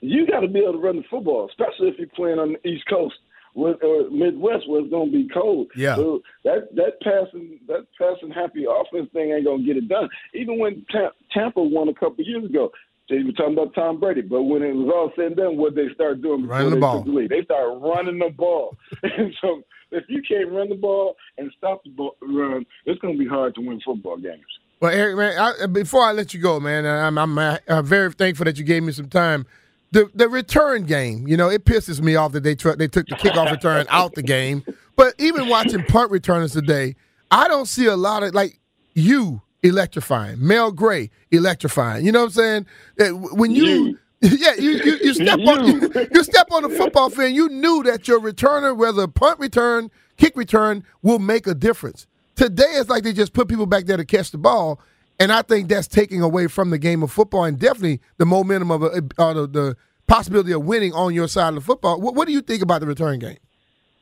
you 0.00 0.26
got 0.26 0.40
to 0.40 0.48
be 0.48 0.60
able 0.60 0.72
to 0.72 0.78
run 0.78 0.96
the 0.96 1.04
football, 1.08 1.48
especially 1.48 1.88
if 1.88 1.98
you're 1.98 2.08
playing 2.08 2.38
on 2.38 2.54
the 2.54 2.68
East 2.68 2.84
Coast 2.88 3.14
where, 3.54 3.74
or 3.82 4.10
Midwest 4.10 4.68
where 4.68 4.80
it's 4.80 4.90
going 4.90 5.10
to 5.10 5.16
be 5.16 5.28
cold. 5.32 5.68
Yeah. 5.74 5.96
So 5.96 6.22
that 6.44 6.74
that 6.74 7.00
passing 7.02 7.58
that 7.68 7.86
passing 7.98 8.30
happy 8.30 8.64
offense 8.64 9.10
thing 9.12 9.32
ain't 9.32 9.44
going 9.44 9.60
to 9.60 9.66
get 9.66 9.76
it 9.76 9.88
done. 9.88 10.08
Even 10.34 10.58
when 10.58 10.84
Ta- 10.90 11.12
Tampa 11.32 11.62
won 11.62 11.88
a 11.88 11.94
couple 11.94 12.24
years 12.24 12.44
ago. 12.44 12.70
They 13.08 13.24
were 13.24 13.32
talking 13.32 13.54
about 13.54 13.74
Tom 13.74 13.98
Brady, 13.98 14.20
but 14.20 14.44
when 14.44 14.62
it 14.62 14.72
was 14.72 14.88
all 14.94 15.10
said 15.16 15.26
and 15.26 15.36
done, 15.36 15.56
what 15.56 15.74
they 15.74 15.86
started 15.92 16.22
doing 16.22 16.46
Running 16.46 16.70
the 16.70 16.76
ball. 16.76 17.02
the 17.02 17.26
they 17.28 17.42
started 17.42 17.80
running 17.80 18.20
the 18.20 18.30
ball. 18.30 18.76
and 19.02 19.34
so 19.40 19.62
if 19.90 20.04
you 20.08 20.22
can't 20.22 20.48
run 20.52 20.68
the 20.68 20.76
ball 20.76 21.16
and 21.36 21.50
stop 21.58 21.82
the 21.82 21.90
ball, 21.90 22.16
run, 22.22 22.64
it's 22.86 23.00
going 23.00 23.14
to 23.14 23.18
be 23.18 23.28
hard 23.28 23.56
to 23.56 23.60
win 23.62 23.80
football 23.84 24.16
games. 24.16 24.44
Well, 24.80 24.92
Eric, 24.92 25.16
man, 25.16 25.38
I, 25.38 25.66
before 25.66 26.04
I 26.04 26.12
let 26.12 26.32
you 26.32 26.40
go, 26.40 26.58
man, 26.58 26.86
I'm, 26.86 27.18
I'm 27.18 27.38
uh, 27.38 27.58
uh, 27.68 27.82
very 27.82 28.12
thankful 28.12 28.44
that 28.44 28.58
you 28.58 28.64
gave 28.64 28.82
me 28.82 28.92
some 28.92 29.08
time. 29.08 29.44
The 29.92 30.10
the 30.14 30.28
return 30.28 30.84
game, 30.84 31.26
you 31.26 31.36
know, 31.36 31.48
it 31.48 31.64
pisses 31.64 32.00
me 32.00 32.14
off 32.14 32.32
that 32.32 32.42
they 32.44 32.54
tr- 32.54 32.72
they 32.72 32.88
took 32.88 33.06
the 33.08 33.16
kickoff 33.16 33.50
return 33.52 33.86
out 33.88 34.14
the 34.14 34.22
game. 34.22 34.62
But 34.96 35.14
even 35.18 35.48
watching 35.48 35.82
punt 35.84 36.10
returners 36.10 36.52
today, 36.52 36.94
I 37.30 37.48
don't 37.48 37.66
see 37.66 37.86
a 37.86 37.96
lot 37.96 38.22
of 38.22 38.34
like 38.34 38.60
you 38.94 39.42
electrifying, 39.62 40.44
Mel 40.46 40.72
Gray 40.72 41.10
electrifying. 41.30 42.04
You 42.04 42.12
know 42.12 42.20
what 42.20 42.26
I'm 42.26 42.30
saying? 42.32 42.66
Eh, 42.98 43.10
when 43.10 43.50
you, 43.50 43.98
yeah, 44.20 44.54
you, 44.54 44.70
you 44.72 44.98
you 45.02 45.14
step 45.14 45.40
on 45.40 45.66
you 46.12 46.24
step 46.24 46.48
on 46.52 46.62
the 46.62 46.68
football 46.70 47.10
field, 47.10 47.32
you 47.32 47.48
knew 47.48 47.82
that 47.84 48.08
your 48.08 48.20
returner, 48.20 48.76
whether 48.76 49.06
punt 49.08 49.38
return, 49.38 49.90
kick 50.16 50.36
return, 50.36 50.84
will 51.02 51.18
make 51.18 51.46
a 51.46 51.54
difference. 51.54 52.06
Today 52.36 52.64
it's 52.74 52.88
like 52.88 53.02
they 53.02 53.12
just 53.12 53.32
put 53.32 53.48
people 53.48 53.66
back 53.66 53.86
there 53.86 53.96
to 53.96 54.04
catch 54.04 54.30
the 54.30 54.38
ball, 54.38 54.80
and 55.20 55.30
I 55.30 55.42
think 55.42 55.68
that's 55.68 55.86
taking 55.86 56.22
away 56.22 56.46
from 56.46 56.70
the 56.70 56.78
game 56.78 57.02
of 57.02 57.12
football 57.12 57.44
and 57.44 57.58
definitely 57.58 58.00
the 58.16 58.24
momentum 58.24 58.70
of 58.70 58.82
a, 58.82 59.02
uh, 59.18 59.34
the, 59.34 59.46
the 59.46 59.76
possibility 60.06 60.52
of 60.52 60.64
winning 60.64 60.94
on 60.94 61.14
your 61.14 61.28
side 61.28 61.50
of 61.50 61.56
the 61.56 61.60
football. 61.60 62.00
What, 62.00 62.14
what 62.14 62.26
do 62.26 62.32
you 62.32 62.40
think 62.40 62.62
about 62.62 62.80
the 62.80 62.86
return 62.86 63.18
game? 63.18 63.36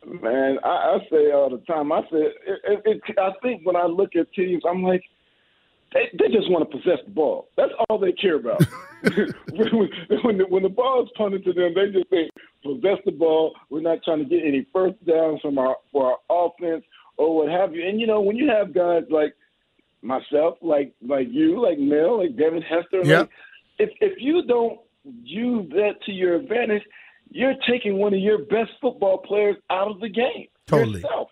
Man, 0.07 0.59
I, 0.65 0.69
I 0.69 0.99
say 1.11 1.33
all 1.33 1.51
the 1.51 1.59
time. 1.67 1.91
I 1.91 2.03
say, 2.03 2.19
it, 2.47 2.61
it, 2.65 3.03
it, 3.09 3.19
I 3.19 3.33
think 3.43 3.67
when 3.67 3.75
I 3.75 3.85
look 3.85 4.15
at 4.15 4.33
teams, 4.33 4.63
I'm 4.67 4.85
like, 4.85 5.03
they, 5.93 6.09
they 6.19 6.33
just 6.33 6.51
want 6.51 6.71
to 6.71 6.79
possess 6.79 6.99
the 7.05 7.11
ball. 7.11 7.49
That's 7.57 7.73
all 7.89 7.99
they 7.99 8.13
care 8.13 8.37
about. 8.37 8.63
when, 9.03 9.91
when, 10.23 10.39
the, 10.39 10.45
when 10.49 10.63
the 10.63 10.69
ball 10.69 11.03
is 11.03 11.11
punted 11.17 11.45
to 11.45 11.53
them, 11.53 11.75
they 11.75 11.91
just 11.91 12.09
think 12.11 12.31
possess 12.63 12.99
the 13.05 13.13
ball. 13.13 13.55
We're 13.71 13.81
not 13.81 14.05
trying 14.05 14.21
to 14.21 14.25
get 14.25 14.45
any 14.45 14.67
first 14.73 15.05
downs 15.05 15.41
from 15.41 15.59
our 15.59 15.77
for 15.93 16.13
our 16.13 16.47
offense 16.47 16.85
or 17.17 17.37
what 17.37 17.51
have 17.51 17.75
you. 17.75 17.87
And 17.87 18.01
you 18.01 18.07
know, 18.07 18.21
when 18.21 18.37
you 18.37 18.49
have 18.49 18.75
guys 18.75 19.03
like 19.11 19.35
myself, 20.03 20.59
like 20.63 20.93
like 21.07 21.29
you, 21.31 21.61
like 21.63 21.79
Mel, 21.79 22.19
like 22.19 22.37
Devin 22.37 22.63
Hester, 22.63 23.03
Yeah. 23.05 23.21
like, 23.21 23.31
if 23.79 23.91
if 24.01 24.21
you 24.21 24.43
don't 24.47 24.81
use 25.23 25.69
that 25.71 25.95
to 26.07 26.13
your 26.13 26.35
advantage, 26.37 26.83
you're 27.31 27.55
taking 27.69 27.99
one 27.99 28.15
of 28.15 28.21
your 28.21 28.39
best 28.47 28.71
football 28.81 29.19
players 29.19 29.57
out 29.71 29.89
of 29.91 30.01
the 30.01 30.09
game 30.09 30.47
Totally. 30.67 31.01
yourself. 31.01 31.31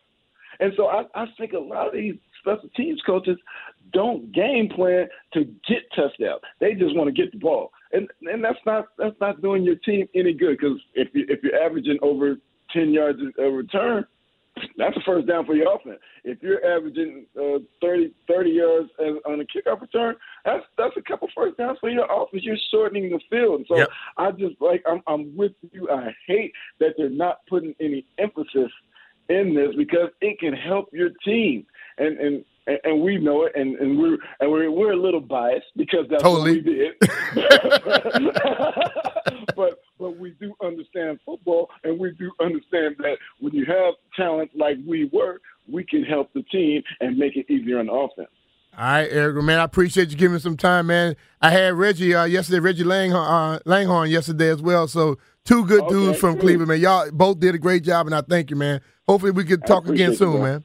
And 0.61 0.73
so 0.77 0.87
I, 0.87 1.05
I 1.15 1.27
think 1.39 1.53
a 1.53 1.59
lot 1.59 1.89
of 1.89 1.93
these 1.93 2.15
special 2.41 2.69
teams 2.77 3.01
coaches 3.05 3.37
don't 3.93 4.33
game 4.33 4.69
plan 4.69 5.07
to 5.35 5.45
get 5.69 5.83
touchdowns. 5.95 6.41
They 6.61 6.75
just 6.75 6.97
want 6.97 7.09
to 7.09 7.13
get 7.23 7.33
the 7.33 7.39
ball, 7.39 7.73
and 7.93 8.09
and 8.23 8.43
that's 8.43 8.59
not 8.67 8.87
that's 8.99 9.19
not 9.21 9.43
doing 9.43 9.63
your 9.63 9.77
team 9.77 10.09
any 10.15 10.33
good 10.33 10.59
because 10.59 10.79
if 10.95 11.09
you 11.15 11.25
if 11.29 11.43
you're 11.43 11.61
averaging 11.63 11.99
over 12.03 12.37
ten 12.73 12.93
yards 12.93 13.19
a 13.39 13.43
return, 13.43 14.07
that's 14.77 14.97
a 14.97 15.01
first 15.05 15.27
down 15.27 15.45
for 15.47 15.55
your 15.55 15.75
offense. 15.75 15.99
If 16.25 16.43
you're 16.43 16.65
averaging 16.65 17.27
uh, 17.39 17.59
30, 17.81 18.13
30 18.29 18.51
yards 18.51 18.89
as, 19.01 19.15
on 19.27 19.41
a 19.41 19.45
kickoff 19.45 19.81
return, 19.81 20.17
that's 20.45 20.65
that's 20.79 20.97
a 20.97 21.03
couple 21.03 21.29
first 21.35 21.57
downs 21.57 21.79
for 21.81 21.91
your 21.91 22.05
offense. 22.05 22.45
You're 22.45 22.57
shortening 22.71 23.11
the 23.11 23.21
field. 23.31 23.65
So 23.69 23.77
Yep. 23.77 23.89
I 24.19 24.31
just 24.33 24.61
like 24.61 24.83
I'm 24.89 25.03
I'm 25.07 25.37
with 25.37 25.53
you. 25.73 25.89
I 25.91 26.15
hate 26.27 26.53
that 26.81 26.95
they're 26.97 27.11
not 27.11 27.41
putting 27.49 27.75
any 27.81 28.07
emphasis 28.19 28.71
in 29.29 29.55
this 29.55 29.75
because 29.77 30.11
it 30.21 30.39
can 30.39 30.53
help 30.55 30.89
your 30.93 31.11
team. 31.25 31.67
And 31.99 32.19
and 32.19 32.45
and- 32.85 33.01
we 33.01 33.17
know 33.17 33.45
it, 33.45 33.53
and, 33.55 33.77
and 33.77 33.99
we're 33.99 34.19
and 34.41 34.51
we're 34.51 34.71
we're 34.71 34.93
a 34.93 34.97
little 34.97 35.21
biased 35.21 35.67
because 35.77 36.07
that's 36.11 36.23
Totally. 36.23 36.57
what 36.57 36.65
we 36.65 36.75
did. 36.75 36.95
but 39.57 39.81
but 39.99 40.19
we 40.19 40.31
do 40.41 40.55
understand 40.63 41.19
football, 41.25 41.69
and 41.85 41.99
we 41.99 42.13
do 42.13 42.31
understand 42.41 42.97
that 42.99 43.17
when 43.41 43.55
you 43.55 43.65
have 43.67 43.95
talent 44.17 44.51
like 44.55 44.77
we 44.87 45.09
were, 45.13 45.41
we 45.71 45.85
can 45.85 46.05
help 46.05 46.33
the 46.33 46.43
team 46.45 46.83
and 47.01 47.17
make 47.17 47.37
it 47.37 47.51
easier 47.51 47.79
on 47.79 47.87
the 47.87 47.93
offense. 47.93 48.29
All 48.79 48.85
right, 48.85 49.09
Eric, 49.11 49.43
man, 49.43 49.59
I 49.59 49.65
appreciate 49.65 50.11
you 50.11 50.17
giving 50.17 50.35
me 50.35 50.41
some 50.41 50.57
time, 50.57 50.89
man. 50.89 51.17
I 51.41 51.51
had 51.51 51.73
Reggie 51.75 52.15
uh, 52.15 52.25
yesterday, 52.25 52.59
Reggie 52.61 52.85
Langhorne, 52.85 53.27
uh, 53.27 53.59
Langhorne 53.65 54.11
yesterday 54.11 54.51
as 54.51 54.61
well. 54.61 54.87
So 54.87 55.17
two 55.45 55.65
good 55.65 55.83
Okay, 55.85 55.95
dudes 55.95 56.19
from. 56.19 56.39
Cleveland, 56.39 56.69
man. 56.69 56.81
Y'all 56.81 57.11
both 57.11 57.41
did 57.41 57.55
a 57.55 57.59
great 57.59 57.85
job, 57.85 58.07
and 58.07 58.15
I 58.15 58.21
thank 58.21 58.51
you, 58.51 58.57
man. 58.57 58.83
Hopefully 59.09 59.33
we 59.33 59.45
can 59.45 59.61
talk 59.63 59.85
again 59.85 60.11
appreciate 60.11 60.27
you, 60.27 60.33
soon, 60.33 60.43
man. 60.43 60.65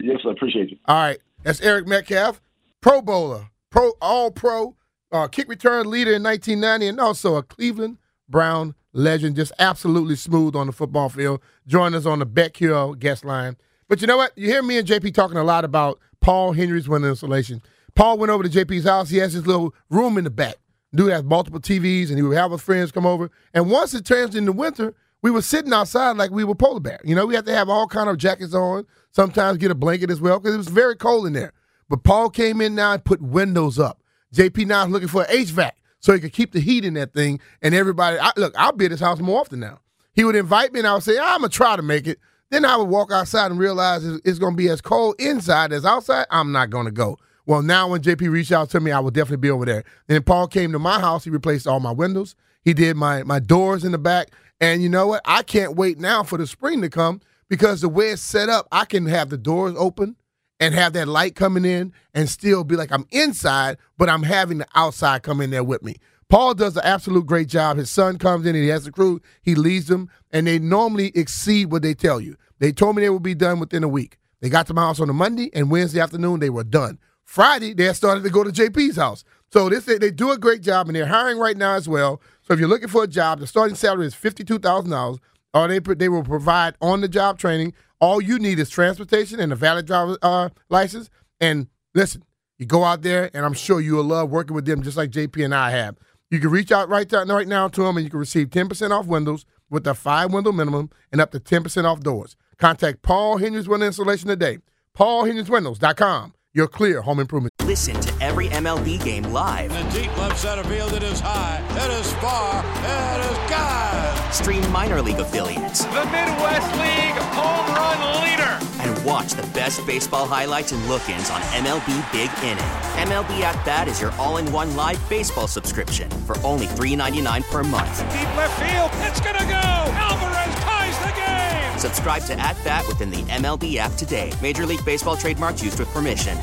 Yes, 0.00 0.18
I 0.26 0.30
appreciate 0.30 0.70
you. 0.70 0.78
All 0.86 0.96
right, 0.96 1.18
that's 1.42 1.60
Eric 1.60 1.86
Metcalf, 1.86 2.40
Pro 2.80 3.02
Bowler, 3.02 3.50
Pro 3.68 3.92
All 4.00 4.30
Pro, 4.30 4.74
uh, 5.12 5.28
kick 5.28 5.46
return 5.48 5.90
leader 5.90 6.14
in 6.14 6.22
1990, 6.22 6.86
and 6.86 7.00
also 7.00 7.36
a 7.36 7.42
Cleveland 7.42 7.98
Brown 8.28 8.74
legend. 8.92 9.36
Just 9.36 9.52
absolutely 9.58 10.16
smooth 10.16 10.56
on 10.56 10.66
the 10.66 10.72
football 10.72 11.08
field. 11.08 11.40
Join 11.66 11.94
us 11.94 12.06
on 12.06 12.18
the 12.18 12.52
Hill 12.56 12.94
guest 12.94 13.24
line. 13.24 13.56
But 13.88 14.00
you 14.00 14.06
know 14.06 14.16
what? 14.16 14.36
You 14.36 14.48
hear 14.48 14.62
me 14.62 14.78
and 14.78 14.88
JP 14.88 15.14
talking 15.14 15.36
a 15.36 15.44
lot 15.44 15.64
about 15.64 16.00
Paul 16.20 16.52
Henry's 16.52 16.88
window 16.88 17.10
installation. 17.10 17.62
Paul 17.94 18.18
went 18.18 18.30
over 18.30 18.42
to 18.42 18.48
JP's 18.48 18.84
house. 18.84 19.08
He 19.08 19.18
has 19.18 19.32
his 19.32 19.46
little 19.46 19.74
room 19.90 20.18
in 20.18 20.24
the 20.24 20.30
back. 20.30 20.56
Dude 20.94 21.12
has 21.12 21.24
multiple 21.24 21.60
TVs, 21.60 22.08
and 22.08 22.16
he 22.16 22.22
would 22.22 22.36
have 22.36 22.50
his 22.52 22.62
friends 22.62 22.92
come 22.92 23.06
over. 23.06 23.30
And 23.54 23.70
once 23.70 23.94
it 23.94 24.04
turns 24.04 24.34
into 24.34 24.52
winter, 24.52 24.94
we 25.22 25.30
were 25.30 25.42
sitting 25.42 25.72
outside 25.72 26.16
like 26.16 26.30
we 26.30 26.44
were 26.44 26.54
polar 26.54 26.80
bear. 26.80 27.00
You 27.04 27.14
know, 27.14 27.26
we 27.26 27.34
had 27.34 27.46
to 27.46 27.54
have 27.54 27.68
all 27.68 27.86
kind 27.86 28.08
of 28.08 28.18
jackets 28.18 28.54
on. 28.54 28.86
Sometimes 29.12 29.58
get 29.58 29.70
a 29.70 29.74
blanket 29.74 30.10
as 30.10 30.20
well 30.20 30.38
because 30.38 30.54
it 30.54 30.58
was 30.58 30.68
very 30.68 30.96
cold 30.96 31.26
in 31.26 31.32
there. 31.32 31.52
But 31.88 32.02
Paul 32.02 32.30
came 32.30 32.60
in 32.60 32.74
now 32.74 32.92
and 32.92 33.04
put 33.04 33.20
windows 33.20 33.78
up. 33.78 34.02
JP 34.34 34.66
now 34.66 34.84
is 34.84 34.90
looking 34.90 35.08
for 35.08 35.24
HVAC 35.24 35.72
so 36.00 36.12
he 36.12 36.20
could 36.20 36.32
keep 36.32 36.52
the 36.52 36.60
heat 36.60 36.84
in 36.84 36.94
that 36.94 37.12
thing. 37.12 37.40
And 37.62 37.74
everybody, 37.74 38.18
I, 38.18 38.32
look, 38.36 38.54
I'll 38.56 38.72
be 38.72 38.84
at 38.86 38.90
his 38.90 39.00
house 39.00 39.18
more 39.20 39.40
often 39.40 39.60
now. 39.60 39.80
He 40.14 40.24
would 40.24 40.36
invite 40.36 40.72
me 40.72 40.80
and 40.80 40.88
I 40.88 40.94
would 40.94 41.02
say, 41.02 41.18
I'm 41.18 41.42
to 41.42 41.48
try 41.48 41.76
to 41.76 41.82
make 41.82 42.06
it. 42.06 42.18
Then 42.50 42.64
I 42.64 42.76
would 42.76 42.88
walk 42.88 43.10
outside 43.12 43.50
and 43.50 43.58
realize 43.58 44.04
it's, 44.04 44.20
it's 44.24 44.38
to 44.38 44.56
be 44.56 44.68
as 44.68 44.80
cold 44.80 45.16
inside 45.18 45.72
as 45.72 45.84
outside. 45.84 46.26
I'm 46.30 46.52
not 46.52 46.70
to 46.86 46.92
go. 46.92 47.18
Well, 47.44 47.62
now 47.62 47.88
when 47.88 48.02
JP 48.02 48.30
reached 48.30 48.52
out 48.52 48.70
to 48.70 48.80
me, 48.80 48.92
I 48.92 48.98
will 48.98 49.10
definitely 49.10 49.38
be 49.38 49.50
over 49.50 49.64
there. 49.64 49.84
Then 50.06 50.22
Paul 50.22 50.48
came 50.48 50.72
to 50.72 50.78
my 50.78 51.00
house. 51.00 51.24
He 51.24 51.30
replaced 51.30 51.66
all 51.66 51.80
my 51.80 51.92
windows. 51.92 52.34
He 52.62 52.74
did 52.74 52.96
my 52.96 53.22
my 53.22 53.38
doors 53.38 53.84
in 53.84 53.92
the 53.92 53.98
back. 53.98 54.30
And 54.60 54.82
you 54.82 54.88
know 54.88 55.06
what? 55.06 55.22
I 55.24 55.42
can't 55.42 55.76
wait 55.76 55.98
now 55.98 56.22
for 56.22 56.38
the 56.38 56.46
spring 56.46 56.80
to 56.82 56.88
come 56.88 57.20
because 57.48 57.80
the 57.80 57.88
way 57.88 58.10
it's 58.10 58.22
set 58.22 58.48
up, 58.48 58.66
I 58.72 58.84
can 58.84 59.06
have 59.06 59.28
the 59.28 59.38
doors 59.38 59.74
open 59.76 60.16
and 60.60 60.74
have 60.74 60.92
that 60.94 61.08
light 61.08 61.34
coming 61.34 61.64
in 61.64 61.92
and 62.14 62.28
still 62.28 62.64
be 62.64 62.76
like 62.76 62.92
I'm 62.92 63.06
inside, 63.10 63.78
but 63.98 64.08
I'm 64.08 64.22
having 64.22 64.58
the 64.58 64.66
outside 64.74 65.22
come 65.22 65.40
in 65.40 65.50
there 65.50 65.64
with 65.64 65.82
me. 65.82 65.96
Paul 66.28 66.54
does 66.54 66.76
an 66.76 66.82
absolute 66.84 67.26
great 67.26 67.48
job. 67.48 67.76
His 67.76 67.90
son 67.90 68.18
comes 68.18 68.46
in 68.46 68.54
and 68.56 68.64
he 68.64 68.70
has 68.70 68.84
the 68.84 68.90
crew, 68.90 69.20
he 69.42 69.54
leads 69.54 69.86
them, 69.86 70.10
and 70.32 70.46
they 70.46 70.58
normally 70.58 71.12
exceed 71.14 71.70
what 71.70 71.82
they 71.82 71.94
tell 71.94 72.20
you. 72.20 72.36
They 72.58 72.72
told 72.72 72.96
me 72.96 73.02
they 73.02 73.10
would 73.10 73.22
be 73.22 73.34
done 73.34 73.60
within 73.60 73.84
a 73.84 73.88
week. 73.88 74.18
They 74.40 74.48
got 74.48 74.66
to 74.66 74.74
my 74.74 74.82
house 74.82 75.00
on 75.00 75.10
a 75.10 75.12
Monday, 75.12 75.50
and 75.54 75.70
Wednesday 75.70 76.00
afternoon 76.00 76.40
they 76.40 76.50
were 76.50 76.64
done. 76.64 76.98
Friday, 77.24 77.74
they 77.74 77.92
started 77.92 78.22
to 78.24 78.30
go 78.30 78.44
to 78.44 78.50
JP's 78.50 78.96
house. 78.96 79.24
So 79.52 79.68
this 79.68 79.84
they, 79.84 80.10
do 80.10 80.32
a 80.32 80.38
great 80.38 80.62
job, 80.62 80.88
and 80.88 80.96
they're 80.96 81.06
hiring 81.06 81.38
right 81.38 81.56
now 81.56 81.74
as 81.74 81.88
well. 81.88 82.20
So 82.42 82.54
if 82.54 82.60
you're 82.60 82.68
looking 82.68 82.88
for 82.88 83.04
a 83.04 83.08
job, 83.08 83.40
the 83.40 83.46
starting 83.46 83.76
salary 83.76 84.06
is 84.06 84.14
fifty-two 84.14 84.58
thousand 84.58 84.90
dollars. 84.90 85.18
Or 85.54 85.68
they 85.68 85.78
they 85.78 86.08
will 86.08 86.24
provide 86.24 86.74
on 86.80 87.00
the 87.00 87.08
job 87.08 87.38
training. 87.38 87.72
All 88.00 88.20
you 88.20 88.38
need 88.38 88.58
is 88.58 88.68
transportation 88.68 89.40
and 89.40 89.52
a 89.52 89.56
valid 89.56 89.86
driver 89.86 90.18
uh, 90.22 90.50
license. 90.68 91.10
And 91.40 91.68
listen, 91.94 92.22
you 92.58 92.66
go 92.66 92.84
out 92.84 93.02
there, 93.02 93.30
and 93.34 93.44
I'm 93.44 93.54
sure 93.54 93.80
you 93.80 93.94
will 93.94 94.04
love 94.04 94.30
working 94.30 94.54
with 94.54 94.66
them, 94.66 94.82
just 94.82 94.96
like 94.96 95.10
JP 95.10 95.44
and 95.44 95.54
I 95.54 95.70
have. 95.70 95.96
You 96.30 96.40
can 96.40 96.50
reach 96.50 96.72
out 96.72 96.88
right, 96.88 97.08
there, 97.08 97.24
right 97.24 97.46
now 97.46 97.68
to 97.68 97.82
them 97.82 97.96
and 97.96 98.04
you 98.04 98.10
can 98.10 98.18
receive 98.18 98.48
10% 98.48 98.90
off 98.90 99.06
windows 99.06 99.44
with 99.70 99.86
a 99.86 99.94
five 99.94 100.32
window 100.32 100.52
minimum 100.52 100.90
and 101.12 101.20
up 101.20 101.30
to 101.32 101.40
10% 101.40 101.84
off 101.84 102.00
doors. 102.00 102.36
Contact 102.58 103.02
Paul 103.02 103.38
Henry's 103.38 103.68
Window 103.68 103.86
Installation 103.86 104.28
today. 104.28 104.58
PaulHenry'sWindows.com. 104.96 106.34
Your 106.52 106.68
clear 106.68 107.02
home 107.02 107.20
improvement. 107.20 107.52
Listen 107.64 108.00
to 108.00 108.24
every 108.24 108.48
MLB 108.48 109.04
game 109.04 109.24
live. 109.24 109.70
In 109.70 109.86
the 109.88 110.00
deep 110.00 110.16
left 110.16 110.38
center 110.38 110.64
field, 110.64 110.94
it 110.94 111.02
is 111.02 111.20
high, 111.20 111.62
it 111.70 112.00
is 112.00 112.12
far, 112.14 112.64
it 112.64 113.30
is 113.30 113.50
God. 113.50 114.15
Stream 114.32 114.70
minor 114.70 115.00
league 115.00 115.18
affiliates. 115.18 115.84
The 115.84 116.04
Midwest 116.06 116.72
League 116.76 117.16
home 117.32 117.74
run 117.74 118.22
leader. 118.22 118.58
And 118.80 119.04
watch 119.04 119.32
the 119.32 119.46
best 119.54 119.84
baseball 119.86 120.26
highlights 120.26 120.72
and 120.72 120.86
look 120.88 121.08
ins 121.08 121.30
on 121.30 121.40
MLB 121.52 122.12
Big 122.12 122.30
Inning. 122.42 122.64
MLB 123.08 123.40
At 123.40 123.64
Bat 123.64 123.88
is 123.88 124.00
your 124.00 124.12
all 124.12 124.36
in 124.36 124.50
one 124.52 124.76
live 124.76 125.00
baseball 125.08 125.48
subscription 125.48 126.10
for 126.26 126.36
only 126.44 126.66
$3.99 126.66 127.42
per 127.50 127.62
month. 127.64 127.98
Deep 128.12 128.36
left 128.36 128.60
field, 128.60 128.90
it's 129.08 129.20
going 129.20 129.36
to 129.36 129.44
go. 129.44 129.52
Alvarez 129.54 130.54
ties 130.62 130.98
the 130.98 131.12
game. 131.16 131.78
Subscribe 131.78 132.22
to 132.24 132.38
At 132.38 132.56
Bat 132.64 132.86
within 132.88 133.10
the 133.10 133.22
MLB 133.32 133.76
app 133.76 133.92
today. 133.92 134.32
Major 134.42 134.66
League 134.66 134.84
Baseball 134.84 135.16
trademarks 135.16 135.62
used 135.62 135.78
with 135.78 135.88
permission. 135.88 136.38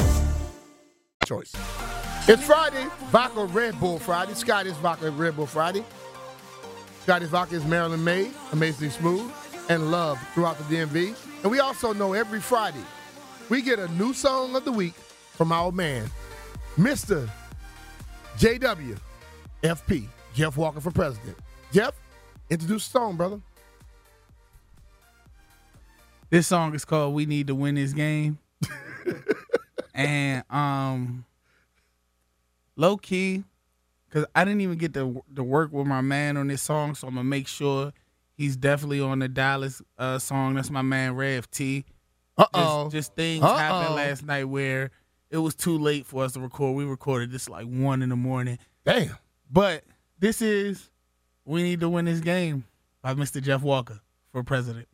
Choice. 1.25 1.53
It's 2.25 2.43
Friday, 2.43 2.85
Vodka 3.11 3.45
Red 3.45 3.77
Bull 3.79 3.99
Friday. 3.99 4.33
Scotty's 4.33 4.77
Vodka 4.77 5.11
Red 5.11 5.35
Bull 5.35 5.45
Friday. 5.45 5.83
Scotty's 7.03 7.27
Vodka 7.27 7.55
is 7.55 7.65
Maryland 7.65 8.05
made, 8.05 8.31
amazingly 8.53 8.89
smooth, 8.89 9.29
and 9.67 9.91
loved 9.91 10.21
throughout 10.33 10.57
the 10.57 10.63
DMV. 10.63 11.13
And 11.41 11.51
we 11.51 11.59
also 11.59 11.91
know 11.91 12.13
every 12.13 12.39
Friday 12.39 12.79
we 13.49 13.61
get 13.61 13.77
a 13.77 13.89
new 13.89 14.13
song 14.13 14.55
of 14.55 14.63
the 14.63 14.71
week 14.71 14.93
from 15.33 15.51
our 15.51 15.69
man, 15.73 16.09
Mr. 16.77 17.29
JW 18.37 18.97
FP, 19.63 20.07
Jeff 20.33 20.55
Walker 20.55 20.79
for 20.79 20.91
President. 20.91 21.35
Jeff, 21.73 21.93
introduce 22.49 22.87
the 22.87 22.91
song, 22.97 23.17
brother. 23.17 23.41
This 26.29 26.47
song 26.47 26.73
is 26.73 26.85
called 26.85 27.13
"We 27.15 27.25
Need 27.25 27.47
to 27.47 27.55
Win 27.55 27.75
This 27.75 27.91
Game," 27.91 28.39
and 29.93 30.45
um, 30.49 31.25
low 32.77 32.95
key, 32.95 33.43
because 34.13 34.27
I 34.35 34.45
didn't 34.45 34.61
even 34.61 34.77
get 34.77 34.93
to 34.93 35.23
to 35.35 35.43
work 35.43 35.71
with 35.71 35.87
my 35.87 36.01
man 36.01 36.37
on 36.37 36.47
this 36.47 36.61
song, 36.61 36.93
so 36.93 37.07
I'm 37.07 37.15
gonna 37.15 37.23
make 37.23 37.47
sure 37.47 37.91
he's 38.35 38.55
definitely 38.55 39.01
on 39.01 39.19
the 39.19 39.27
Dallas 39.27 39.81
uh, 39.97 40.19
song. 40.19 40.53
That's 40.53 40.69
my 40.69 40.83
man 40.83 41.15
Rev 41.15 41.49
T. 41.49 41.85
Uh 42.37 42.45
oh. 42.53 42.83
Just, 42.85 42.91
just 42.91 43.15
things 43.15 43.43
Uh-oh. 43.43 43.55
happened 43.55 43.95
last 43.95 44.23
night 44.23 44.45
where 44.45 44.91
it 45.31 45.37
was 45.37 45.55
too 45.55 45.79
late 45.79 46.05
for 46.05 46.23
us 46.23 46.33
to 46.33 46.39
record. 46.39 46.75
We 46.75 46.85
recorded 46.85 47.31
this 47.31 47.49
like 47.49 47.65
one 47.65 48.03
in 48.03 48.09
the 48.09 48.15
morning. 48.15 48.59
Damn. 48.85 49.17
But 49.49 49.83
this 50.19 50.43
is 50.43 50.91
"We 51.45 51.63
Need 51.63 51.79
to 51.79 51.89
Win 51.89 52.05
This 52.05 52.19
Game" 52.19 52.65
by 53.01 53.15
Mr. 53.15 53.41
Jeff 53.41 53.63
Walker 53.63 53.99
for 54.31 54.43
president. 54.43 54.87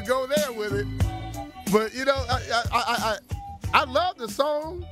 Go 0.00 0.26
there 0.26 0.52
with 0.52 0.72
it, 0.72 0.86
but 1.72 1.94
you 1.94 2.04
know, 2.04 2.14
I 2.28 2.40
I 2.52 2.62
I 2.72 3.18
I, 3.74 3.80
I 3.80 3.84
love 3.84 4.16
the 4.18 4.28
song. 4.28 4.84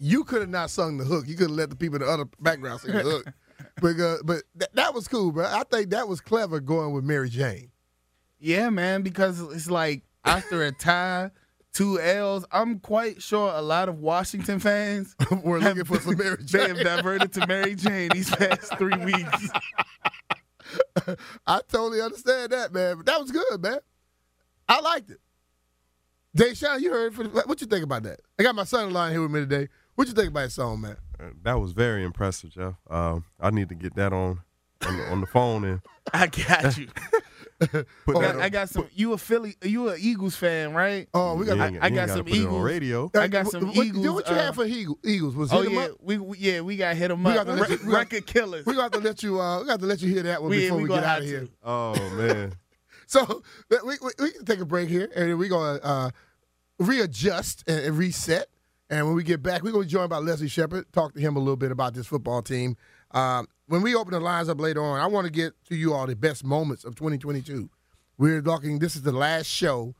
You 0.00 0.24
could 0.24 0.40
have 0.42 0.50
not 0.50 0.70
sung 0.70 0.98
the 0.98 1.04
hook. 1.04 1.26
You 1.26 1.34
could 1.36 1.48
have 1.48 1.56
let 1.56 1.70
the 1.70 1.76
people 1.76 1.96
in 1.96 2.02
the 2.02 2.08
other 2.08 2.24
background 2.40 2.80
sing 2.80 2.92
the 2.92 3.02
hook. 3.02 3.26
But 3.80 3.98
uh, 3.98 4.18
but 4.24 4.42
th- 4.56 4.70
that 4.74 4.94
was 4.94 5.08
cool, 5.08 5.32
bro. 5.32 5.46
I 5.46 5.64
think 5.64 5.90
that 5.90 6.06
was 6.06 6.20
clever 6.20 6.60
going 6.60 6.92
with 6.92 7.02
Mary 7.02 7.28
Jane. 7.28 7.72
Yeah, 8.38 8.70
man, 8.70 9.02
because 9.02 9.40
it's 9.40 9.68
like 9.68 10.02
after 10.24 10.62
a 10.62 10.70
tie, 10.70 11.32
two 11.72 12.00
L's, 12.00 12.44
I'm 12.52 12.78
quite 12.78 13.20
sure 13.20 13.52
a 13.52 13.60
lot 13.60 13.88
of 13.88 13.98
Washington 13.98 14.60
fans 14.60 15.16
We're 15.42 15.58
looking 15.58 15.84
for 15.84 15.98
some 15.98 16.16
Mary 16.16 16.36
Jane. 16.44 16.60
They 16.60 16.68
have 16.68 16.98
diverted 16.98 17.32
to 17.32 17.46
Mary 17.48 17.74
Jane 17.74 18.10
these 18.10 18.30
past 18.30 18.76
three 18.78 18.96
weeks. 18.96 19.48
I 21.46 21.60
totally 21.68 22.00
understand 22.00 22.52
that, 22.52 22.72
man. 22.72 22.98
But 22.98 23.06
that 23.06 23.20
was 23.20 23.32
good, 23.32 23.60
man. 23.60 23.78
I 24.68 24.80
liked 24.80 25.10
it. 25.10 25.18
Deshaun, 26.36 26.80
you 26.80 26.90
heard 26.90 27.14
for 27.14 27.24
what 27.24 27.60
you 27.60 27.66
think 27.66 27.84
about 27.84 28.02
that? 28.04 28.20
I 28.38 28.42
got 28.42 28.54
my 28.54 28.64
son-in-law 28.64 29.10
here 29.10 29.22
with 29.22 29.30
me 29.30 29.40
today. 29.40 29.68
What 29.94 30.08
you 30.08 30.14
think 30.14 30.28
about 30.28 30.40
that 30.44 30.50
song, 30.50 30.80
man? 30.80 30.96
Uh, 31.20 31.26
That 31.44 31.60
was 31.60 31.72
very 31.72 32.02
impressive, 32.04 32.50
Jeff. 32.50 32.74
Um, 32.90 33.24
I 33.40 33.50
need 33.50 33.68
to 33.68 33.74
get 33.76 33.94
that 33.94 34.12
on 34.12 34.40
on, 34.86 35.00
on 35.02 35.20
the 35.20 35.26
phone 35.26 35.64
and 35.64 35.80
I 36.12 36.26
got 36.26 36.76
you. 36.76 36.88
I 37.62 38.12
got, 38.12 38.36
I 38.40 38.48
got 38.48 38.68
some. 38.68 38.88
You 38.92 39.12
a 39.12 39.18
Philly? 39.18 39.54
You 39.62 39.90
a 39.90 39.96
Eagles 39.96 40.34
fan, 40.34 40.74
right? 40.74 41.08
Oh, 41.14 41.36
we 41.36 41.46
got. 41.46 41.58
I, 41.58 41.78
I 41.80 41.88
got 41.90 42.08
some 42.10 42.28
Eagles. 42.28 42.62
radio. 42.64 43.10
I 43.14 43.28
got 43.28 43.46
some 43.46 43.68
What, 43.68 43.86
Eagles. 43.86 44.06
what 44.08 44.28
you 44.28 44.34
uh, 44.34 44.42
have 44.42 44.56
for 44.56 44.64
Eagle, 44.66 44.98
Eagles? 45.04 45.36
Was 45.36 45.52
Oh 45.52 45.62
yeah, 45.62 45.88
we, 46.00 46.18
we 46.18 46.36
yeah 46.38 46.60
we 46.62 46.76
got 46.76 46.96
hit 46.96 47.08
them 47.08 47.24
up. 47.24 47.34
got 47.36 47.44
to 47.46 47.52
let 47.54 47.68
Re- 47.70 47.76
you- 47.76 47.86
we 47.86 47.92
got- 47.92 47.98
record 48.00 48.26
killers. 48.26 48.66
We 48.66 48.74
got 48.74 48.92
to 48.92 48.98
let 48.98 49.22
you. 49.22 49.40
Uh, 49.40 49.60
we 49.60 49.66
got 49.66 49.78
to 49.80 49.86
let 49.86 50.02
you 50.02 50.08
hear 50.12 50.24
that 50.24 50.42
one 50.42 50.50
We- 50.50 50.58
before 50.62 50.78
we 50.78 50.82
we, 50.82 50.88
get 50.90 51.04
out 51.04 51.20
of 51.20 51.24
here. 51.26 51.48
Oh 51.62 51.94
man. 52.16 52.52
So 53.06 53.42
we, 53.70 53.78
we, 53.84 54.10
we 54.18 54.30
can 54.32 54.44
take 54.44 54.60
a 54.60 54.64
break 54.64 54.88
here, 54.88 55.10
and 55.14 55.38
we're 55.38 55.48
gonna 55.48 55.80
uh, 55.82 56.10
readjust 56.78 57.68
and, 57.68 57.96
reset. 57.96 58.48
And 58.90 59.06
when 59.06 59.14
we 59.14 59.22
get 59.22 59.42
back, 59.42 59.62
we're 59.62 59.72
gonna 59.72 59.84
be 59.84 59.90
joined 59.90 60.10
by 60.10 60.18
Leslie 60.18 60.48
Shepherd. 60.48 60.90
Talk 60.92 61.14
to 61.14 61.20
him 61.20 61.36
a 61.36 61.38
little 61.38 61.56
bit 61.56 61.70
about 61.70 61.94
this 61.94 62.06
football 62.06 62.42
team. 62.42 62.76
Um, 63.10 63.46
when 63.66 63.82
we 63.82 63.94
open 63.94 64.12
the 64.12 64.20
lines 64.20 64.48
up 64.48 64.60
later 64.60 64.82
on, 64.82 65.00
I 65.00 65.06
want 65.06 65.26
to 65.26 65.32
get 65.32 65.52
to 65.68 65.76
you 65.76 65.94
all 65.94 66.06
the 66.06 66.16
best 66.16 66.44
moments 66.44 66.84
of 66.84 66.94
2022. 66.94 67.68
We're 68.18 68.42
talking. 68.42 68.78
This 68.78 68.96
is 68.96 69.02
the 69.02 69.12
last 69.12 69.46
show, 69.46 69.94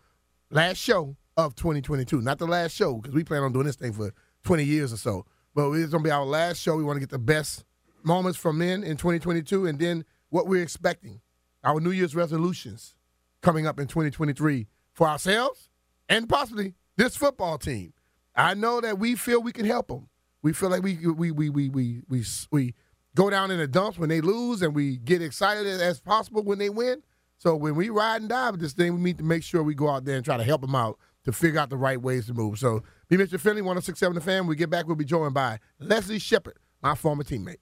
last 0.50 0.78
show 0.78 1.16
of 1.36 1.54
2022, 1.56 2.20
not 2.20 2.38
the 2.38 2.46
last 2.46 2.74
show 2.74 2.96
because 2.96 3.14
we 3.14 3.24
plan 3.24 3.42
on 3.42 3.52
doing 3.52 3.66
this 3.66 3.76
thing 3.76 3.92
for 3.92 4.12
20 4.44 4.64
years 4.64 4.92
or 4.92 4.96
so. 4.96 5.26
But 5.54 5.70
it's 5.72 5.90
gonna 5.90 6.04
be 6.04 6.10
our 6.10 6.24
last 6.24 6.60
show. 6.60 6.76
We 6.76 6.84
want 6.84 6.96
to 6.96 7.00
get 7.00 7.10
the 7.10 7.18
best 7.18 7.64
moments 8.02 8.38
from 8.38 8.58
men 8.58 8.82
in 8.84 8.96
2022, 8.96 9.66
and 9.66 9.78
then 9.78 10.04
what 10.30 10.46
we're 10.46 10.62
expecting, 10.62 11.20
our 11.64 11.80
New 11.80 11.90
Year's 11.90 12.14
resolutions 12.14 12.94
coming 13.42 13.66
up 13.66 13.80
in 13.80 13.86
2023 13.86 14.66
for 14.92 15.08
ourselves 15.08 15.68
and 16.08 16.28
possibly 16.28 16.74
this 16.96 17.16
football 17.16 17.58
team. 17.58 17.92
I 18.36 18.54
know 18.54 18.80
that 18.80 18.98
we 18.98 19.14
feel 19.14 19.42
we 19.42 19.52
can 19.52 19.66
help 19.66 19.88
them. 19.88 20.08
We 20.42 20.52
feel 20.52 20.68
like 20.68 20.82
we 20.82 20.96
we 21.06 21.30
we 21.30 21.48
we 21.50 21.68
we 21.68 22.02
we, 22.08 22.24
we 22.50 22.74
go 23.14 23.30
down 23.30 23.50
in 23.50 23.58
the 23.58 23.66
dumps 23.66 23.98
when 23.98 24.08
they 24.08 24.20
lose, 24.20 24.60
and 24.60 24.74
we 24.74 24.98
get 24.98 25.22
excited 25.22 25.66
as 25.66 26.00
possible 26.00 26.42
when 26.42 26.58
they 26.58 26.68
win. 26.68 27.02
So 27.38 27.56
when 27.56 27.74
we 27.74 27.88
ride 27.88 28.20
and 28.20 28.28
die 28.28 28.50
with 28.50 28.60
this 28.60 28.72
thing, 28.72 28.94
we 28.94 29.00
need 29.00 29.18
to 29.18 29.24
make 29.24 29.42
sure 29.42 29.62
we 29.62 29.74
go 29.74 29.88
out 29.88 30.04
there 30.04 30.16
and 30.16 30.24
try 30.24 30.36
to 30.36 30.44
help 30.44 30.60
them 30.60 30.74
out 30.74 30.98
to 31.24 31.32
figure 31.32 31.60
out 31.60 31.70
the 31.70 31.76
right 31.76 32.00
ways 32.00 32.26
to 32.26 32.34
move. 32.34 32.58
So 32.58 32.82
be 33.08 33.16
Mr. 33.16 33.40
Finley, 33.40 33.62
1067 33.62 34.14
The 34.14 34.20
Fan. 34.20 34.40
When 34.40 34.48
we 34.48 34.56
get 34.56 34.70
back, 34.70 34.86
we'll 34.86 34.96
be 34.96 35.04
joined 35.04 35.34
by 35.34 35.58
Leslie 35.78 36.18
Shepherd, 36.18 36.58
my 36.82 36.94
former 36.94 37.24
teammate. 37.24 37.56